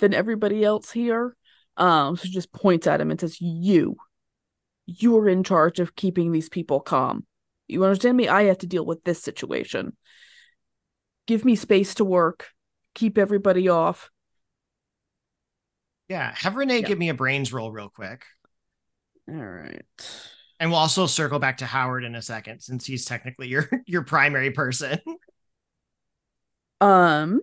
[0.00, 1.36] than everybody else here.
[1.76, 3.96] Um so she just points at him and says, You
[4.86, 7.24] you're in charge of keeping these people calm.
[7.68, 8.26] You understand me?
[8.26, 9.96] I have to deal with this situation.
[11.28, 12.48] Give me space to work.
[12.96, 14.10] Keep everybody off.
[16.08, 16.34] yeah.
[16.36, 16.88] Have Renee Yeah.
[16.88, 18.24] give me a brains roll real quick,
[19.28, 19.84] All right.
[20.58, 24.02] and we'll also circle back to Howard in a second since he's technically your your
[24.02, 24.98] primary person.
[26.80, 27.42] Um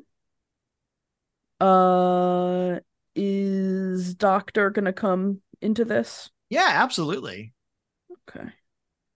[1.59, 2.79] uh
[3.15, 6.29] is Doctor gonna come into this?
[6.49, 7.53] yeah, absolutely.
[8.29, 8.49] Okay.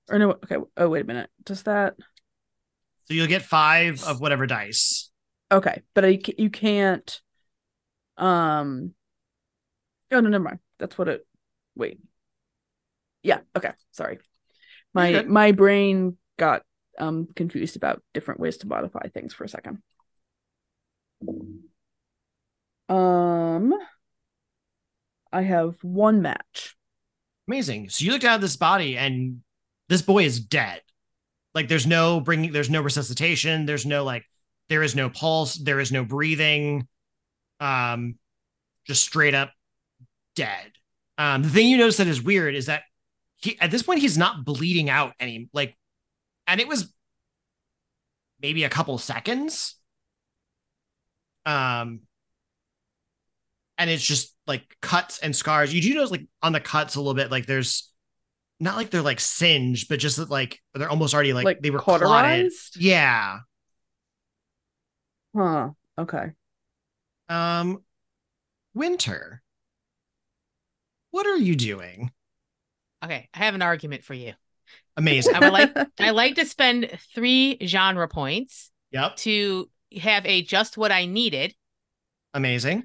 [0.10, 0.58] Or no, okay.
[0.78, 1.30] Oh, wait a minute.
[1.44, 1.96] Does that
[3.06, 5.10] So you'll get five of whatever dice.
[5.52, 7.22] okay, but I, you can't
[8.18, 8.94] um
[10.12, 10.60] oh no never mind.
[10.80, 11.26] That's what it
[11.76, 12.00] wait.
[13.24, 13.72] Yeah, okay.
[13.92, 14.20] Sorry.
[14.94, 16.64] My my brain got
[17.00, 19.82] um confused about different ways to modify things for a second.
[22.92, 23.74] Um
[25.32, 26.76] I have one match.
[27.48, 27.90] Amazing.
[27.90, 29.42] So you looked at this body, and
[29.88, 30.82] this boy is dead.
[31.56, 33.66] Like there's no bringing, there's no resuscitation.
[33.66, 34.26] There's no like,
[34.70, 35.56] there is no pulse.
[35.56, 36.88] There is no breathing.
[37.60, 38.16] Um,
[38.86, 39.52] just straight up
[40.36, 40.72] dead.
[41.18, 42.84] Um, the thing you notice that is weird is that
[43.38, 45.78] he at this point he's not bleeding out any like,
[46.48, 46.94] and it was
[48.42, 49.76] maybe a couple seconds.
[51.46, 52.02] Um,
[53.78, 55.74] and it's just like cuts and scars.
[55.74, 57.92] You do notice like on the cuts a little bit, like there's
[58.60, 61.72] not like they're like singed, but just that like they're almost already like, Like they
[61.72, 62.06] were clotted.
[62.06, 62.78] cauterized?
[62.80, 63.40] Yeah.
[65.36, 65.70] Huh.
[65.98, 66.32] Okay.
[67.30, 67.84] Um,
[68.74, 69.42] Winter,
[71.12, 72.12] what are you doing?
[73.04, 74.34] Okay, I have an argument for you.
[74.98, 75.36] Amazing.
[75.36, 79.16] I would like I like to spend three genre points yep.
[79.18, 79.70] to
[80.00, 81.56] have a just what I needed.
[82.34, 82.84] Amazing.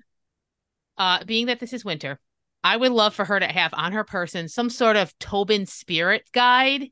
[0.98, 2.18] Uh, being that this is winter,
[2.64, 6.24] I would love for her to have on her person some sort of Tobin spirit
[6.32, 6.88] guide,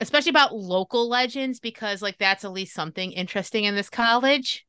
[0.00, 4.66] especially about local legends, because like that's at least something interesting in this college.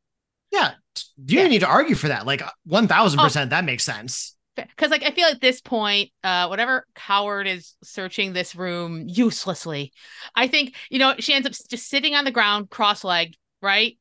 [0.51, 0.73] Yeah.
[1.17, 1.41] You Yeah.
[1.41, 2.25] don't need to argue for that.
[2.25, 4.35] Like 1000% that makes sense.
[4.55, 9.91] Because like I feel at this point, uh, whatever Howard is searching this room uselessly,
[10.35, 13.97] I think you know she ends up just sitting on the ground, cross-legged, right,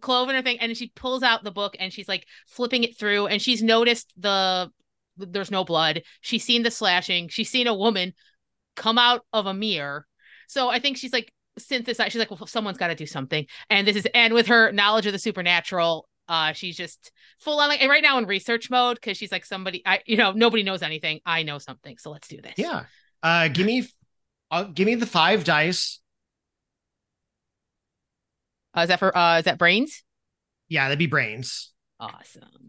[0.00, 3.26] cloven her thing, and she pulls out the book and she's like flipping it through,
[3.26, 4.70] and she's noticed the
[5.16, 6.02] there's no blood.
[6.20, 7.28] She's seen the slashing.
[7.28, 8.14] She's seen a woman
[8.76, 10.06] come out of a mirror.
[10.46, 12.12] So I think she's like synthesized.
[12.12, 13.46] She's like, well, someone's got to do something.
[13.68, 17.68] And this is and with her knowledge of the supernatural, uh, she's just full on
[17.68, 20.62] like and right now in research mode because she's like somebody I you know nobody
[20.62, 21.20] knows anything.
[21.26, 22.54] I know something, so let's do this.
[22.56, 22.84] Yeah.
[23.22, 23.84] Uh, give me,
[24.50, 26.00] uh, give me the five dice.
[28.78, 30.04] Uh, is that for uh is that brains?
[30.68, 31.72] Yeah, that'd be brains.
[31.98, 32.68] Awesome.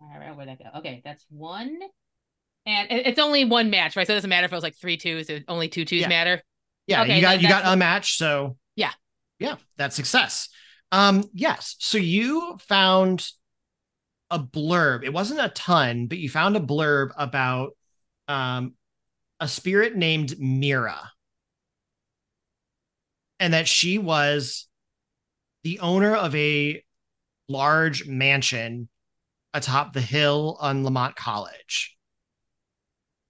[0.00, 0.78] All right, where'd that go?
[0.80, 1.78] Okay, that's one.
[2.66, 4.06] And it's only one match, right?
[4.06, 6.08] So it doesn't matter if it was like three twos, it- only two twos Yeah.
[6.08, 6.42] matter.
[6.86, 8.92] Yeah, Okay, you got you got a match, so Yeah.
[9.38, 10.48] yeah, that's success.
[10.92, 11.76] Um, yes.
[11.78, 13.28] So you found
[14.30, 15.04] a blurb.
[15.04, 17.76] It wasn't a ton, but you found a blurb about
[18.28, 18.74] um,
[19.38, 21.12] a spirit named Mira.
[23.38, 24.66] And that she was
[25.62, 26.82] the owner of a
[27.48, 28.88] large mansion
[29.52, 31.96] atop the hill on Lamont College.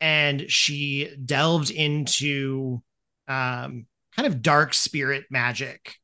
[0.00, 2.82] And she delved into
[3.28, 5.94] um, kind of dark spirit magic.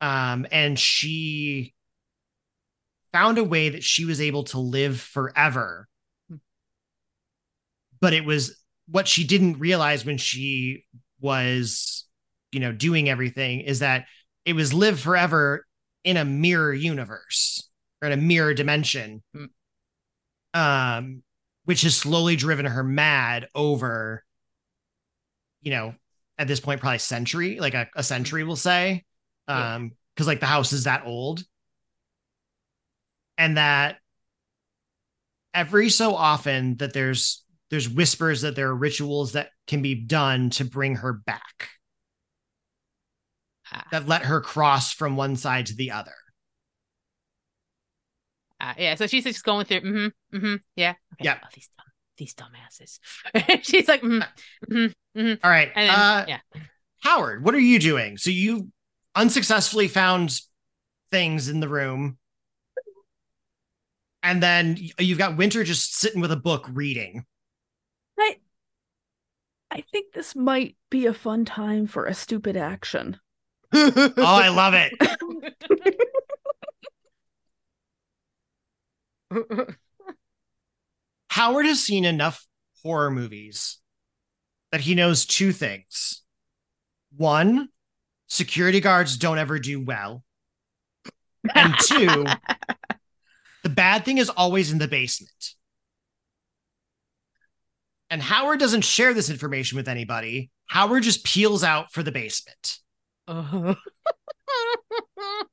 [0.00, 1.74] Um, and she
[3.12, 5.88] found a way that she was able to live forever.
[8.00, 10.84] But it was what she didn't realize when she
[11.20, 12.06] was,
[12.54, 14.06] you know, doing everything is that
[14.44, 15.66] it was live forever
[16.04, 17.68] in a mirror universe
[18.00, 19.22] or in a mirror dimension.
[20.54, 21.22] Um,
[21.64, 24.22] which has slowly driven her mad over,
[25.62, 25.94] you know,
[26.38, 29.04] at this point, probably century, like a, a century, we'll say.
[29.48, 31.42] Um, because like the house is that old.
[33.36, 33.96] And that
[35.52, 40.50] every so often that there's there's whispers that there are rituals that can be done
[40.50, 41.70] to bring her back
[43.90, 46.14] that let her cross from one side to the other.
[48.60, 48.94] ah, yeah.
[48.94, 49.80] So she's just going through.
[49.80, 50.36] Mm-hmm.
[50.36, 50.54] Mm-hmm.
[50.76, 50.90] Yeah.
[51.14, 51.24] Okay.
[51.24, 51.38] Yeah.
[51.42, 51.86] Oh, these dumb,
[52.18, 53.62] these dumbasses.
[53.64, 54.24] she's like, mm,
[54.70, 55.34] mm-hmm.
[55.42, 55.70] All right.
[55.74, 56.38] And then, uh, yeah.
[57.00, 58.16] Howard, what are you doing?
[58.16, 58.68] So you
[59.14, 60.38] unsuccessfully found
[61.10, 62.18] things in the room.
[64.22, 67.26] And then you've got Winter just sitting with a book reading.
[68.18, 68.36] I
[69.70, 73.18] I think this might be a fun time for a stupid action.
[73.74, 74.92] Oh, I love it.
[81.28, 82.46] Howard has seen enough
[82.82, 83.78] horror movies
[84.70, 86.22] that he knows two things.
[87.16, 87.68] One,
[88.28, 90.22] security guards don't ever do well.
[91.54, 92.24] And two,
[93.62, 95.54] the bad thing is always in the basement.
[98.10, 100.50] And Howard doesn't share this information with anybody.
[100.66, 102.78] Howard just peels out for the basement,
[103.26, 103.74] Uh-huh.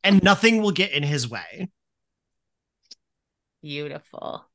[0.04, 1.70] and nothing will get in his way.
[3.62, 4.46] Beautiful.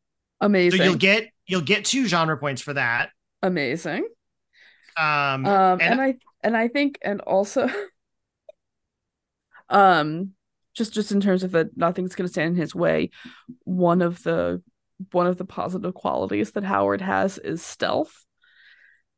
[0.41, 0.79] Amazing.
[0.79, 3.11] So you'll get you'll get two genre points for that.
[3.43, 4.07] Amazing.
[4.99, 5.49] Um, Um
[5.81, 7.69] and, and- I and I think and also
[9.69, 10.33] um
[10.75, 13.11] just just in terms of that nothing's gonna stand in his way,
[13.65, 14.63] one of the
[15.13, 18.25] one of the positive qualities that Howard has is stealth.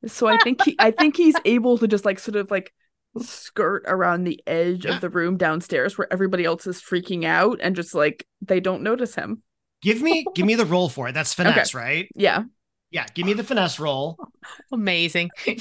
[0.07, 2.73] So I think he I think he's able to just like sort of like
[3.19, 4.95] skirt around the edge Yeah.
[4.97, 8.83] of the room downstairs where everybody else is freaking out and just like they don't
[8.83, 9.43] notice him.
[9.83, 11.13] give me give me the roll for it.
[11.13, 12.09] That's finesse, right?
[12.15, 12.45] Yeah.
[12.91, 14.17] Yeah, give me the finesse roll.
[14.73, 15.31] Amazing.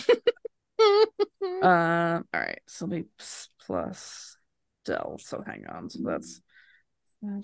[0.79, 2.59] Uh, all right.
[2.67, 4.37] So it'll be s- plus
[4.85, 5.17] Dell.
[5.19, 5.89] So hang on.
[5.89, 6.39] So that's
[7.25, 7.39] uh,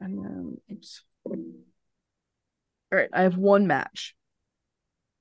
[0.00, 1.02] and then oops.
[1.26, 1.36] All
[2.90, 3.10] right.
[3.12, 4.14] I have one match.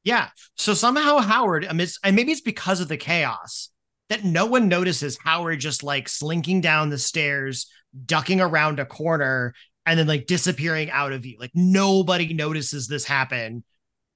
[0.03, 0.29] Yeah.
[0.55, 3.69] So somehow Howard, amidst, and maybe it's because of the chaos,
[4.09, 7.67] that no one notices Howard just like slinking down the stairs,
[8.05, 9.53] ducking around a corner,
[9.85, 11.37] and then like disappearing out of view.
[11.39, 13.63] Like nobody notices this happen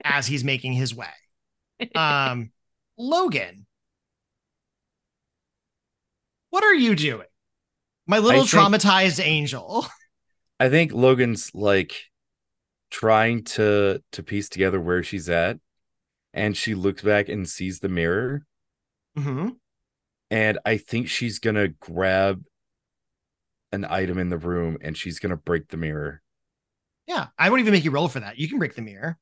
[0.03, 1.07] as he's making his way.
[1.95, 2.51] Um,
[2.97, 3.65] Logan,
[6.51, 7.27] what are you doing?
[8.07, 9.85] My little think- traumatized angel.
[10.59, 11.95] I think Logan's like
[12.91, 15.57] trying to to piece together where she's at,
[16.33, 18.45] and she looks back and sees the mirror,
[19.15, 19.57] hmm
[20.31, 22.43] and I think she's gonna grab
[23.73, 26.21] an item in the room and she's gonna break the mirror.
[27.07, 28.37] Yeah, I won't even make you roll for that.
[28.37, 29.17] You can break the mirror.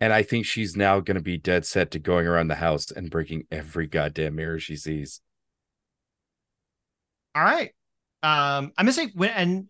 [0.00, 3.10] And I think she's now gonna be dead set to going around the house and
[3.10, 5.20] breaking every goddamn mirror she sees.
[7.34, 7.70] All right.
[8.22, 9.68] Um, I'm gonna say when and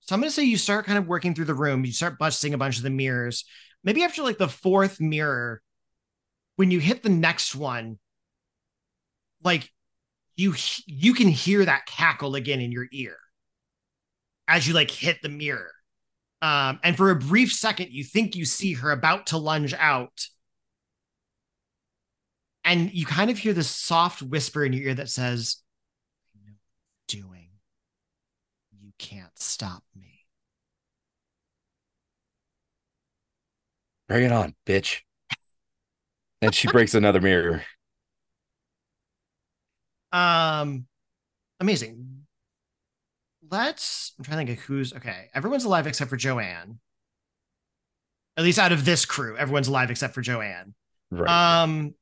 [0.00, 2.54] so I'm gonna say you start kind of working through the room, you start busting
[2.54, 3.44] a bunch of the mirrors.
[3.86, 5.62] Maybe after like the fourth mirror,
[6.56, 7.98] when you hit the next one,
[9.42, 9.70] like
[10.34, 10.54] you
[10.86, 13.16] you can hear that cackle again in your ear
[14.48, 15.70] as you like hit the mirror.
[16.42, 20.26] Um, and for a brief second, you think you see her about to lunge out.
[22.64, 25.62] And you kind of hear this soft whisper in your ear that says,
[27.06, 27.48] doing.
[28.80, 30.15] You can't stop me.
[34.08, 35.00] Bring it on, bitch.
[36.42, 37.62] And she breaks another mirror.
[40.12, 40.86] Um,
[41.60, 42.26] amazing.
[43.50, 44.12] Let's.
[44.18, 45.28] I'm trying to think of who's okay.
[45.34, 46.78] Everyone's alive except for Joanne.
[48.36, 50.74] At least out of this crew, everyone's alive except for Joanne.
[51.10, 51.62] Right.
[51.62, 51.94] Um,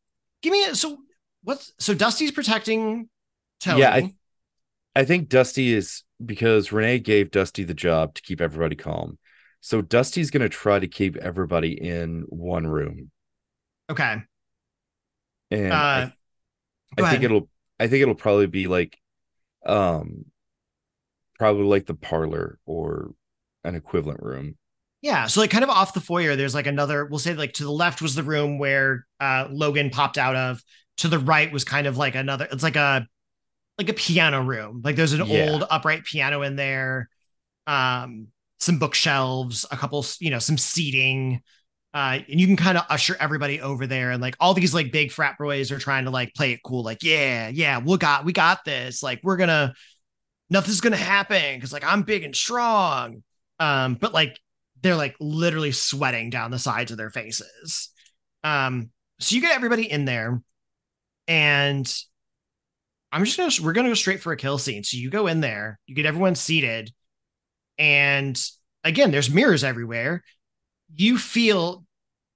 [0.43, 0.99] give me a, so
[1.45, 3.09] what's so Dusty's protecting
[3.61, 3.81] Tony.
[3.81, 4.15] Yeah, I-
[4.97, 9.19] I think Dusty is because Renee gave Dusty the job to keep everybody calm.
[9.65, 13.11] So Dusty's going to try to keep everybody in one room.
[13.91, 14.24] Okay.
[15.51, 16.11] And Uh,
[16.99, 17.49] I, I think it'll
[17.81, 18.99] I think it'll probably be like
[19.66, 20.27] um
[21.39, 23.12] probably like the parlor or
[23.65, 24.57] an equivalent room.
[25.03, 27.05] Yeah, so like kind of off the foyer, there's like another.
[27.05, 30.62] We'll say like to the left was the room where uh, Logan popped out of.
[30.99, 32.47] To the right was kind of like another.
[32.53, 33.07] It's like a
[33.78, 34.82] like a piano room.
[34.85, 35.45] Like there's an Yeah.
[35.51, 37.09] old upright piano in there,
[37.66, 38.28] um,
[38.59, 41.43] some bookshelves, a couple, you know, some seating,
[41.93, 44.11] uh, and you can kind of usher everybody over there.
[44.11, 46.83] And like all these like big frat boys are trying to like play it cool.
[46.83, 49.03] Like yeah, yeah, we got we got this.
[49.03, 49.75] Like we're gonna
[50.51, 53.23] nothing's gonna happen because like I'm big and strong.
[53.61, 54.41] Um, but like
[54.83, 57.91] they're like literally sweating down the sides of their faces.
[58.43, 58.91] Um,
[59.21, 60.43] so you get everybody in there,
[61.29, 61.93] and
[63.13, 64.83] I'm just gonna we're gonna go straight for a kill scene.
[64.83, 66.93] So you go in there, you get everyone seated,
[67.79, 68.41] and
[68.83, 70.23] again, there's mirrors everywhere.
[70.95, 71.85] You feel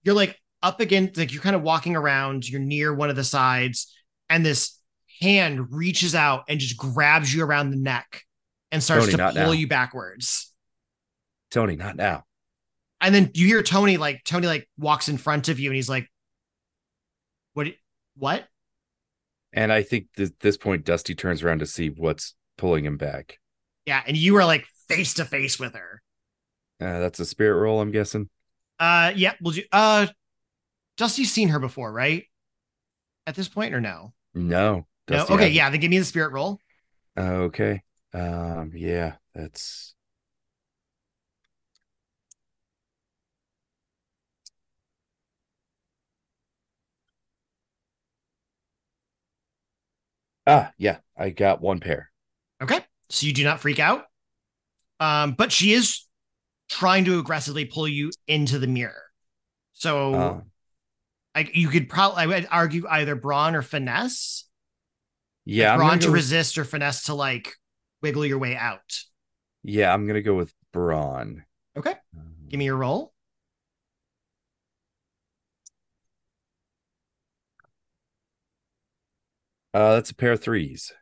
[0.03, 3.25] you're like up against like you're kind of walking around, you're near one of the
[3.25, 3.95] sides,
[4.29, 4.79] and this
[5.21, 8.23] hand reaches out and just grabs you around the neck
[8.71, 9.53] and starts Tony, to pull now.
[9.53, 10.53] you backwards
[11.51, 12.25] Tony, not now.
[13.01, 15.89] and then you hear Tony like Tony like walks in front of you and he's
[15.89, 16.09] like,
[17.55, 17.69] "What?
[18.17, 18.47] What?"
[19.53, 23.39] And I think at this point Dusty turns around to see what's pulling him back.
[23.87, 26.03] Yeah, and you are like face to face with her.
[26.81, 28.29] Uh, that's a spirit roll, I'm guessing.
[28.79, 29.35] Uh, yeah.
[29.41, 29.65] Will you?
[29.73, 30.07] Uh,
[30.97, 32.25] Dusty's seen her before, right?
[33.27, 34.13] At this point, or no?
[34.35, 34.87] No.
[35.07, 35.35] Dusty no.
[35.35, 35.55] Okay, hasn't.
[35.55, 35.71] yeah.
[35.71, 36.59] Then give me the spirit roll.
[37.17, 37.83] Okay.
[38.15, 39.95] Um, yeah, that's
[50.49, 52.11] Ah, yeah, I got one pair.
[52.63, 54.08] Okay, so you do not freak out.
[55.01, 56.05] Um, but she is
[56.69, 59.03] trying to aggressively pull you into the mirror.
[59.73, 60.51] So Um,
[61.35, 64.45] I, you could probably I would argue either brawn or finesse.
[65.45, 67.55] yeah, I'm brawn go resist or finesse to like
[68.03, 68.99] wiggle your way out.
[69.63, 71.45] yeah, I'm gonna go with brawn.
[71.77, 71.95] Okay.
[72.17, 73.13] Um, Give me your roll.
[79.75, 80.93] Uh, that's a pair of threes.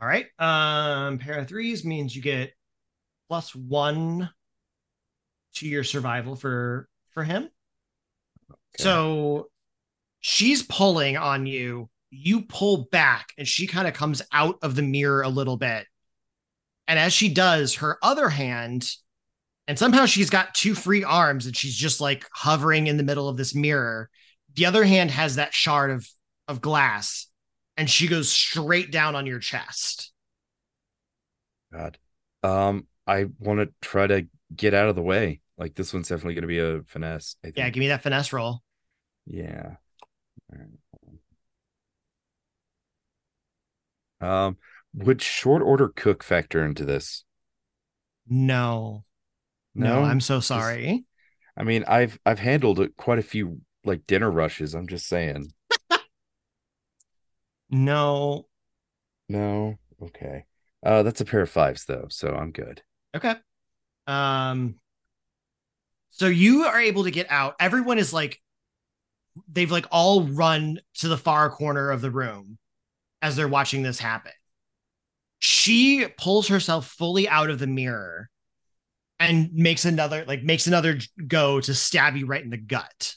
[0.00, 0.26] All right.
[0.38, 2.52] Um, pair of threes means you get
[3.28, 4.30] plus one
[5.54, 7.48] to your survival for for him.
[8.78, 9.48] So
[10.20, 11.88] she's pulling on you.
[12.10, 15.86] You pull back, and she kind of comes out of the mirror a little bit.
[16.86, 18.88] And as she does, her other hand,
[19.66, 23.28] and somehow she's got two free arms, and she's just like hovering in the middle
[23.28, 24.08] of this mirror.
[24.54, 26.08] The other hand has that shard of
[26.48, 27.26] of glass,
[27.76, 30.12] and she goes straight down on your chest.
[31.72, 31.98] God.
[32.42, 35.40] Um, I want to try to get out of the way.
[35.58, 37.36] Like this one's definitely gonna be a finesse.
[37.42, 37.58] I think.
[37.58, 38.62] Yeah, give me that finesse roll.
[39.26, 39.76] Yeah.
[40.52, 40.68] All right.
[44.20, 44.56] Um,
[44.94, 47.24] would short order cook factor into this?
[48.28, 49.04] No,
[49.74, 51.04] no, I'm so Just- sorry.
[51.56, 54.74] I mean, I've I've handled it quite a few like dinner rushes.
[54.74, 55.52] I'm just saying.
[57.68, 58.46] No.
[59.28, 59.76] No.
[60.00, 60.44] Okay.
[60.84, 62.82] Uh, that's a pair of fives though, so I'm good.
[63.16, 63.34] Okay.
[64.06, 64.76] Um.
[66.10, 67.56] So you are able to get out.
[67.60, 68.40] Everyone is like,
[69.48, 72.56] they've like all run to the far corner of the room
[73.20, 74.32] as they're watching this happen.
[75.38, 78.30] She pulls herself fully out of the mirror
[79.20, 83.16] and makes another like makes another go to stab you right in the gut.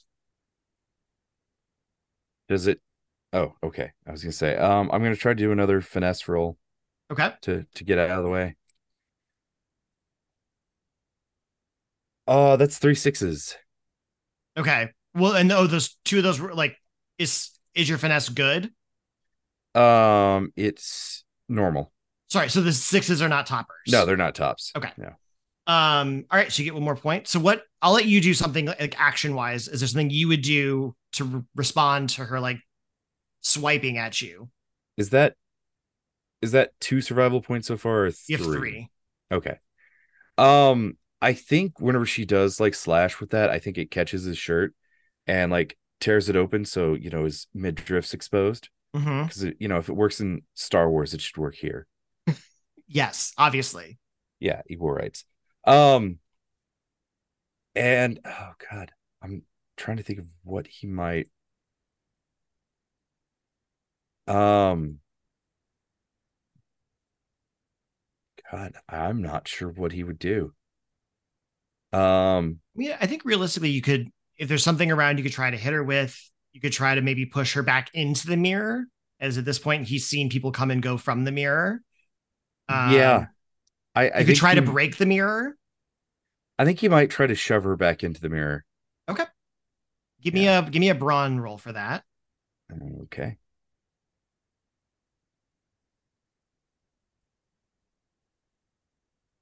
[2.50, 2.82] Does it?
[3.32, 3.92] Oh, okay.
[4.08, 4.58] I was gonna say.
[4.58, 6.58] Um, I'm gonna try to do another finesse roll
[7.12, 7.32] Okay.
[7.44, 8.56] to to get out of the way.
[12.32, 13.58] Oh, that's three sixes.
[14.56, 14.90] Okay.
[15.16, 16.78] Well, and oh, those two of those were like,
[17.18, 18.72] is is your finesse good?
[19.74, 21.92] Um, it's normal.
[22.30, 23.76] Sorry, so the sixes are not toppers.
[23.88, 24.72] No, they're not tops.
[24.78, 24.92] Okay.
[24.96, 25.08] No.
[25.66, 27.28] Um, all right, so you get one more point.
[27.28, 29.68] So what I'll let you do something like action wise.
[29.68, 32.60] Is there something you would do to re- respond to her like
[33.42, 34.50] swiping at you?
[34.98, 35.34] Is that
[36.44, 38.88] is that two survival points so far or You have three.
[39.32, 39.58] Okay.
[40.38, 44.38] Um, I think whenever she does like slash with that, I think it catches his
[44.38, 44.74] shirt
[45.28, 48.70] and like tears it open so you know his midriff's exposed.
[48.96, 49.24] Mm-hmm.
[49.24, 51.88] Because you know, if it works in Star Wars, it should work here.
[52.92, 54.00] Yes, obviously.
[54.40, 55.24] Yeah, equal rights.
[55.64, 56.18] Um
[57.76, 58.92] and oh god,
[59.22, 59.44] I'm
[59.78, 61.28] trying to think of what he might
[64.28, 65.02] um
[68.52, 70.54] God, I'm not sure what he would do.
[71.92, 75.50] Um, I mean, I think realistically, you could, if there's something around, you could try
[75.50, 76.18] to hit her with.
[76.54, 78.86] You could try to maybe push her back into the mirror,
[79.20, 81.82] as at this point he's seen people come and go from the mirror.
[82.68, 83.26] Um, yeah,
[83.96, 85.56] I, I you could try he, to break the mirror.
[86.58, 88.66] I think he might try to shove her back into the mirror.
[89.08, 89.26] Okay,
[90.22, 92.04] give me a give me a brawn roll for that.
[93.04, 93.38] Okay.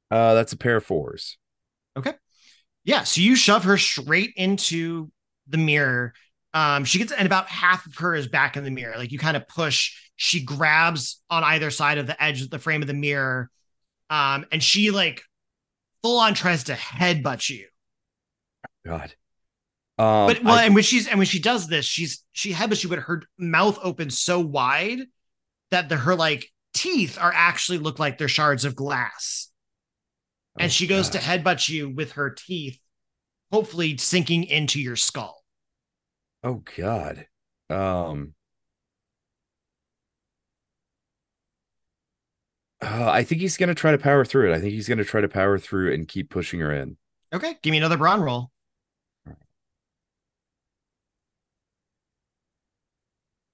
[0.10, 1.38] Uh, that's a pair of fours.
[1.98, 2.14] Okay.
[2.88, 3.03] Yeah.
[3.03, 5.11] So you shove her straight into
[5.47, 6.14] the mirror.
[6.53, 8.95] Um, she gets, and about half of her is back in the mirror.
[8.97, 12.57] Like you kind of push, she grabs on either side of the edge of the
[12.57, 13.51] frame of the mirror.
[14.09, 15.22] Um, and she like
[16.01, 17.68] full on tries to headbutt you.
[18.85, 19.14] God.
[19.99, 22.84] Um, But well, I- and when she's and when she does this, she's she headbutts
[22.84, 24.99] you, but her mouth opens so wide
[25.72, 29.47] that the her like teeth are actually look like they're shards of glass.
[30.60, 31.20] And oh, she goes God.
[31.20, 32.80] to headbutt you with her teeth,
[33.52, 35.44] hopefully sinking into your skull.
[36.44, 37.28] Oh God.
[37.70, 38.34] Um.
[42.80, 44.56] Uh, I think he's gonna try to power through it.
[44.56, 46.98] I think he's gonna try to power through and keep pushing her in.
[47.34, 48.52] Okay, give me another brawn roll.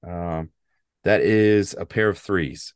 [0.06, 0.50] Um,
[1.04, 2.74] that is a pair of threes.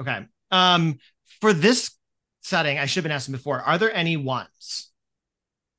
[0.00, 0.26] Okay.
[0.50, 0.98] Um,
[1.40, 1.90] for this
[2.48, 3.60] setting, I should have been asking before.
[3.60, 4.90] Are there any ones?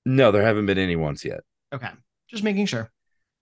[0.06, 1.42] No, there haven't been any ones yet.
[1.74, 1.90] Okay,
[2.30, 2.90] just making sure.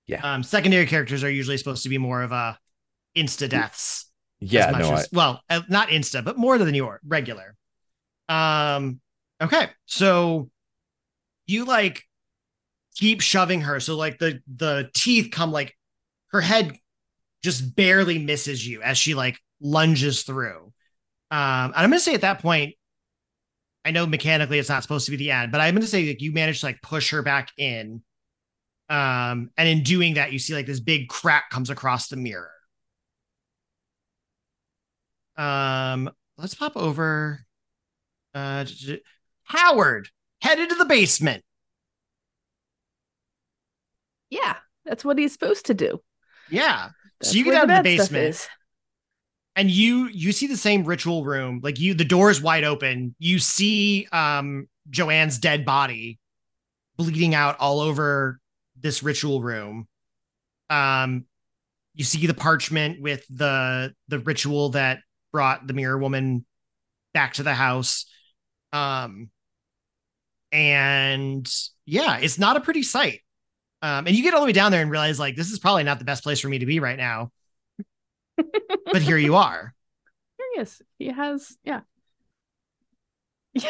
[0.08, 0.22] Yeah.
[0.22, 2.58] Um, secondary characters are usually supposed to be more of a
[3.16, 4.06] insta deaths.
[4.40, 7.56] Yeah, no, as, well, uh, not insta, but more than your regular.
[8.30, 9.00] Um,
[9.42, 10.50] okay, so
[11.48, 12.04] you like
[12.96, 15.76] keep shoving her, so like the the teeth come like
[16.32, 16.78] her head
[17.44, 20.74] just barely misses you as she like lunges through.
[21.30, 22.76] Um, and I'm gonna say at that point,
[23.88, 26.22] I know mechanically it's not supposed to be the end, but I'm gonna say like
[26.22, 28.02] you managed to like push her back in.
[28.90, 32.52] Um, and in doing that, you see like this big crack comes across the mirror.
[35.38, 37.46] Um, let's pop over.
[38.34, 38.66] Uh,
[39.46, 40.10] Howard
[40.42, 41.46] headed to the basement.
[44.30, 46.02] Yeah, that's what he's supposed to do.
[46.50, 46.90] Yeah,
[47.22, 48.50] That's you get out of the basement.
[49.58, 51.60] And you you see the same ritual room.
[51.64, 53.16] Like you, the door is wide open.
[53.20, 56.20] You see um Joanne's dead body
[56.96, 58.40] bleeding out all over
[58.80, 59.88] this ritual room.
[60.70, 61.26] Um,
[61.96, 65.00] you see the parchment with the the ritual that
[65.34, 66.46] brought the mirror woman
[67.14, 68.06] back to the house.
[68.72, 69.32] Um,
[70.52, 71.52] and
[71.86, 73.22] yeah, it's not a pretty sight.
[73.82, 75.84] Um, and you get all the way down there and realize like this is probably
[75.84, 77.32] not the best place for me to be right now.
[78.92, 79.74] But here you are.
[80.38, 80.82] Here he is.
[81.00, 81.82] He has yeah.
[83.54, 83.64] Yeah.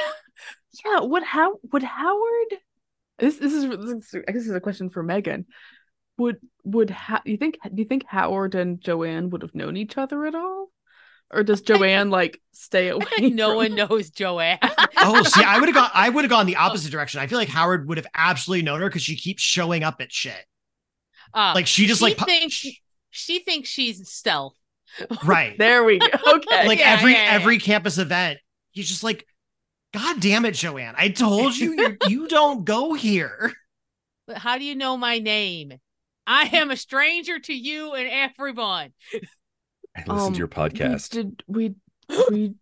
[0.85, 0.99] Yeah.
[1.01, 2.53] Would how would Howard
[3.19, 5.45] this this is, this is I guess this is a question for Meghan.
[6.17, 9.97] Would would ha- you think do you think Howard and Joanne would have known each
[9.97, 10.69] other at all?
[11.31, 13.05] Or does Joanne like stay away?
[13.31, 14.59] no from- one knows Joanne.
[14.97, 15.89] Oh, see, I would have gone.
[15.93, 17.19] I would have gone the opposite direction.
[17.21, 20.11] I feel like Howard would have absolutely known her because she keeps showing up at
[20.11, 20.45] shit.
[21.33, 22.65] Uh, Like she just she like pu- thinks
[23.09, 24.56] she thinks she's stealth.
[25.23, 25.55] Right.
[25.59, 26.07] There we go.
[26.35, 26.67] Okay.
[26.67, 27.31] like Yeah, every yeah, yeah.
[27.31, 28.39] every campus event,
[28.71, 29.25] he's just like,
[29.93, 30.95] God damn it, Joanne!
[30.97, 33.53] I told you you you don't go here.
[34.27, 35.73] But how do you know my name?
[36.25, 38.91] I am a stranger to you and everyone.
[39.95, 41.15] I listen Um, to your podcast.
[41.15, 41.75] We did we
[42.29, 42.55] we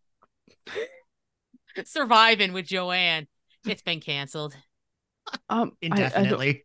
[1.86, 3.28] Surviving with Joanne.
[3.68, 4.56] It's been canceled.
[5.50, 6.64] um I- I Indefinitely.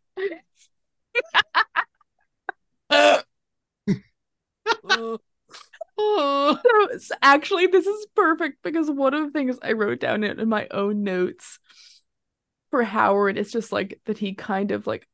[6.03, 6.59] Oh,
[6.99, 10.49] So, actually, this is perfect because one of the things I wrote down in, in
[10.49, 11.59] my own notes
[12.71, 15.07] for Howard is just like that he kind of like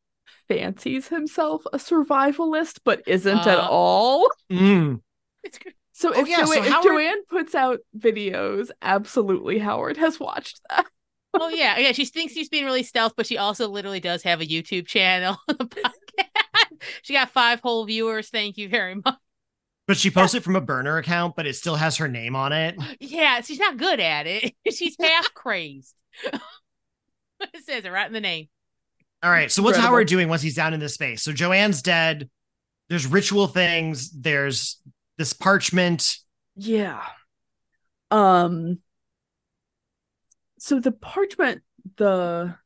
[0.49, 3.69] fancies himself a survivalist, but isn't at Uh.
[3.71, 4.29] all.
[4.51, 5.01] Mm.
[5.43, 5.75] it's good.
[5.93, 10.21] So Oh, if, yeah, so Joanne, if Howard- Joanne puts out videos, absolutely Howard has
[10.21, 10.87] watched that.
[11.39, 11.93] Oh yeah, yeah.
[11.93, 15.37] She thinks she's being really stealth, but she also literally does have a YouTube channel.
[17.03, 18.31] she got five whole viewers.
[18.31, 19.15] Thank you very much.
[19.87, 22.53] But she posts it from a burner account, but it still has her name on
[22.53, 22.77] it.
[22.99, 24.55] Yeah, she's not good at it.
[24.73, 25.95] She's half crazed.
[26.25, 26.41] it
[27.65, 28.49] says it right in the name.
[29.23, 29.51] All right.
[29.51, 29.97] So what's Incredible.
[29.97, 31.23] Howard doing once he's down in this space?
[31.23, 32.29] So Joanne's dead.
[32.89, 34.11] There's ritual things.
[34.11, 34.81] There's
[35.19, 36.17] this parchment.
[36.57, 37.03] Yeah.
[38.11, 38.79] Um
[40.59, 41.63] so the parchment
[41.97, 42.57] the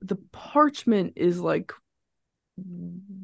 [0.00, 1.72] the parchment is like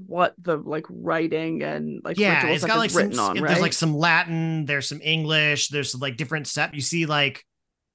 [0.06, 3.72] what the like writing and like yeah, it's got like written some on, there's like
[3.72, 6.74] some Latin, there's some English, there's like different set.
[6.74, 7.44] You see like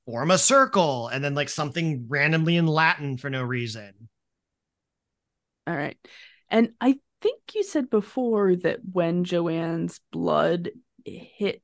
[0.05, 4.09] form a circle and then like something randomly in Latin for no reason.
[5.67, 5.97] All right.
[6.49, 10.71] And I think you said before that when Joanne's blood
[11.05, 11.61] hit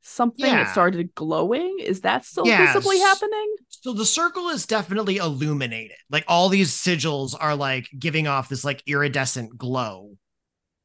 [0.00, 0.62] something, Yeah.
[0.68, 1.78] it started glowing.
[1.80, 2.74] Is that still Yes.
[2.74, 3.56] visibly happening?
[3.82, 5.96] So the circle is definitely illuminated.
[6.08, 10.16] Like all these sigils are like giving off this like iridescent glow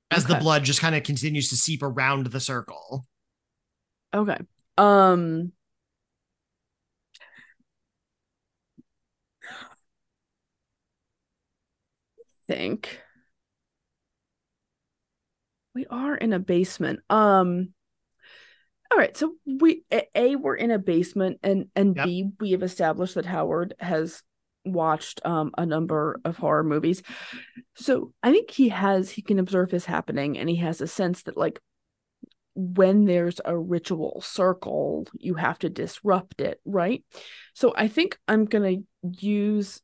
[0.09, 3.05] as the blood just kind of continues to seep around the circle.
[4.15, 4.37] Okay.
[4.79, 5.51] Um
[12.47, 12.99] think
[15.75, 17.01] we are in a basement.
[17.11, 17.75] Um
[18.91, 22.05] all right, so we a, we're in a basement and and Yep.
[22.05, 24.23] B we have established that Howard has
[24.65, 27.01] watched um a number of horror movies.
[27.75, 31.23] So I think he has he can observe this happening and he has a sense
[31.23, 31.59] that like
[32.55, 37.03] when there's a ritual circle, you have to disrupt it, right?
[37.53, 39.81] So I think I'm gonna use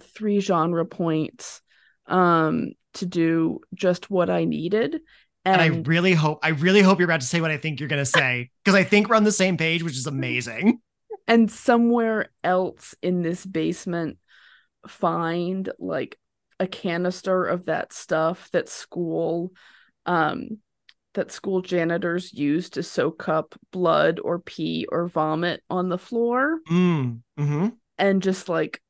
[0.00, 1.62] three genre points
[2.06, 5.00] um to do just what I needed.
[5.44, 7.80] And, And, I really hope I really hope you're about to say what I think
[7.80, 8.50] you're gonna say.
[8.64, 10.80] Because I think we're on the same page, which is amazing.
[11.28, 14.18] and somewhere else in this basement
[14.86, 16.18] find like
[16.60, 19.52] a canister of that stuff that school
[20.06, 20.58] um
[21.14, 26.58] that school janitors use to soak up blood or pee or vomit on the floor
[26.68, 28.80] Mm, hmm and just like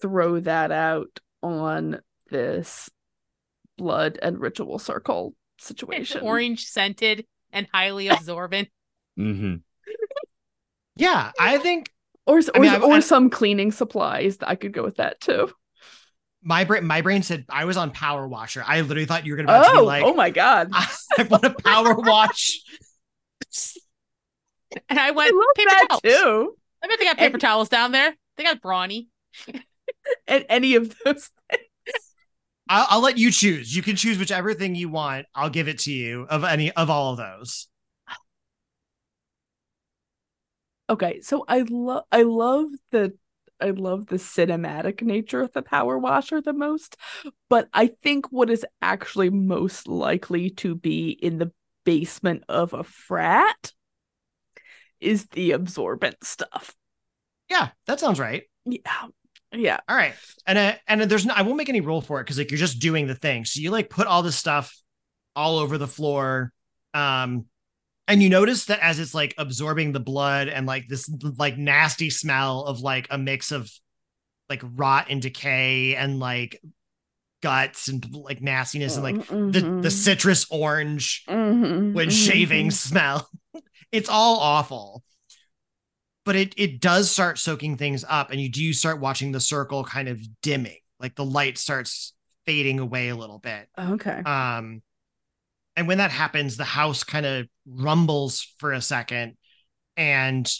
[0.00, 2.00] throw that out on
[2.30, 2.90] this
[3.76, 5.34] blood and ritual circle
[5.70, 6.20] It's situation.
[6.22, 8.68] orange scented and highly absorbent.
[9.18, 9.56] Mm-hmm.
[10.96, 11.90] Yeah, I think
[12.24, 14.38] or I or, mean, or I- some cleaning supplies.
[14.40, 15.50] I could go with that too.
[16.40, 18.62] my brain my brain said I was on power washer.
[18.64, 20.68] I literally thought you were gonna about to be Oh, like, oh my god.
[20.72, 22.60] I want a power wash.
[24.88, 26.02] And I I went love paper that towels.
[26.02, 26.56] too.
[26.82, 28.14] I bet they got paper And- towels down there.
[28.36, 29.08] They got brawny.
[30.28, 31.30] And any of those
[32.68, 33.74] I'll, I'll let you choose.
[33.74, 35.26] You can choose whichever thing you want.
[35.34, 37.68] I'll give it to you of any of all of those.
[40.88, 43.16] Okay, so I love I love the
[43.60, 46.96] I love the cinematic nature of the power washer the most,
[47.48, 51.52] but I think what is actually most likely to be in the
[51.84, 53.72] basement of a frat
[55.00, 56.74] is the absorbent stuff.
[57.48, 58.44] Yeah, that sounds right.
[58.64, 59.06] Yeah.
[59.54, 59.80] Yeah.
[59.88, 60.14] All right,
[60.46, 62.58] and uh, and there's no, I won't make any rule for it because like you're
[62.58, 63.44] just doing the thing.
[63.44, 64.76] So you like put all this stuff
[65.36, 66.52] all over the floor,
[66.92, 67.46] um,
[68.08, 72.10] and you notice that as it's like absorbing the blood and like this like nasty
[72.10, 73.70] smell of like a mix of
[74.50, 76.60] like rot and decay and like
[77.42, 79.82] guts and like nastiness and like the Mhm.
[79.82, 82.26] the citrus orange Mhm, when mhm.
[82.26, 83.28] shaving smell.
[83.92, 85.04] It's all awful.
[86.24, 89.84] But it it does start soaking things up and you do start watching the circle
[89.84, 90.78] kind of dimming.
[90.98, 92.14] Like the light starts
[92.46, 93.68] fading away a little bit.
[93.78, 94.22] Okay.
[94.24, 94.82] Um
[95.76, 99.36] and when that happens, the house kind of rumbles for a second
[99.96, 100.50] and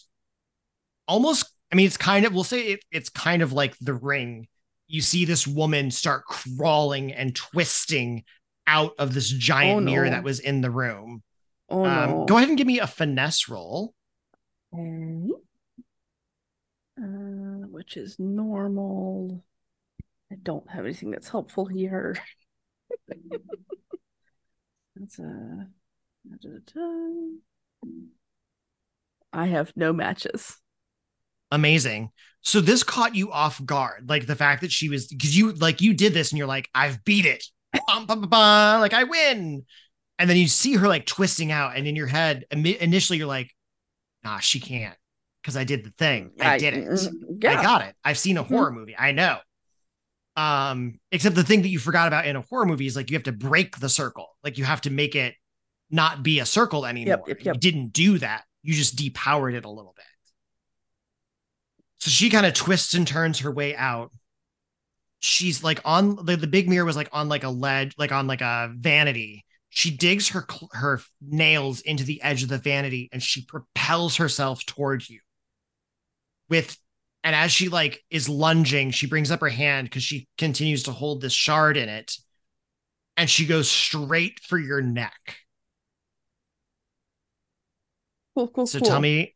[1.08, 4.48] almost I mean it's kind of we'll say it, it's kind of like the ring.
[4.86, 8.24] You see this woman start crawling and twisting
[8.66, 9.90] out of this giant Oh, no.
[9.90, 11.22] mirror that was in the room.
[11.70, 12.24] Oh Um, no.
[12.26, 13.94] Go ahead and give me a finesse roll.
[16.96, 19.42] Uh, which is normal.
[20.30, 22.16] I don't have anything that's helpful here.
[24.96, 25.66] That's a.
[29.32, 30.56] I have no matches.
[31.50, 32.10] Amazing.
[32.42, 35.80] So this caught you off guard, like the fact that she was because you like
[35.80, 37.44] you did this and you're like, I've beat it,
[37.88, 39.64] bum, bum, bum, like I win,
[40.18, 43.50] and then you see her like twisting out, and in your head, initially you're like,
[44.24, 44.96] Nah, she can't
[45.44, 47.12] because I did the thing, I, did it, mm,
[47.42, 47.58] Yeah.
[47.58, 47.94] I got it.
[48.02, 48.48] I've seen a Mhm.
[48.48, 49.40] horror movie, I know.
[50.36, 53.16] Um, except the thing that you forgot about in a horror movie is like you
[53.16, 55.34] have to break the circle, like you have to make it
[55.90, 57.22] not be a circle anymore.
[57.28, 57.54] yep, yep.
[57.54, 58.44] You didn't do that.
[58.62, 60.04] You just depowered it a little bit.
[62.00, 64.12] So she kind of twists and turns her way out.
[65.20, 68.26] She's like on the, the big mirror was like on like a ledge, like on
[68.26, 69.44] like a vanity.
[69.70, 74.64] She digs her her nails into the edge of the vanity and she propels herself
[74.66, 75.20] towards you.
[76.48, 76.76] With
[77.22, 80.92] and as she like is lunging, she brings up her hand because she continues to
[80.92, 82.16] hold this shard in it,
[83.16, 85.38] and she goes straight for your neck.
[88.34, 88.80] Cool, cool, So cool.
[88.80, 89.34] tell me,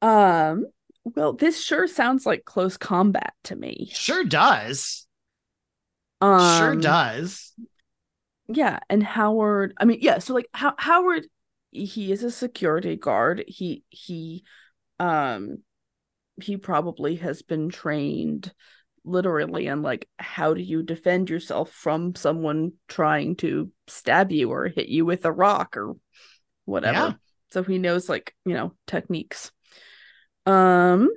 [0.00, 0.66] Um,
[1.04, 3.92] well, this sure sounds like close combat to me.
[3.92, 5.06] sure does.
[6.20, 7.52] Um, sure does.
[8.48, 11.26] Yeah, and Howard, I mean, yeah, so like how Howard
[11.70, 13.44] he is a security guard.
[13.48, 14.44] He he
[15.02, 15.58] um
[16.40, 18.52] he probably has been trained
[19.04, 24.68] literally in like how do you defend yourself from someone trying to stab you or
[24.68, 25.94] hit you with a rock or
[26.64, 26.96] whatever.
[26.96, 27.12] Yeah.
[27.50, 29.50] So he knows like, you know, techniques.
[30.46, 31.10] Um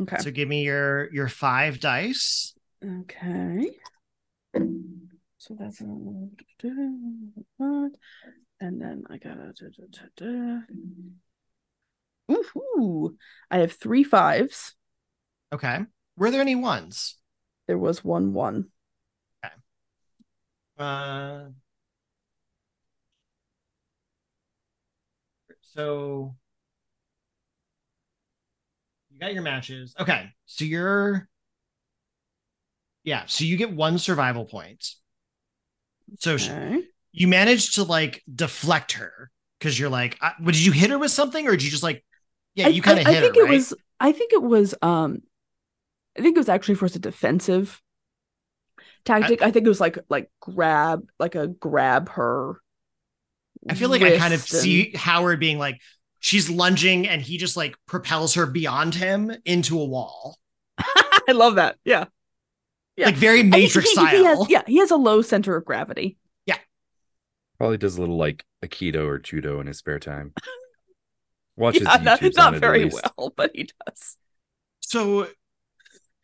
[0.00, 0.18] okay.
[0.18, 2.54] So give me your your five dice.
[2.84, 3.70] Okay.
[5.38, 5.80] So that's
[8.60, 9.52] and then I gotta
[12.30, 13.16] Ooh,
[13.50, 14.74] I have three fives.
[15.52, 15.80] Okay.
[16.16, 17.16] Were there any ones?
[17.66, 18.70] There was one one.
[19.44, 19.54] Okay.
[20.78, 21.50] Uh
[25.62, 26.36] so
[29.10, 29.94] you got your matches.
[29.98, 30.30] Okay.
[30.46, 31.28] So you're
[33.04, 34.94] yeah, so you get one survival point.
[36.18, 36.84] So Okay.
[37.12, 40.98] you managed to like deflect her because you're like, uh, what, did you hit her
[40.98, 42.04] with something or did you just like,
[42.54, 43.52] yeah, I- you kind of I, hit I think her, it right?
[43.52, 45.22] was I think it was um
[46.18, 47.80] I think it was actually first a defensive
[49.04, 49.42] tactic.
[49.42, 52.60] I, think it was like like grab like a grab her.
[53.68, 55.80] I feel like I kind of and- see Howard being like,
[56.20, 60.38] she's lunging and he just like propels her beyond him into a wall,
[60.78, 61.76] I love that.
[61.84, 62.04] Yeah.
[62.96, 63.06] Yeah.
[63.06, 64.06] like very And he- Matrix he- style.
[64.16, 66.16] he has- yeah, he has a low center of gravity.
[66.46, 66.58] Yeah.
[67.58, 70.32] Probably does a little like Aikido or Judo in his spare time.
[71.56, 74.16] Watches yeah, not, not it, very well, but he does.
[74.80, 75.28] So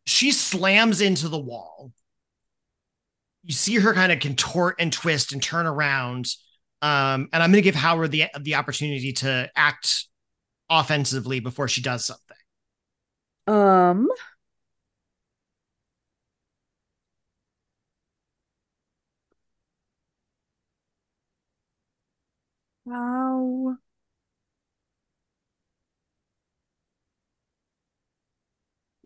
[0.07, 1.93] she slams into the wall.
[3.45, 6.27] You see her kind of contort and twist and turn around.
[6.83, 10.07] Um, and I'm going to give Howard the the opportunity to act
[10.69, 12.37] offensively before she does something.
[13.47, 14.09] Um.
[22.87, 23.77] How?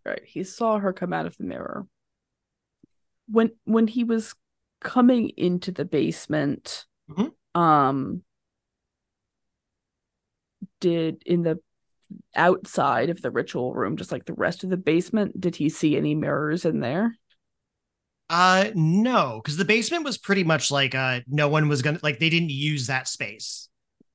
[0.05, 1.87] Right, he saw her come out of the mirror.
[3.27, 4.35] When when he was
[4.81, 7.33] coming into the basement, Mhm.
[7.55, 8.23] um,
[10.81, 11.59] did in the
[12.37, 15.97] outside of the ritual room, just like the rest of the basement, did he see
[15.97, 17.17] any mirrors in there?
[18.31, 22.19] Uh, no, because the basement was pretty much like uh, no one was gonna like
[22.19, 23.69] they didn't use that space.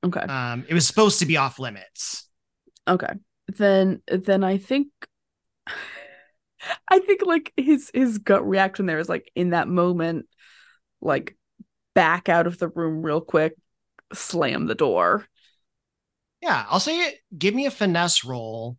[0.04, 0.20] Okay.
[0.20, 2.28] Um, it was supposed to be off limits.
[2.88, 3.12] Okay.
[3.56, 4.88] Then then I think
[6.88, 10.26] I think like his his gut reaction there is like in that moment
[11.00, 11.36] like
[11.94, 13.54] back out of the room real quick,
[14.12, 15.26] slam the door.
[16.42, 17.16] Yeah, I'll say it.
[17.36, 18.76] Give me a finesse roll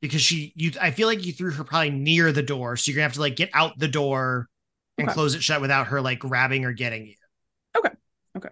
[0.00, 2.96] because she you I feel like you threw her probably near the door, so you're
[2.96, 4.48] gonna have to like get out the door
[4.98, 5.14] and Okay.
[5.14, 7.14] close it shut without her like grabbing or getting you.
[7.76, 7.94] Okay.
[8.36, 8.48] Okay.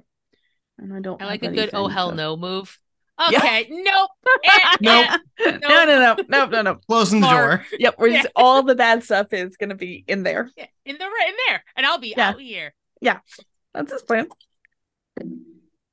[0.79, 2.79] And I don't I like a good oh hell to- no move.
[3.31, 3.39] Yeah.
[3.39, 4.11] Okay, nope.
[4.45, 5.07] Eh, Nope.
[5.41, 6.75] eh, no, no, no, no, no, no.
[6.89, 7.67] Closing the door.
[7.79, 8.23] Yep, we're Yeah.
[8.23, 10.51] just all the bad stuff is gonna be in there.
[10.57, 12.31] yeah, in the in there, and I'll be Yeah.
[12.31, 12.75] out here.
[13.01, 13.19] Yeah,
[13.75, 14.29] that's his plan.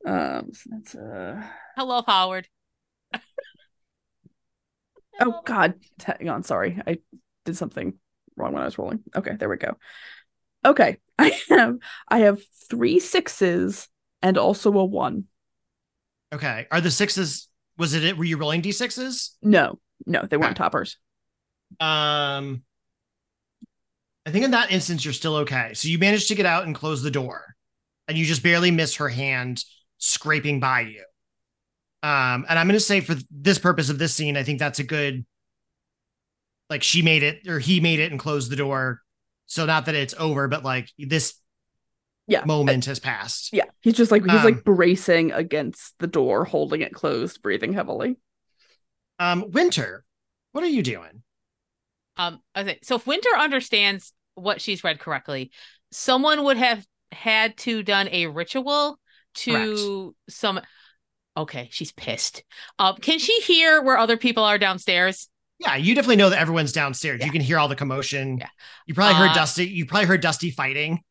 [0.05, 1.43] Um, so that's uh
[1.75, 2.47] Hello, Howard.
[5.19, 6.81] oh god, hang on, sorry.
[6.85, 6.99] I
[7.45, 7.95] did something
[8.35, 8.99] wrong when I was rolling.
[9.15, 9.77] Okay, there we go.
[10.65, 10.97] Okay.
[11.19, 11.77] I have
[12.07, 12.39] I have
[12.69, 13.87] three sixes
[14.21, 15.25] and also a one.
[16.33, 16.67] Okay.
[16.71, 17.47] Are the sixes
[17.77, 19.31] was it were you rolling d6s?
[19.41, 20.57] No, no, they weren't Okay.
[20.57, 20.97] toppers.
[21.79, 22.63] Um
[24.25, 25.73] I think in that instance you're still okay.
[25.73, 27.55] So you managed to get out and close the door.
[28.07, 29.63] And you just barely miss her hand
[29.97, 31.03] scraping by you.
[32.03, 34.79] Um and I'm going to say for this purpose of this scene I think that's
[34.79, 35.25] a good
[36.69, 39.01] like she made it or he made it and closed the door.
[39.45, 41.35] So not that it's over but like this
[42.27, 42.43] Yeah.
[42.45, 43.53] moment has passed.
[43.53, 47.73] Yeah, he's just like he's Um, like bracing against the door, holding it closed, breathing
[47.73, 48.17] heavily.
[49.19, 50.03] Um Winter,
[50.51, 51.23] what are you doing?
[52.17, 52.79] Um, okay.
[52.83, 55.51] So if Winter understands what she's read correctly,
[55.91, 58.99] someone would have had to done a ritual
[59.35, 60.59] to some.
[61.37, 62.43] Okay, she's pissed.
[62.79, 65.29] Um, can she hear where other people are downstairs?
[65.59, 67.19] Yeah, you definitely know that everyone's downstairs.
[67.19, 67.27] Yeah.
[67.27, 68.39] You can hear all the commotion.
[68.39, 68.49] Yeah.
[68.87, 69.67] You probably heard Uh, Dusty.
[69.67, 71.01] You probably heard Dusty fighting.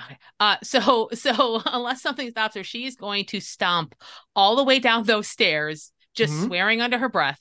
[0.00, 0.18] Okay.
[0.40, 3.94] Uh, so so unless something stops her, she's going to stomp
[4.34, 6.42] all the way down those stairs, just Mhm.
[6.42, 7.40] swearing under her breath.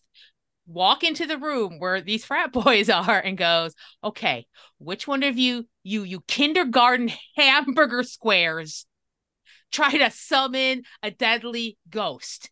[0.68, 4.48] Walk into the room where these frat boys are and goes, "Okay,
[4.80, 8.86] which one of you, you you kindergarten hamburger squares,
[9.72, 12.52] try to summon a deadly ghost?"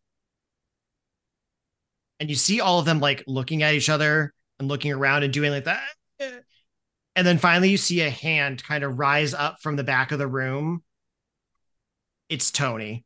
[2.19, 5.33] and you see all of them like looking at each other and looking around and
[5.33, 5.89] doing like that.
[7.15, 10.19] And then finally, you see a hand kind of rise up from the back of
[10.19, 10.83] the room.
[12.29, 13.05] It's Tony.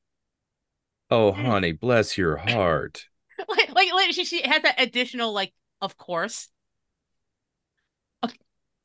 [1.10, 3.06] Oh, honey, bless your heart.
[3.48, 6.48] like, like, like she, she has that additional like of course
[8.24, 8.38] Okay.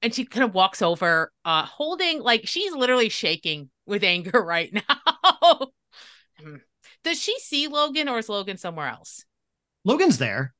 [0.02, 4.72] and she kind of walks over uh holding like she's literally shaking with anger right
[4.72, 5.68] now
[7.04, 9.24] does she see logan or is logan somewhere else
[9.84, 10.52] Logan's there.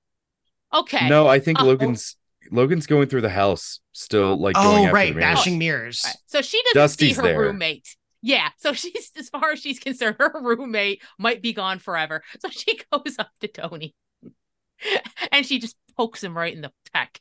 [0.72, 1.64] okay No, I think Oh.
[1.64, 2.16] Logan's
[2.50, 5.14] Logan's going through the house still, like Oh, after right.
[5.14, 5.20] the.
[5.20, 6.02] Bashing mirrors.
[6.04, 6.16] Right.
[6.26, 7.40] so she doesn't Dusty's see her there.
[7.40, 12.22] roommate yeah so she's as far as she's concerned her roommate might be gone forever
[12.40, 13.94] so she goes up to tony
[15.32, 17.18] and she just pokes him right in the peck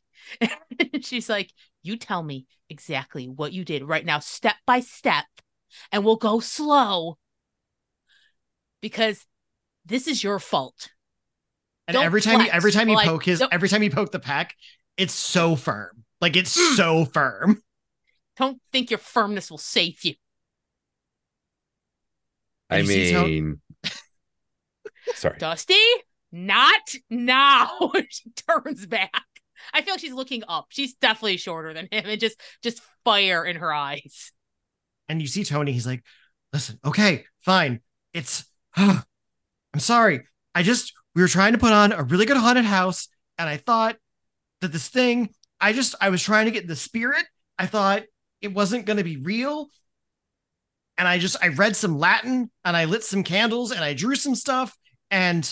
[1.02, 5.24] she's like you tell me exactly what you did right now step by step
[5.94, 7.18] and we'll go slow
[8.82, 9.26] because
[9.86, 10.90] this is your fault
[11.88, 12.56] And Don't every time, you, flex.
[12.56, 14.54] every time you Like, poke his, don't- every time you poke the peck,
[15.00, 16.04] it's so firm.
[16.22, 16.76] Like it's hmm.
[16.76, 17.62] so firm.
[18.38, 20.16] don't think your firmness will save you
[22.70, 23.62] I you mean,
[25.16, 25.40] sorry.
[25.40, 25.74] Dusty,
[26.32, 27.92] not now.
[28.10, 29.12] she turns back.
[29.74, 30.68] I feel like she's looking up.
[30.70, 34.32] She's definitely shorter than him, and just just fire in her eyes.
[35.08, 35.72] And you see Tony.
[35.72, 36.04] He's like,
[36.54, 37.82] "Listen, okay, fine.
[38.14, 38.46] It's.
[38.76, 40.22] I'm sorry.
[40.54, 43.08] I just we were trying to put on a really good haunted house,
[43.38, 43.98] and I thought
[44.62, 45.30] that this thing.
[45.62, 47.26] I just I was trying to get the spirit.
[47.58, 48.04] I thought
[48.42, 49.70] it wasn't going to be real."
[50.98, 54.16] And I just I read some Latin and I lit some candles and I drew
[54.16, 54.76] some stuff
[55.10, 55.50] and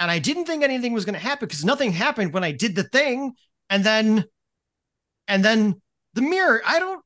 [0.00, 2.74] and I didn't think anything was going to happen because nothing happened when I did
[2.74, 3.34] the thing.
[3.68, 4.24] And then,
[5.28, 5.80] and then
[6.14, 7.04] the mirror, I don't,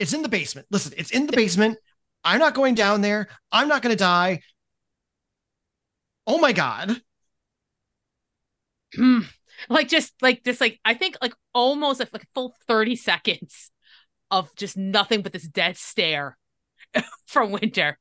[0.00, 0.66] it's in the basement.
[0.70, 1.78] Listen, it's in the basement.
[2.24, 3.28] I'm not going down there.
[3.52, 4.40] I'm not going to die.
[6.26, 7.00] Oh my God.
[8.96, 9.20] Hmm.
[9.68, 13.70] Like just like just like I think like almost like, a full 30 seconds
[14.30, 16.36] of just nothing but this dead stare
[17.26, 17.98] from Winter.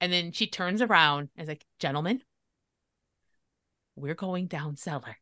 [0.00, 2.22] And then she turns around and is like, gentlemen,
[3.96, 5.16] we're going down cellar.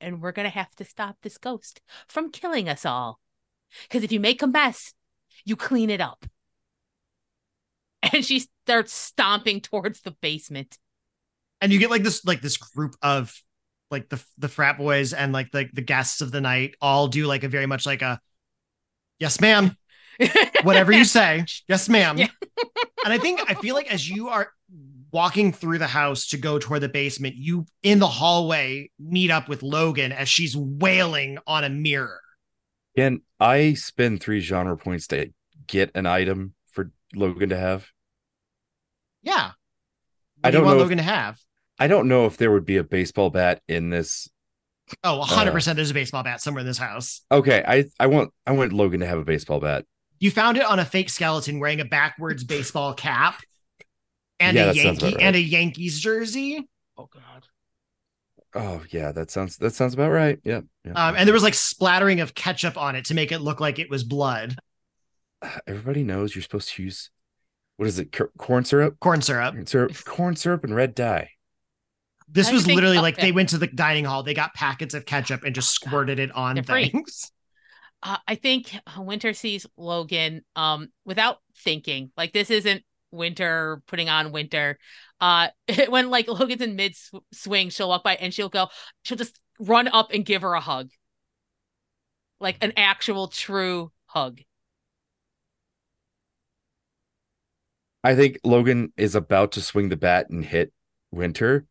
[0.00, 3.18] And we're gonna have to stop this ghost from killing us all.
[3.82, 4.94] Because if you make a mess,
[5.44, 6.26] you clean it up.
[8.12, 10.78] And she starts stomping towards the basement.
[11.60, 13.34] And you get like this, like this group of
[13.90, 17.26] like the, the frat boys and like the, the guests of the night all do
[17.26, 18.20] like a very much like a,
[19.18, 19.76] yes, ma'am.
[20.64, 21.44] whatever you say.
[21.68, 22.18] Yes, ma'am.
[22.18, 22.26] Yeah.
[23.04, 24.50] and I think I feel like as you are
[25.12, 29.48] walking through the house to go toward the basement, you in the hallway meet up
[29.48, 32.20] with Logan as she's wailing on a mirror.
[32.96, 35.30] Can I spend three genre points to
[35.68, 37.86] get an item for Logan to have?
[39.22, 39.52] Yeah.
[40.40, 41.38] What I do don't want know if- Logan to have?
[41.78, 44.28] I don't know if there would be a baseball bat in this.
[45.04, 47.20] Oh, 100% there's a baseball bat somewhere in this house.
[47.30, 49.84] Okay, I I want I want Logan to have a baseball bat.
[50.18, 53.40] You found it on a fake skeleton wearing a backwards baseball cap
[54.40, 55.16] and Yeah, a Yankee right.
[55.20, 56.66] and a Yankees jersey.
[56.96, 57.46] oh god.
[58.54, 60.38] Oh yeah, that sounds that sounds about right.
[60.42, 60.64] Yep.
[60.84, 60.96] yep.
[60.96, 63.78] Um, and there was like splattering of ketchup on it to make it look like
[63.78, 64.56] it was blood.
[65.66, 67.10] everybody knows you're supposed to use
[67.76, 68.10] what is it?
[68.10, 69.54] cor- Corn syrup, Corn syrup.
[69.54, 71.30] corn syrup, corn syrup, and red dye.
[72.30, 73.28] This How was literally like okay.
[73.28, 76.18] they went to the dining hall, they got packets of ketchup and just Oh, squirted
[76.18, 77.32] it on They're things.
[78.02, 82.12] uh, I think Winter sees Logan um without thinking.
[82.16, 84.78] Like this isn't Winter putting on Winter.
[85.20, 85.48] Uh,
[85.88, 88.68] when like Logan's in mid sw- swing, she'll walk by and she'll go.
[89.04, 90.90] She'll just run up and give her a hug,
[92.40, 94.40] like an actual true hug.
[98.04, 100.72] I think Logan is about to swing the bat and hit
[101.10, 101.66] Winter,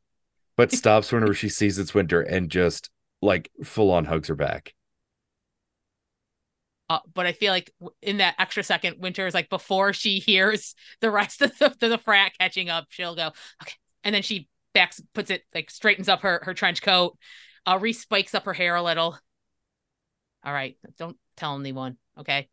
[0.58, 2.90] but stops whenever she sees it's Winter and just
[3.22, 4.74] like full on hugs her back.
[6.90, 7.72] Uh, but I feel like
[8.02, 11.98] in that extra second, Winter is like before she hears the rest of the, the
[11.98, 13.32] frat catching up, she'll go
[13.62, 13.74] okay,
[14.04, 17.18] and then she backs, puts it like straightens up her her trench coat,
[17.66, 19.18] uh, re-spikes up her hair a little.
[20.46, 22.48] All right, don't tell anyone, okay?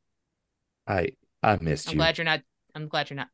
[0.87, 1.11] I
[1.43, 1.99] I missed I'm you.
[1.99, 2.43] glad you're not.
[2.75, 3.29] I'm glad you're not.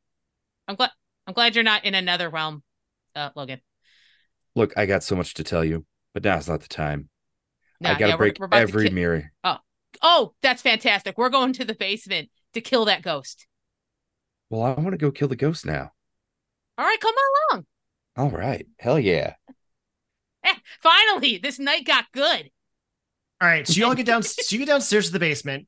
[0.69, 0.91] I'm glad.
[1.27, 2.63] I'm glad you're not in another realm,
[3.17, 3.61] uh, Logan.
[4.57, 7.09] Look, I got so much to tell you, but now's not the time.
[7.81, 9.33] Nah, I gotta yeah, we're- break we're about to every ki- mirror.
[9.45, 9.57] Oh,
[10.03, 11.17] oh, that's fantastic.
[11.17, 13.47] We're going to the basement to kill that ghost.
[14.51, 15.93] Well, I want to go kill the ghost now.
[16.77, 17.15] All right, come
[17.53, 17.67] along.
[18.17, 19.35] All right, hell yeah.
[20.43, 22.51] Eh, finally, this night got good.
[23.41, 24.23] All right, so you all get down.
[24.23, 25.67] so you get downstairs to the basement.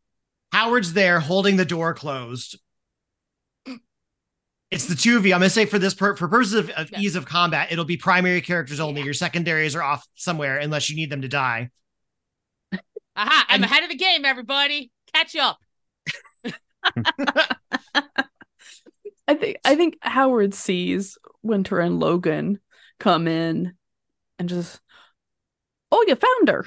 [0.51, 2.59] Howard's there holding the door closed.
[4.73, 5.35] It's the two of you.
[5.35, 7.01] I'm gonna say for this per- for purposes of, of Yeah.
[7.01, 9.01] ease of combat, it'll be primary characters only.
[9.03, 9.07] Yeah.
[9.07, 11.71] Your secondaries are off somewhere unless you need them to die.
[13.17, 14.91] Aha, I'm And- ahead of the game, everybody.
[15.13, 15.59] catch up.
[19.29, 22.59] I think I think Howard sees Winter and Logan
[22.99, 23.75] come in
[24.39, 24.81] and just
[25.93, 26.65] Oh, you found her.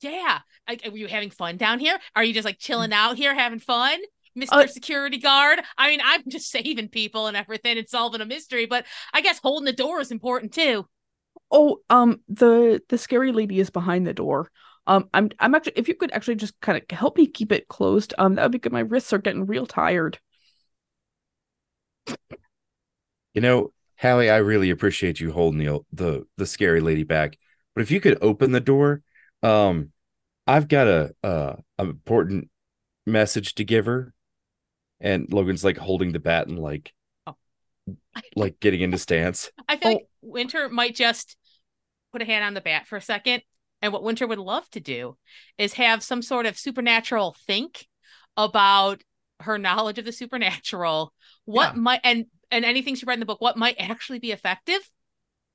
[0.00, 0.38] Yeah.
[0.68, 1.98] Like, were you having fun down here?
[2.14, 2.94] Are you just like chilling mm.
[2.94, 3.98] out here having fun?
[4.36, 4.54] Mr.
[4.54, 5.60] Uh, Security Guard.
[5.76, 9.38] I mean, I'm just saving people and everything and solving a mystery, but I guess
[9.38, 10.86] holding the door is important too.
[11.50, 14.50] Oh, um, the the scary lady is behind the door.
[14.86, 17.68] Um, I'm I'm actually if you could actually just kind of help me keep it
[17.68, 18.72] closed, um, that would be good.
[18.72, 20.18] My wrists are getting real tired.
[23.34, 27.38] You know, Hallie, I really appreciate you holding the the the scary lady back.
[27.74, 29.02] But if you could open the door,
[29.42, 29.92] um,
[30.46, 32.50] I've got a uh an important
[33.06, 34.14] message to give her.
[35.00, 36.92] And Logan's like holding the bat and like
[37.26, 37.36] Oh.
[38.36, 39.50] like getting into stance.
[39.68, 39.94] I feel Oh.
[39.94, 41.36] like Winter might just
[42.12, 43.42] put a hand on the bat for a second.
[43.82, 45.16] And what Winter would love to do
[45.56, 47.86] is have some sort of supernatural think
[48.36, 49.02] about
[49.40, 51.14] her knowledge of the supernatural.
[51.46, 51.80] What Yeah.
[51.80, 54.80] might and and anything she read in the book, what might actually be effective?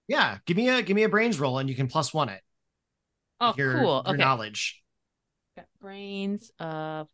[0.08, 2.42] Yeah, give me a give me a brains roll and you can plus one it.
[3.42, 4.04] Oh, your, cool.
[4.06, 4.24] Your Okay.
[4.24, 4.82] knowledge.
[5.56, 6.52] Got brains.
[6.60, 7.06] Uh,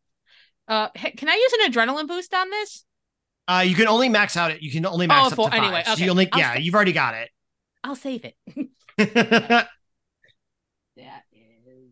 [0.71, 2.85] uh, he- can I use an adrenaline boost on this?
[3.47, 4.61] Uh, you can only max out it.
[4.61, 5.63] You can only max Oh, up for- to five.
[5.63, 6.03] anyway, So okay.
[6.05, 7.29] you only I'll yeah, say- you've already got it.
[7.83, 8.35] I'll save it.
[10.97, 11.91] That is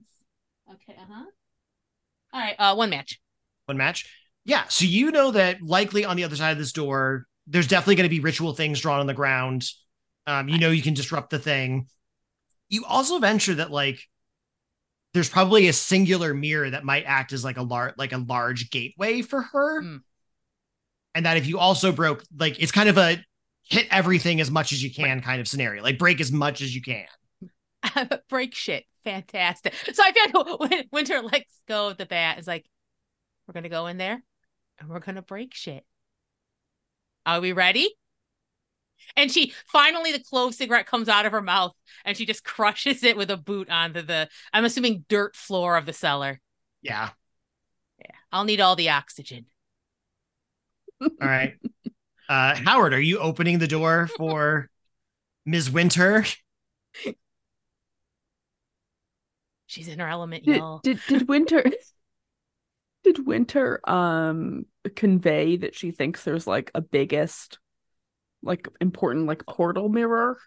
[0.73, 0.95] okay.
[0.99, 1.25] Uh huh.
[2.33, 2.55] All right.
[2.59, 3.19] Uh, one match.
[3.65, 4.05] one match.
[4.45, 7.95] Yeah, so you know that likely on the other side of this door, there's definitely
[7.95, 9.65] going to be ritual things drawn on the ground.
[10.27, 11.87] Um, you know you can disrupt the thing.
[12.69, 13.99] You also venture that like
[15.13, 18.69] there's probably a singular mirror that might act as like a large like a large
[18.69, 19.81] gateway for her.
[19.81, 20.01] Mm.
[21.15, 23.17] And that if you also broke like it's kind of a
[23.63, 25.83] hit everything as much as you can kind of scenario.
[25.83, 27.05] Like break as much as you can.
[28.29, 28.85] Break shit.
[29.03, 29.73] Fantastic.
[29.93, 32.65] So I feel like when Winter lets go of the bat, is like,
[33.47, 34.21] we're gonna go in there
[34.79, 35.85] and we're gonna break shit.
[37.25, 37.89] Are we ready?
[39.15, 41.73] And she finally the clove cigarette comes out of her mouth
[42.05, 45.85] and she just crushes it with a boot onto the I'm assuming dirt floor of
[45.85, 46.39] the cellar.
[46.81, 47.09] Yeah.
[47.99, 48.15] Yeah.
[48.31, 49.45] I'll need all the oxygen.
[51.01, 51.53] All right.
[52.27, 54.69] Uh Howard, are you opening the door for
[55.45, 55.71] Ms.
[55.71, 56.25] Winter?
[59.67, 60.79] She's in her element, Did, y'all.
[60.79, 61.63] did did Winter
[63.03, 67.59] did Winter um convey that she thinks there's like a biggest
[68.41, 70.37] like important like portal mirror?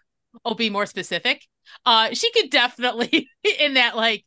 [0.45, 1.45] oh be more specific.
[1.85, 4.25] Uh she could definitely in that like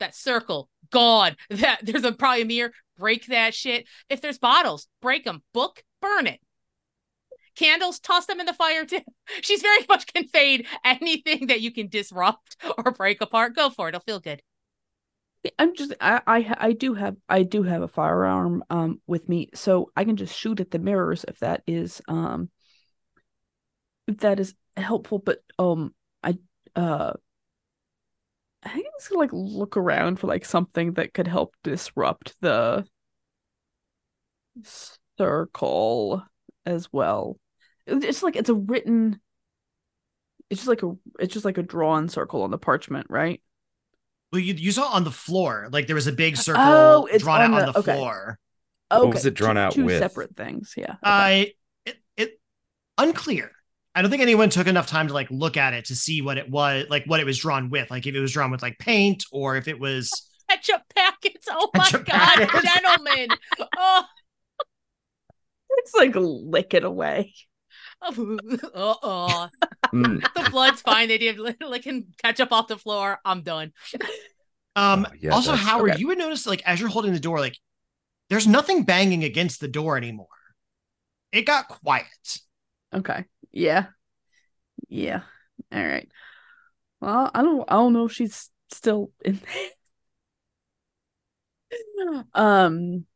[0.00, 1.36] that circle gone.
[1.50, 2.72] That there's a probably a mirror.
[2.98, 3.86] Break that shit.
[4.08, 6.40] If there's bottles break them book burn it.
[7.56, 9.00] Candles toss them in the fire too.
[9.42, 13.56] She's very much conveyed anything that you can disrupt or break apart.
[13.56, 13.90] Go for it.
[13.90, 14.42] It'll feel good.
[15.58, 19.50] I'm just I I I do have I do have a firearm um with me,
[19.54, 22.50] so I can just shoot at the mirrors if that is um
[24.08, 25.18] that is helpful.
[25.18, 26.38] But um I
[26.74, 27.12] uh
[28.62, 32.84] I think it's gonna like look around for like something that could help disrupt the
[35.18, 36.22] circle
[36.66, 37.38] as well.
[37.86, 39.20] It's like it's a written.
[40.50, 43.40] It's just like a it's just like a drawn circle on the parchment, right?
[44.32, 47.24] Well, you, you saw on the floor, like there was a big circle Oh, it's
[47.24, 47.94] drawn on out on the- the okay.
[47.94, 48.38] floor.
[48.90, 49.98] Okay, was it drawn two, out two with?
[49.98, 50.74] separate things.
[50.76, 50.96] Yeah.
[51.04, 51.42] okay.
[51.42, 51.44] Uh,
[51.86, 52.40] it, it
[52.96, 53.52] unclear.
[53.94, 56.38] I don't think anyone took enough time to like look at it to see what
[56.38, 58.78] it was, like what it was drawn with, like if it was drawn with like
[58.78, 60.10] paint or if it was.
[60.50, 62.72] ketchup packets oh my god packets.
[62.74, 63.28] gentlemen
[63.76, 64.02] oh
[65.70, 67.34] it's like lick it away.
[68.00, 69.48] uh-oh
[69.92, 71.08] Mm, the blood's fine.
[71.08, 73.18] They did li- licking ketchup off the floor.
[73.24, 73.72] I'm done.
[74.76, 75.06] Um.
[75.08, 76.00] Oh, yeah, also, Howard, okay.
[76.00, 77.56] you would notice like as you're holding the door, like
[78.28, 80.26] there's nothing banging against the door anymore.
[81.32, 82.04] It got quiet.
[82.94, 83.24] Okay.
[83.52, 83.88] Yeah.
[84.88, 85.22] Yeah.
[85.72, 86.08] All right.
[87.00, 89.70] Well, I don't I don't know if she's still in there.
[92.34, 93.06] Um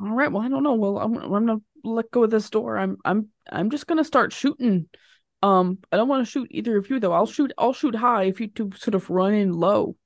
[0.00, 0.30] All right.
[0.30, 0.74] Well, I don't know.
[0.74, 2.76] Well, I'm I'm gonna let go of this door.
[2.78, 4.88] I'm I'm I'm just gonna start shooting.
[5.42, 7.12] Um, I don't want to shoot either of you though.
[7.12, 9.96] I'll shoot I'll shoot high if you two sort of run in low.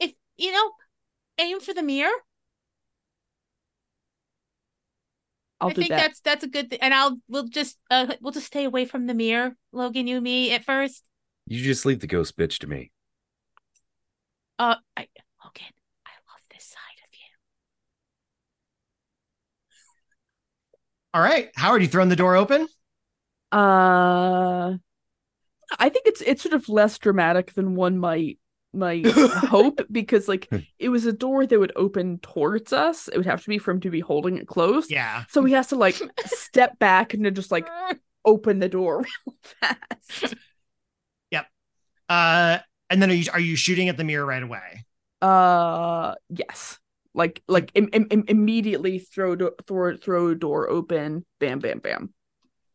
[0.00, 0.72] If you know,
[1.38, 2.14] aim for the mirror.
[5.60, 5.96] I'll I do think that.
[5.96, 6.78] that's that's a good thing.
[6.82, 10.06] And I'll we'll just uh we'll just stay away from the mirror, Logan.
[10.06, 11.04] You me at first.
[11.46, 12.92] you just leave the ghost bitch to me.
[14.58, 15.08] Uh, I,
[15.44, 15.66] Logan,
[16.06, 17.26] I love this side of you.
[21.14, 22.68] All right, Howard, you throwing the door open?
[23.52, 24.76] Uh
[25.78, 28.38] I think it's it's sort of less dramatic than one might
[28.72, 30.48] might hope because like
[30.78, 33.08] it was a door that would open towards us.
[33.08, 34.90] It would have to be for him to be holding it closed.
[34.90, 35.24] Yeah.
[35.28, 37.66] So he has to like step back and then just like
[38.24, 40.34] open the door real fast.
[41.30, 41.46] Yep.
[42.08, 42.58] Uh,
[42.90, 44.84] and then are you are you shooting at the mirror right away?
[45.20, 46.78] Uh yes.
[47.14, 51.24] Like like Im- Im- Im- immediately throw do- throw throw door open.
[51.40, 52.14] Bam bam bam.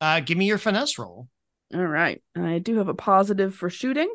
[0.02, 1.30] Uh, give me your finesse roll.
[1.74, 2.22] All right.
[2.36, 4.14] I do have a positive for shooting.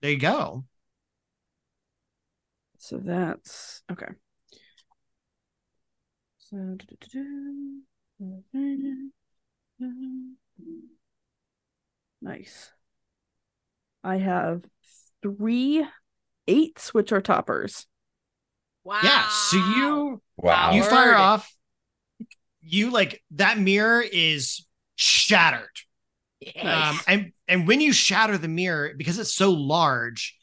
[0.00, 0.64] There you go.
[2.78, 4.06] So that's okay.
[6.38, 6.76] So
[12.22, 12.72] nice.
[14.02, 14.64] I have
[15.22, 15.86] three
[16.48, 17.86] eights, which are toppers.
[18.82, 19.00] Wow.
[19.02, 19.28] Yeah.
[19.28, 20.72] So you Wow.
[20.72, 21.54] you fire off.
[22.62, 25.68] You like that mirror is shattered.
[26.40, 26.64] Yes.
[26.64, 30.36] Um, and and when you shatter the mirror, because it's so large,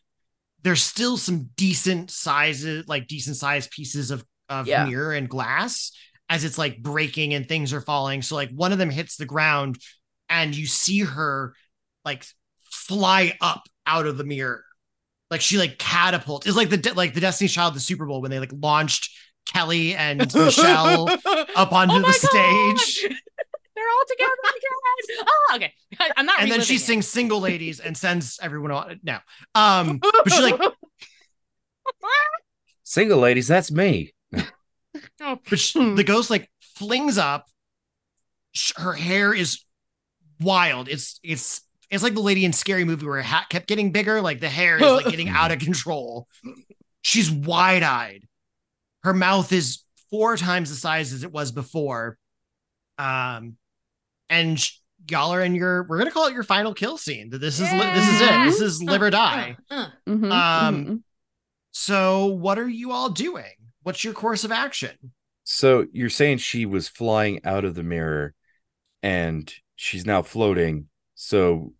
[0.64, 4.86] there's still some decent sizes, like decent sized pieces of of Yeah.
[4.86, 5.92] mirror and glass
[6.30, 8.22] as it's like breaking and things are falling.
[8.22, 9.77] So like one of them hits the ground,
[10.30, 11.53] and you see her
[12.06, 12.26] like
[12.72, 14.64] fly up out of the mirror,
[15.32, 16.45] like she like catapult.
[16.48, 19.10] It's like the like the Destiny's Child, the Super Bowl when they like launched
[19.45, 21.10] Kelly and Michelle
[21.56, 23.14] up onto Oh the my stage.
[23.77, 23.81] God!
[23.81, 25.25] They're all together again.
[25.49, 25.73] Oh, okay.
[25.99, 26.41] I, am not.
[26.41, 26.81] and then she it.
[26.81, 29.19] sings single ladies and sends everyone on no
[29.56, 30.59] um but she's like
[32.83, 34.14] Single ladies, that's me.
[34.33, 37.47] Oh, but she, the ghost like flings up
[38.77, 39.61] her hair is
[40.39, 43.91] wild it's it's it's like the lady in scary movie where her hat kept getting
[43.91, 46.27] bigger like the hair is like getting out of control
[47.01, 48.23] she's wide-eyed
[49.03, 52.17] her mouth is four times the size as it was before
[52.97, 53.57] um
[54.30, 54.69] and
[55.09, 57.80] y'all are in your we're gonna call it your final kill scene this is li-
[57.93, 59.88] this is it this is live or die Uh, uh.
[60.09, 61.01] Mhm, Um, mhm.
[61.72, 63.53] So, what are you all doing?
[63.83, 64.97] What's your course of action?
[65.43, 68.33] So you're saying she was flying out of the mirror
[69.03, 70.89] and she's now floating.
[71.15, 71.73] So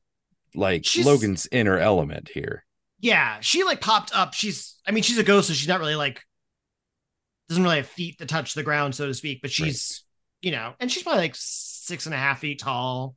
[0.56, 2.64] like She's- Logan's inner element here.
[3.00, 4.34] Yeah, she like popped up.
[4.34, 6.22] She's, I mean, she's a ghost, so she's not really like,
[7.50, 10.03] doesn't really have feet to touch the ground, so to speak, but she's,
[10.42, 11.35] you know, and she's probably like
[11.88, 13.16] six and a half feet tall.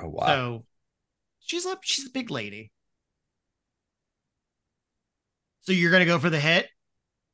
[0.00, 0.26] Oh wow.
[0.26, 0.64] So
[1.40, 2.70] she's a, she's a big lady.
[5.62, 6.68] So you're going to go for the hit?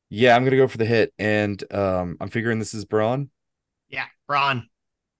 [0.09, 1.11] Yeah, I'm gonna go for the hit.
[1.17, 3.31] And um I'm figuring this is brawn.
[3.89, 4.69] Yeah, brawn.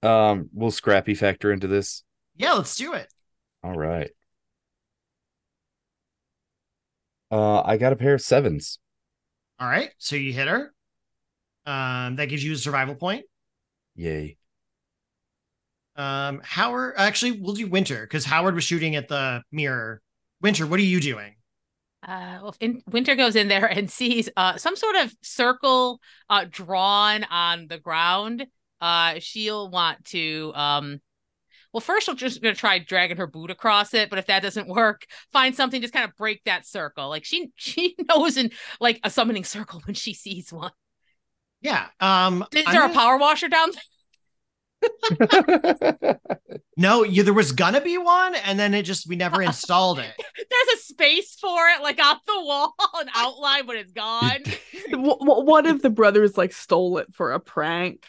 [0.03, 2.03] Um, will Scrappy factor into this?
[2.35, 3.11] Yeah, let's do it.
[3.63, 4.11] All right.
[7.31, 8.77] Uh I got a pair of sevens.
[9.59, 9.89] All right.
[9.97, 10.73] So you hit her.
[11.65, 13.25] Um, that gives you a survival point.
[13.95, 14.38] Yay.
[15.95, 20.01] Um, Howard, actually, we'll do Winter because Howard was shooting at the mirror.
[20.41, 21.35] Winter, what are you doing?
[22.05, 25.99] Uh, well, in, Winter goes in there and sees uh, some sort of circle
[26.30, 28.45] uh, drawn on the ground.
[28.81, 30.51] Uh, she'll want to.
[30.55, 31.01] Um,
[31.72, 34.67] well, first she'll just gonna try dragging her boot across it, but if that doesn't
[34.67, 37.09] work, find something just kind of break that circle.
[37.09, 40.72] Like she she knows in like a summoning circle when she sees one.
[41.61, 41.88] Yeah.
[42.01, 43.81] Um, Is there a gonna- power washer down there?
[46.76, 50.12] No, you, there was gonna be one, and then it just we never installed it.
[50.18, 54.42] There's a space for it, like off the wall, an outline, but it's gone.
[54.92, 58.06] W- w- one of the brothers like stole it for a prank.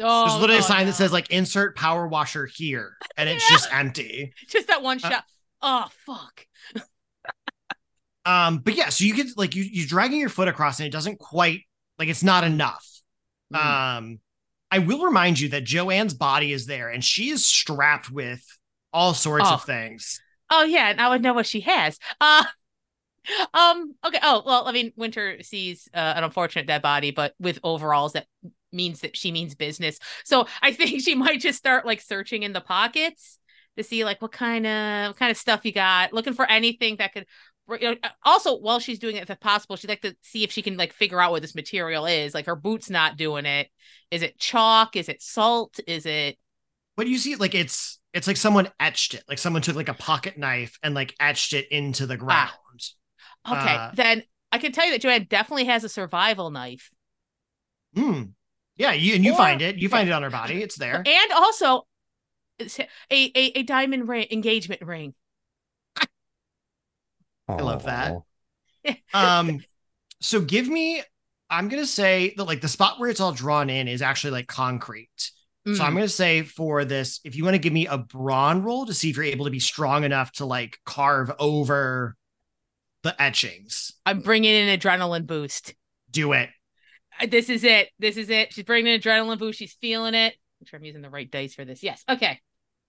[0.00, 0.86] Oh, There's literally a oh, sign no.
[0.86, 4.32] that says like insert power washer here, and it's just empty.
[4.48, 5.24] just that one Uh, shot.
[5.62, 6.46] oh fuck.
[8.26, 10.90] Um, but yeah, so you get like you you dragging your foot across, and it
[10.92, 11.60] doesn't quite
[11.98, 12.86] like it's not enough.
[13.54, 13.64] Mm.
[13.98, 14.18] Um,
[14.74, 18.42] I will remind you that Joanne's body is there, and she is strapped with
[18.92, 19.54] all sorts Oh.
[19.54, 20.20] of things.
[20.50, 21.96] Oh yeah, and I would know what she has.
[22.20, 22.44] Uh
[23.54, 24.18] um okay.
[24.22, 28.26] Oh well, I mean, Winter sees uh, an unfortunate dead body, but with overalls that
[28.72, 29.98] means that she means business.
[30.24, 33.38] So I think she might just start like searching in the pockets
[33.76, 36.96] to see like what kind of what kind of stuff you got, looking for anything
[36.96, 37.26] that could
[38.24, 40.92] also while she's doing it if possible she'd like to see if she can like
[40.92, 43.68] figure out what this material is like her boot's not doing it
[44.10, 46.36] is it chalk is it salt is it
[46.96, 47.36] What do you see?
[47.36, 50.94] Like it's it's like someone etched it, like someone took like a pocket knife and
[50.94, 52.50] like etched it into the ground.
[53.50, 56.90] okay Uh, then i can tell you that joanne definitely has a survival knife
[57.96, 58.22] Hmm.
[58.76, 59.76] Yeah, you and you Or- find it.
[59.76, 60.60] You find it on her body.
[60.60, 60.96] It's there.
[60.96, 61.86] and also
[62.60, 62.66] a,
[63.10, 65.14] a, a diamond ring engagement ring
[67.48, 68.16] I love that.
[69.14, 69.60] Um,
[70.20, 71.02] so give me.
[71.48, 74.46] I'm gonna say that like the spot where it's all drawn in is actually like
[74.46, 75.30] concrete.
[75.66, 75.96] So I'm Mm.
[75.96, 78.92] going to say for this, if you want to give me a brawn roll to
[78.92, 82.16] see if you're able to be strong enough to like carve over
[83.02, 85.72] the etchings, I'm bringing an adrenaline boost.
[86.10, 86.50] do it.
[87.18, 87.88] Uh, This is it.
[87.98, 88.52] This is it.
[88.52, 89.58] She's bringing an adrenaline boost.
[89.58, 90.34] She's feeling it.
[90.60, 91.82] Make sure I'm using the right dice for this.
[91.82, 92.04] Yes.
[92.10, 92.40] Okay.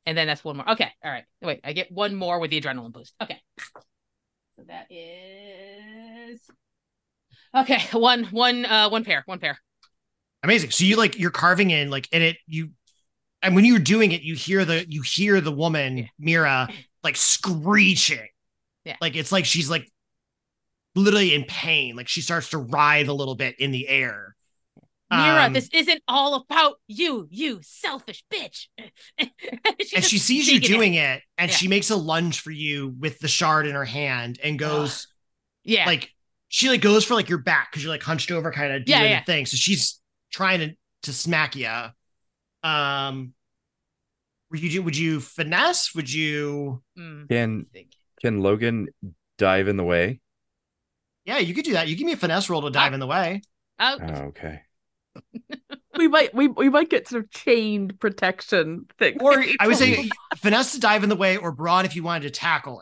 [0.06, 0.70] And then that's one more.
[0.72, 0.92] Okay.
[1.02, 1.24] All right.
[1.42, 3.16] Wait, I get one more with the adrenaline boost.
[3.22, 3.40] Okay.
[4.56, 6.40] So that is
[7.56, 7.80] okay.
[7.98, 9.24] One, one, uh, one pair.
[9.26, 9.60] One pair.
[10.44, 10.72] Amazing.
[10.72, 12.70] So you like you're carving in like and it you
[13.42, 16.06] and when you're doing it, you hear the you hear the woman Yeah.
[16.20, 16.70] Mira
[17.04, 18.28] like screeching.
[18.84, 18.96] Yeah.
[19.02, 19.92] Like it's like she's like
[20.96, 21.96] literally in pain.
[21.96, 24.35] Like she starts to writhe a little bit in the air.
[25.12, 28.68] Mira, Um, this isn't all about you, you selfish bitch.
[29.20, 29.30] and
[29.96, 31.56] and she sees you doing it, and Yeah.
[31.58, 35.08] she makes a lunge for you with the shard in her hand and goes
[35.64, 35.86] Yeah.
[35.86, 36.12] like
[36.48, 39.00] she like goes for like your back because you're like hunched over kind of doing
[39.00, 39.20] Yeah, yeah.
[39.20, 39.46] the thing.
[39.46, 40.00] So she's
[40.32, 41.70] trying to to smack you.
[42.64, 43.34] Um
[44.52, 45.94] would you do would you finesse?
[45.94, 47.66] Would you Mm, Can
[48.22, 48.88] can Logan
[49.38, 50.20] dive in the way?
[51.26, 51.88] yeah, you could do that.
[51.88, 53.42] You give me a finesse roll to dive in the way.
[53.80, 54.62] Oh, okay.
[55.98, 59.18] We might we, we might get sort of chained protection thing.
[59.22, 62.24] Or I would say finesse to dive in the way or brawn if you wanted
[62.24, 62.82] to tackle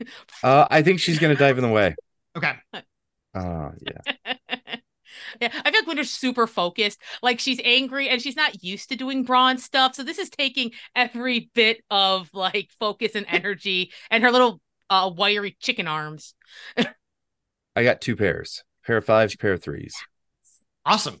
[0.00, 0.06] her.
[0.42, 1.96] Uh, I think she's gonna dive in the way.
[2.36, 2.52] Okay.
[3.34, 4.14] Uh, yeah.
[5.40, 7.00] yeah, I feel like Winter's super focused.
[7.22, 9.94] Like she's angry and she's not used to doing brawn stuff.
[9.94, 14.60] So this is taking every bit of like focus and energy and her little
[14.90, 16.34] uh wiry chicken arms.
[17.74, 18.62] I got two pairs.
[18.86, 19.94] Pair of fives, pair of threes.
[20.86, 21.20] Awesome.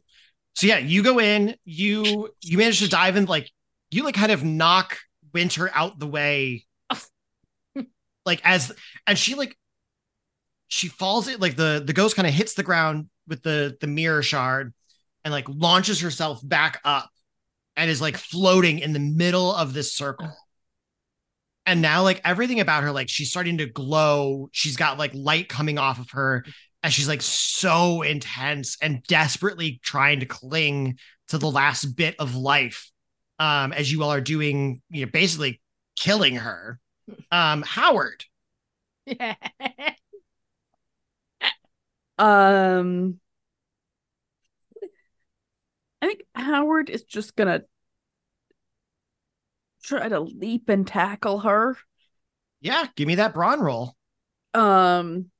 [0.54, 3.50] So yeah, you go in, you you manage to dive in like
[3.90, 4.96] you like kind of knock
[5.34, 6.64] Winter out the way.
[8.24, 8.72] like as
[9.06, 9.56] and she like
[10.68, 13.86] she falls it like the the ghost kind of hits the ground with the the
[13.86, 14.72] mirror shard
[15.24, 17.10] and like launches herself back up
[17.76, 20.32] and is like floating in the middle of this circle.
[21.66, 24.48] And now like everything about her like she's starting to glow.
[24.52, 26.44] She's got like light coming off of her
[26.82, 30.98] and she's like so intense and desperately trying to cling
[31.28, 32.90] to the last bit of life
[33.38, 35.60] um as you all are doing you know basically
[35.98, 36.78] killing her.
[37.30, 38.24] Um howard.
[42.18, 43.20] Um,
[46.00, 47.62] I think Howard is just gonna
[49.82, 51.76] try to leap and tackle her.
[52.60, 53.94] yeah give me that brawn roll.
[54.54, 55.30] Um,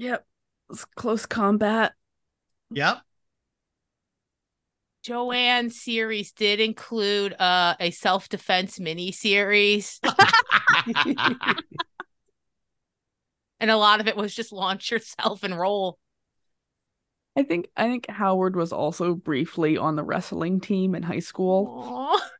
[0.00, 0.26] yep,
[0.70, 1.92] it's close combat.
[2.70, 3.02] yep
[5.02, 9.98] Joanne series did include uh, a self defense mini series,
[13.58, 15.98] and a lot of it was just launch yourself and roll.
[17.34, 21.66] I think I think Howard was also briefly on the wrestling team in high school.
[21.88, 22.30] Aw.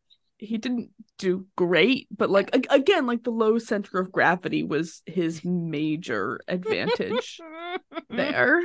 [0.40, 5.02] He didn't do great, but like ag- again, like the low center of gravity was
[5.04, 7.38] his major advantage
[8.08, 8.62] there.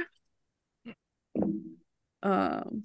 [2.23, 2.83] Um,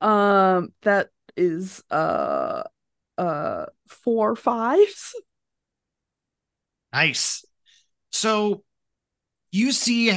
[0.00, 2.62] um, that is uh
[3.18, 5.14] uh four fives.
[6.92, 7.44] nice
[8.10, 8.64] so
[9.56, 10.12] you see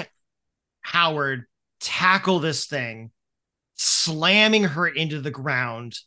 [0.82, 1.45] howard
[1.80, 3.11] tackle this thing
[3.76, 5.98] slamming her into the ground.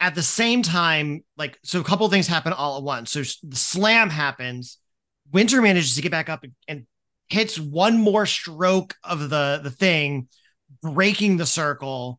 [0.00, 3.12] At the same time like so a couple of things happen all at once.
[3.12, 4.78] So the slam happens.
[5.30, 6.86] Winter manages to get back up and
[7.28, 10.28] hits one more stroke of the the thing
[10.82, 12.18] breaking the circle.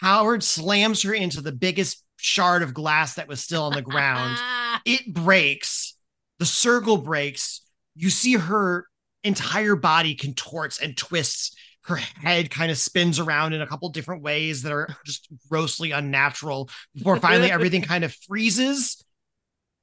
[0.00, 4.36] Howard slams her into the biggest shard of glass that was still on the ground.
[4.84, 5.96] It breaks.
[6.40, 7.60] The circle breaks.
[7.94, 8.88] You see her
[9.24, 11.56] entire body contorts and twists.
[11.82, 15.90] Her head kind of spins around in a couple different ways that are just grossly
[15.90, 19.04] unnatural before finally everything kind of freezes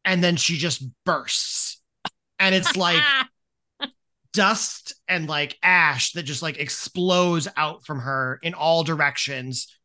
[0.05, 1.79] and then she just bursts.
[2.39, 3.03] And it's like
[4.33, 9.77] dust and like ash that just like explodes out from her in all directions.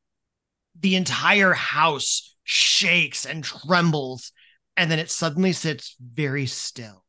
[0.81, 4.33] The entire house shakes and trembles
[4.77, 7.06] and then it suddenly sits very still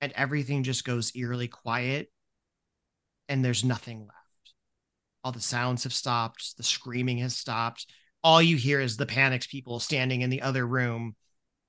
[0.00, 2.10] and everything just goes eerily quiet
[3.28, 4.54] and there's nothing left.
[5.24, 7.86] All the sounds have stopped the screaming has stopped.
[8.22, 11.14] All you hear is the panics people standing in the other room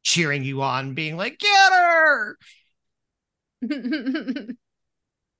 [0.04, 2.38] cheering you on being like get her!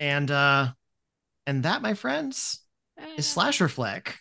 [0.02, 0.70] And uh
[1.46, 2.62] and that my friends
[3.18, 4.18] is slasher flick.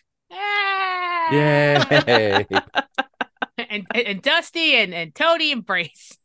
[1.31, 2.45] Yay!
[3.57, 6.17] and, and and Dusty and and Tony embrace.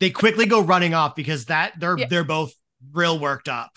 [0.00, 2.06] They quickly go running off because that they're Yeah.
[2.08, 2.54] they're both
[2.92, 3.70] real worked up.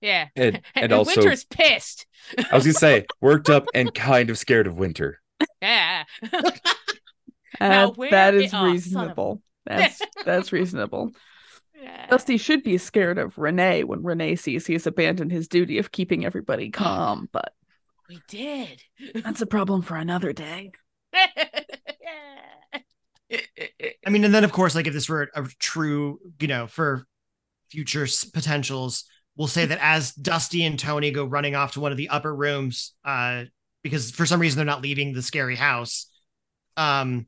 [0.00, 0.28] Yeah.
[0.36, 2.06] And and And, also Winter's pissed.
[2.50, 5.20] I was gonna say worked up and kind of scared of winter.
[5.62, 6.04] Yeah.
[7.60, 9.42] Uh, where that oh, son of a- reasonable.
[9.66, 11.12] That's that's reasonable.
[11.80, 12.08] yeah.
[12.08, 16.24] Dusty should be scared of Renee when Renee sees he's abandoned his duty of keeping
[16.24, 17.52] everybody calm, but
[18.08, 18.82] We did.
[19.14, 20.72] that's a problem for another day.
[24.06, 27.06] I mean, and then of course, like if this were a true, you know, for
[27.70, 29.04] future potentials,
[29.36, 32.34] we'll say that as Dusty and Tony go running off to one of the upper
[32.34, 33.44] rooms, uh,
[33.82, 36.08] because for some reason they're not leaving the scary house,
[36.76, 37.26] um,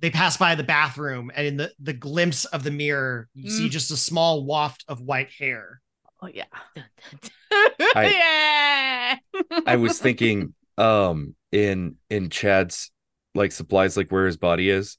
[0.00, 3.68] they pass by the bathroom, and in the the glimpse of the mirror, you see
[3.68, 3.70] Mm.
[3.70, 5.82] just a small waft of white hair.
[6.22, 6.44] Oh yeah.
[7.96, 9.16] yeah.
[9.66, 12.90] I was thinking um in in Chad's
[13.34, 14.96] like supplies like where his body is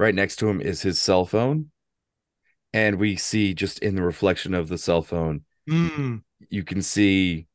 [0.00, 1.70] right next to him is his cell phone
[2.72, 6.22] and we see just in the reflection of the cell phone Mm.
[6.48, 7.46] you can see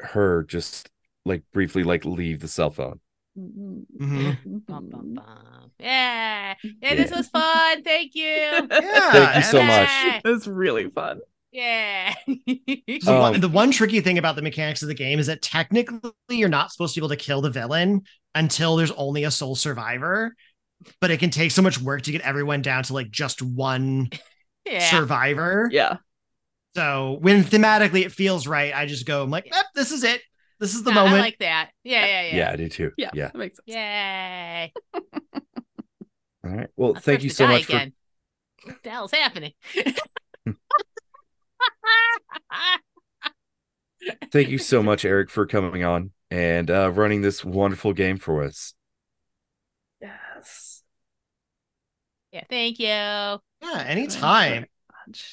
[0.00, 0.90] her just
[1.24, 3.00] like briefly like leave the cell phone
[3.38, 4.64] Mhm.
[4.66, 5.70] Bum, bum, bum.
[5.80, 6.54] Yeah.
[6.62, 7.82] Yeah, this was fun.
[7.82, 8.22] Thank you.
[8.24, 9.88] Yeah, Thank you so and- much.
[10.24, 10.32] Yeah.
[10.32, 11.18] It's really fun.
[11.50, 12.14] Yeah.
[13.00, 16.12] So Um, the one tricky thing about the mechanics of the game is that technically
[16.30, 18.02] you're not supposed to be able to kill the villain
[18.36, 20.36] until there's only a sole survivor.
[21.00, 24.10] But it can take so much work to get everyone down to like just one
[24.66, 24.90] yeah.
[24.90, 25.68] survivor.
[25.72, 25.96] Yeah.
[26.76, 30.20] So when thematically it feels right, I just go, I'm like, "Yep, this is it.
[30.58, 31.20] This is the No, I moment.
[31.22, 31.70] like that.
[31.84, 32.36] Yeah, yeah, yeah.
[32.36, 32.50] yeah.
[32.52, 33.10] I do too Yeah.
[33.14, 33.66] yeah That makes sense.
[33.76, 34.72] Yay.
[34.94, 37.92] all right well I'm thank you so die much for again.
[38.64, 39.52] What the hell's happening?
[44.30, 48.42] thank you so much Eric for coming on and uh running this wonderful game for
[48.42, 48.74] us
[50.00, 50.82] Yes.
[52.34, 52.86] Yeah, thank you.
[52.86, 54.50] yeah, Thank you anytime.
[54.50, 54.68] very.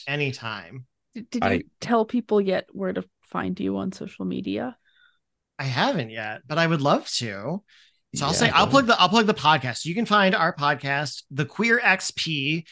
[0.07, 0.85] Anytime.
[1.15, 4.77] Did, did you tell people yet where to find you on social media?
[5.57, 7.63] I haven't yet, but I would love to.
[8.13, 9.85] So I'll Yeah, say I'll plug the I'll plug the podcast.
[9.85, 12.65] You can find our podcast, The Queer XP,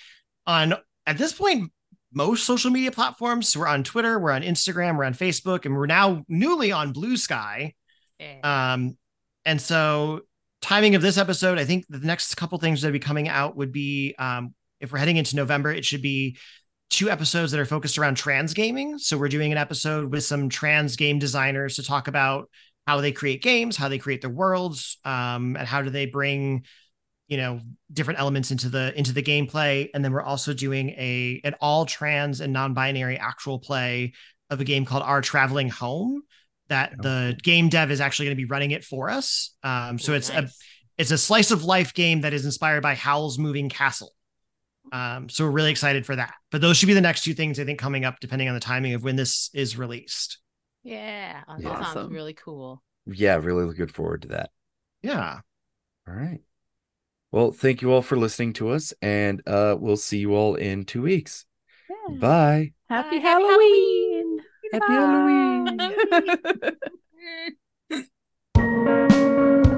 [0.45, 0.75] on
[1.07, 1.71] at this point
[2.13, 3.55] most social media platforms.
[3.57, 7.73] We're on Twitter, we're on Instagram, we're on Facebook, and we're now newly on Bluesky.
[8.19, 8.73] Yeah.
[8.73, 8.97] Um,
[9.45, 10.21] and so
[10.61, 13.55] timing of this episode, I think the next couple things that will be coming out
[13.55, 16.37] would be um, if we're heading into November, it should be
[16.89, 18.97] two episodes that are focused around trans gaming.
[18.97, 22.49] So we're doing an episode with some trans game designers to talk about
[22.87, 26.65] how they create games, how they create their worlds, um, and how do they bring
[27.29, 27.61] you know
[27.93, 31.85] different elements into the into the gameplay and then we're also doing a an all
[31.85, 34.13] trans and non-binary actual play
[34.49, 36.23] of a game called our traveling home
[36.69, 40.13] that the game dev is actually going to be running it for us um so
[40.13, 40.47] Ooh, it's a
[40.97, 44.13] it's a slice of life game that is inspired by howl's moving castle
[44.91, 47.59] um so we're really excited for that but those should be the next two things
[47.59, 50.39] i think coming up depending on the timing of when this is released
[50.83, 51.41] Yeah.
[51.47, 51.73] That Yeah.
[51.75, 52.13] sounds Awesome.
[52.13, 52.81] really cool.
[53.05, 54.49] yeah really looking forward to that
[55.03, 55.41] yeah
[56.07, 56.39] All right.
[57.31, 60.83] Well, thank you all for listening to us, and uh, we'll see you all in
[60.83, 61.45] two weeks.
[61.87, 62.15] Yeah.
[62.17, 62.73] Bye.
[62.89, 63.19] Happy Bye.
[63.19, 63.98] Happy Halloween.
[64.71, 65.79] Happy Halloween.